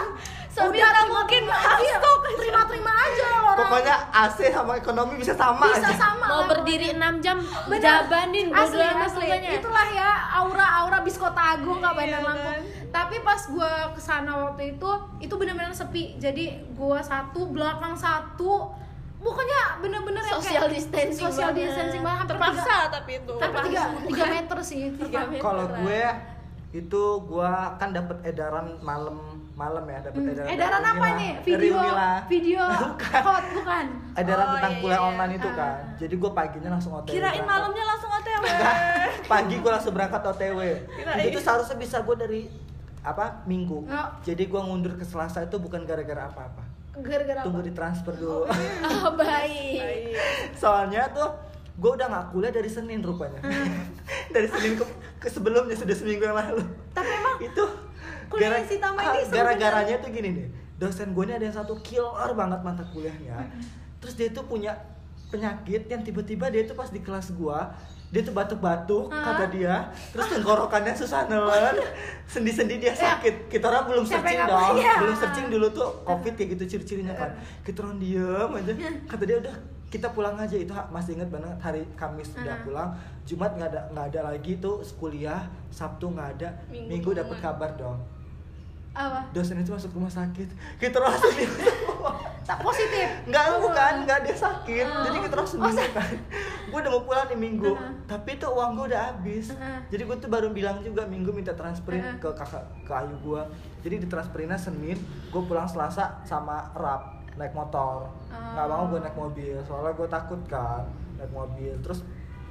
Sambil 0.47 0.79
udah 0.79 1.05
mungkin 1.09 1.41
terima- 1.43 1.81
iya, 1.81 1.97
terima 2.37 2.61
terima 2.63 2.93
aja 2.93 3.25
orang. 3.43 3.57
Pokoknya 3.59 3.95
AC 4.13 4.37
sama 4.47 4.73
ekonomi 4.77 5.13
bisa 5.17 5.33
sama 5.33 5.65
bisa 5.67 5.81
aja. 5.83 5.97
sama 5.97 6.23
mau 6.23 6.39
lah. 6.39 6.47
berdiri 6.47 6.93
6 6.93 7.01
jam 7.19 7.37
Bener. 7.65 7.81
jabanin 7.81 8.47
asli 8.53 8.77
amat 8.79 9.09
asli. 9.09 9.27
itulah 9.49 9.87
ya 9.89 10.09
aura-aura 10.35 11.01
bis 11.01 11.17
kota 11.17 11.57
agung 11.57 11.81
nggak 11.81 11.93
Iya, 11.97 12.21
Lampung. 12.21 12.37
kan? 12.37 12.61
Tapi 12.93 13.17
pas 13.19 13.41
gua 13.47 13.89
ke 13.89 13.99
sana 13.99 14.31
waktu 14.43 14.63
itu 14.71 14.89
itu 15.19 15.33
benar-benar 15.33 15.73
sepi 15.73 16.15
jadi 16.15 16.45
gua 16.71 17.01
satu 17.01 17.49
belakang 17.49 17.97
satu 17.97 18.69
pokoknya 19.17 19.79
bener-bener 19.79 20.21
yang 20.21 20.37
Social 20.37 20.67
kayak 20.67 20.75
distancing 20.75 21.25
social 21.25 21.49
banget. 21.49 21.65
distancing 21.65 22.03
banget 22.03 22.25
Terpaksa 22.27 22.61
tiga- 22.61 22.91
tapi 22.93 23.11
itu. 23.17 23.33
hampir 23.35 23.61
tiga, 23.65 23.81
tiga 24.05 24.23
meter 24.29 24.57
sih 24.61 24.81
Tiga 24.93 25.19
meter. 25.25 25.41
Kalau 25.41 25.65
gue 25.73 26.03
itu 26.71 27.01
gua 27.23 27.51
kan 27.73 27.89
dapat 27.89 28.17
edaran 28.23 28.77
malam 28.79 29.17
malam 29.53 29.85
ya 29.85 30.01
dapat 30.03 30.21
edaran 30.27 30.43
Hmm. 30.43 30.55
edaran 30.55 30.81
apa 30.83 30.97
Unila. 30.99 31.09
nih 31.15 31.31
video 31.39 31.77
video 32.27 32.63
Bukan. 32.83 33.21
hot 33.21 33.43
bukan 33.53 33.85
edaran 34.15 34.43
Oh, 34.43 34.53
tentang 34.53 34.71
iya, 34.71 34.81
kuliah 34.81 34.93
iya. 34.95 35.07
online 35.07 35.33
itu 35.35 35.47
Ah. 35.47 35.55
kan 35.55 35.73
jadi 35.95 36.13
gue 36.15 36.31
paginya 36.31 36.69
langsung 36.71 36.91
OTW 36.91 37.09
Kirain 37.09 37.21
berangkat. 37.31 37.47
malamnya 37.47 37.83
langsung 37.85 38.09
OTW. 38.11 38.43
pagi 39.23 39.55
gue 39.55 39.71
langsung 39.71 39.93
berangkat 39.93 40.21
OTW 40.25 40.59
Kirain. 40.91 41.23
itu 41.23 41.37
seharusnya 41.39 41.77
bisa 41.79 41.97
gue 41.99 42.15
dari 42.17 42.41
apa? 43.03 43.43
Minggu. 43.45 43.83
Oh. 43.85 44.07
jadi 44.23 44.47
gue 44.47 44.61
ngundur 44.63 44.95
ke 44.95 45.05
Selasa 45.05 45.43
itu 45.43 45.59
bukan 45.59 45.83
gara-gara 45.83 46.31
apa-apa. 46.31 46.63
Gara-gara 47.03 47.43
apa? 47.43 47.45
tunggu 47.45 47.61
ditransfer 47.61 48.15
dulu. 48.15 48.47
Oh 48.47 49.09
baik 49.13 49.81
Baik. 49.87 50.15
soalnya 50.55 51.11
tuh 51.11 51.29
gue 51.73 51.91
udah 51.99 52.07
nggak 52.07 52.25
kuliah 52.31 52.53
dari 52.55 52.69
Senin 52.71 53.03
rupanya. 53.03 53.43
Dari 54.33 54.49
Senin 54.49 54.73
ke, 54.75 54.85
ke 55.21 55.29
sebelumnya 55.29 55.77
sudah 55.77 55.93
seminggu 55.93 56.25
yang 56.25 56.33
lalu. 56.33 56.65
Tapi 56.89 57.05
emang 57.05 57.37
itu 57.37 57.65
Kuliah 58.33 58.65
si 58.65 58.81
Tama 58.81 59.13
ini 59.13 59.29
gara-garanya 59.29 60.01
tuh 60.01 60.09
gini 60.09 60.29
nih 60.33 60.47
dosen 60.81 61.13
gue 61.13 61.23
ini 61.29 61.33
ada 61.37 61.45
yang 61.45 61.55
satu 61.55 61.77
killer 61.85 62.33
banget 62.33 62.59
mata 62.65 62.83
kuliahnya. 62.89 63.45
Terus 64.01 64.13
dia 64.17 64.29
tuh 64.33 64.43
punya 64.49 64.73
penyakit 65.29 65.89
yang 65.89 66.01
tiba-tiba 66.05 66.49
dia 66.53 66.65
tuh 66.65 66.77
pas 66.77 66.93
di 66.93 67.01
kelas 67.01 67.33
gua 67.33 67.73
dia 68.13 68.21
tuh 68.21 68.37
batuk-batuk 68.37 69.09
Hah? 69.09 69.33
kata 69.33 69.45
dia. 69.49 69.89
Terus 70.13 70.37
tenggorokannya 70.37 70.93
susah 70.93 71.25
nelen 71.25 71.81
sendi-sendi 72.29 72.77
dia 72.77 72.93
sakit. 72.93 73.49
Kita 73.49 73.73
orang 73.73 73.89
belum 73.89 74.05
searching 74.05 74.45
dong. 74.45 74.77
Ya? 74.77 75.01
belum 75.01 75.17
searching 75.17 75.49
dulu 75.49 75.67
tuh 75.73 75.89
covid 76.05 76.37
kayak 76.37 76.53
gitu 76.53 76.77
ciri-cirinya 76.77 77.17
kan 77.17 77.33
kita 77.65 77.81
orang 77.81 77.97
diem 77.97 78.51
aja. 78.53 78.73
Kata 79.09 79.23
dia 79.25 79.37
udah 79.41 79.55
kita 79.89 80.13
pulang 80.13 80.37
aja. 80.37 80.53
Itu 80.53 80.77
masih 80.93 81.17
inget 81.17 81.33
banget 81.33 81.57
hari 81.57 81.81
Kamis 81.97 82.29
udah 82.37 82.61
pulang. 82.61 82.89
Jumat 83.25 83.57
nggak 83.57 83.69
ada 83.73 83.81
nggak 83.89 84.05
ada 84.13 84.19
lagi 84.29 84.61
tuh 84.61 84.85
kuliah 85.01 85.49
Sabtu 85.73 86.13
nggak 86.13 86.29
ada. 86.37 86.53
Minggu 86.69 86.85
Minggu 86.93 87.09
dapat 87.17 87.41
kabar 87.41 87.73
dong 87.73 87.97
Apa? 88.93 89.25
dosen 89.33 89.57
itu 89.57 89.73
masuk 89.73 89.97
rumah 89.97 90.13
sakit 90.13 90.49
kita 90.77 90.97
langsung 91.01 91.33
di 91.33 91.45
Tak 92.43 92.59
positif. 92.59 93.07
Enggak, 93.23 93.55
bukan, 93.55 93.93
enggak 94.03 94.19
dia 94.27 94.35
sakit. 94.35 94.83
Oh. 94.83 95.03
Jadi 95.07 95.17
kita 95.23 95.35
langsung 95.39 95.63
minggu 95.63 95.87
kan. 95.95 96.11
gue 96.67 96.79
udah 96.83 96.91
mau 96.91 97.03
pulang 97.07 97.27
di 97.31 97.37
minggu, 97.39 97.71
Uh-uh. 97.71 98.03
tapi 98.03 98.35
tuh 98.35 98.51
uang 98.51 98.75
gue 98.75 98.85
udah 98.91 99.15
habis. 99.15 99.55
Uh-uh. 99.55 99.79
Jadi 99.87 100.03
gue 100.03 100.17
tuh 100.19 100.27
baru 100.27 100.51
bilang 100.51 100.83
juga 100.83 101.07
minggu 101.07 101.31
minta 101.31 101.55
transferin 101.55 102.03
Uh-uh. 102.03 102.19
ke 102.19 102.29
kakak 102.35 102.65
ke 102.83 102.91
ayu 102.91 103.15
gue. 103.23 103.41
Jadi 103.87 103.95
ditransferinnya 104.03 104.59
Senin, 104.59 104.99
gue 105.31 105.41
pulang 105.47 105.71
Selasa 105.71 106.19
sama 106.27 106.67
Rap 106.75 107.23
naik 107.39 107.55
motor. 107.55 108.11
Nggak 108.29 108.67
mau 108.67 108.85
gue 108.91 108.99
naik 108.99 109.15
mobil, 109.15 109.55
soalnya 109.63 109.95
gue 109.95 110.07
takut 110.11 110.41
kan 110.51 110.83
naik 111.15 111.31
mobil. 111.31 111.71
Terus 111.79 112.03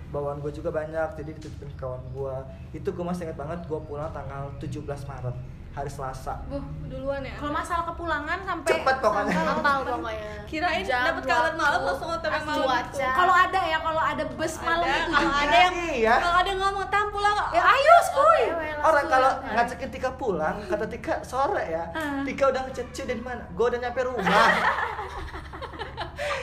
bawaan 0.09 0.41
gue 0.41 0.53
juga 0.53 0.73
banyak, 0.73 1.21
jadi 1.21 1.31
dititipin 1.37 1.69
ke 1.73 1.85
kawan 1.85 2.01
gue. 2.17 2.37
Itu 2.81 2.97
gue 2.97 3.05
masih 3.05 3.29
inget 3.29 3.37
banget, 3.37 3.61
gue 3.69 3.81
pulang 3.85 4.09
tanggal 4.13 4.49
17 4.57 4.85
Maret, 4.85 5.37
hari 5.73 5.89
Selasa. 5.89 6.37
Buh, 6.47 6.61
duluan 6.85 7.25
ya. 7.25 7.33
Kalau 7.33 7.49
masalah 7.51 7.85
kepulangan 7.89 8.39
sampai 8.43 8.69
Cepet 8.71 8.97
pokoknya. 9.01 9.33
sampai- 9.33 9.85
pokoknya. 9.89 10.33
Kirain 10.45 10.85
dapat 10.85 11.25
kabar 11.25 11.53
malam 11.55 11.81
langsung 11.83 12.13
yang 12.13 12.45
malam. 12.45 12.61
cuaca. 12.61 13.09
Kalau 13.11 13.35
ada 13.35 13.61
ya, 13.63 13.79
kalau 13.81 14.03
ada 14.03 14.25
bus 14.29 14.55
malam 14.61 14.85
Ada, 14.85 14.93
itu 14.95 15.09
kalau 15.11 15.25
juga. 15.27 15.41
ada 15.43 15.57
yang 15.59 15.75
Iya. 15.97 16.15
kalau 16.21 16.37
ada 16.37 16.49
yang 16.49 16.61
ngomong 16.61 16.87
tam 16.87 17.07
pulang 17.09 17.37
Ya 17.53 17.63
ayo, 17.63 17.95
skuy. 18.03 18.43
Orang 18.83 19.05
kalau 19.07 19.31
ngajakin 19.47 19.89
Tika 19.89 20.11
pulang, 20.13 20.57
kata 20.67 20.85
Tika 20.87 21.15
sore 21.23 21.65
ya. 21.67 21.85
Ah. 21.91 22.21
Tika 22.23 22.45
udah 22.47 22.61
ngechat 22.67 22.87
"Cu, 22.91 23.03
dari 23.03 23.21
mana? 23.21 23.45
Gue 23.51 23.67
udah 23.67 23.81
nyampe 23.81 24.01
rumah. 24.03 24.25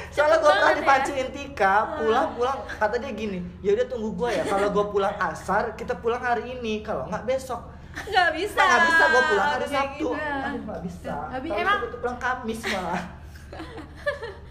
Soalnya 0.09 0.37
gue 0.37 0.51
pernah 0.51 0.75
dipancingin 0.75 1.29
Tika 1.29 1.73
pulang 1.95 2.33
pulang 2.33 2.57
kata 2.67 2.97
dia 2.97 3.13
gini, 3.13 3.39
ya 3.59 3.71
udah 3.71 3.85
tunggu 3.87 4.09
gue 4.15 4.29
ya. 4.31 4.43
Kalau 4.43 4.69
gue 4.69 4.85
pulang 4.87 5.13
asar, 5.15 5.73
kita 5.73 5.93
pulang 5.95 6.19
hari 6.19 6.55
ini. 6.55 6.81
Kalau 6.81 7.05
nggak 7.05 7.23
besok. 7.25 7.61
Nggak 8.01 8.29
bisa. 8.31 8.59
Nggak 8.59 8.81
bisa 8.85 9.03
gue 9.05 9.23
pulang 9.25 9.49
hari 9.49 9.67
Sabtu. 9.67 9.97
gitu. 9.97 10.09
Aduh 10.15 10.61
nggak 10.63 10.81
bisa. 10.81 11.13
Kalau 11.27 11.55
emang- 11.55 11.81
Sabtu 11.81 11.97
pulang 11.97 12.17
Kamis 12.17 12.59
malah. 12.65 13.01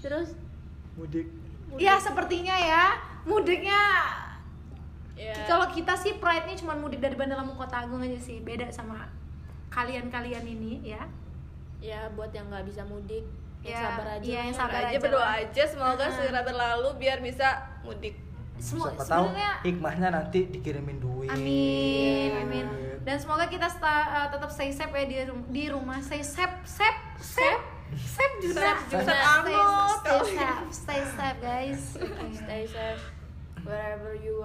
Terus 0.00 0.28
Mudik. 0.94 1.26
Ya 1.76 1.98
sepertinya 1.98 2.54
ya 2.54 2.84
mudiknya 3.22 3.80
Ya. 5.12 5.32
kalau 5.44 5.64
kita 5.66 5.92
sih 5.94 6.16
pride-nya 6.16 6.52
cuma 6.54 6.72
mudik 6.72 7.00
dari 7.00 7.12
Bandar 7.12 7.36
Lampung 7.36 7.56
Kota 7.56 7.80
Agung 7.80 7.98
aja 7.98 8.16
sih 8.16 8.36
beda 8.38 8.68
sama 8.68 9.08
kalian-kalian 9.66 10.44
ini 10.44 10.84
ya 10.86 11.08
ya 11.78 12.04
buat 12.12 12.28
yang 12.30 12.46
nggak 12.46 12.64
bisa 12.64 12.84
mudik, 12.84 13.24
yang 13.60 13.72
Ya, 13.72 13.80
sabar 13.82 14.06
aja. 14.10 14.20
iya, 14.22 14.40
yang 14.44 14.52
sabar 14.54 14.76
aja 14.78 14.88
aja 14.88 14.98
berdoa 14.98 15.28
aja 15.40 15.62
semoga 15.64 16.04
Heeh. 16.04 16.12
segera 16.14 16.40
berlalu 16.42 16.88
biar 16.96 17.18
bisa 17.20 17.48
mudik. 17.80 18.12
Semua 18.58 18.88
Siapa 18.90 19.04
tahu 19.04 19.26
hikmahnya 19.62 20.08
nanti 20.10 20.46
dikirimin 20.46 20.98
duit. 20.98 21.28
amin 21.28 22.30
amin. 22.38 22.66
Dan 23.00 23.16
semoga 23.16 23.46
kita 23.46 23.66
sta- 23.66 24.08
uh, 24.08 24.28
tetap 24.28 24.50
stay 24.50 24.70
safe 24.70 24.90
ya 24.90 25.06
di, 25.06 25.16
di 25.48 25.64
rumah. 25.68 26.00
Stay 26.00 26.20
safe 26.20 26.58
safe 26.62 26.98
safe. 27.16 27.62
Safe 27.94 28.34
juga. 28.42 28.74
Safe 28.82 28.82
juga. 28.90 29.14
Stay- 29.94 30.26
safe 30.26 30.66
stay 30.72 31.02
safe. 31.06 31.38
guys. 31.38 31.82
Stay 32.34 32.64
safe. 32.66 33.02
Wherever 33.62 34.14
you 34.14 34.42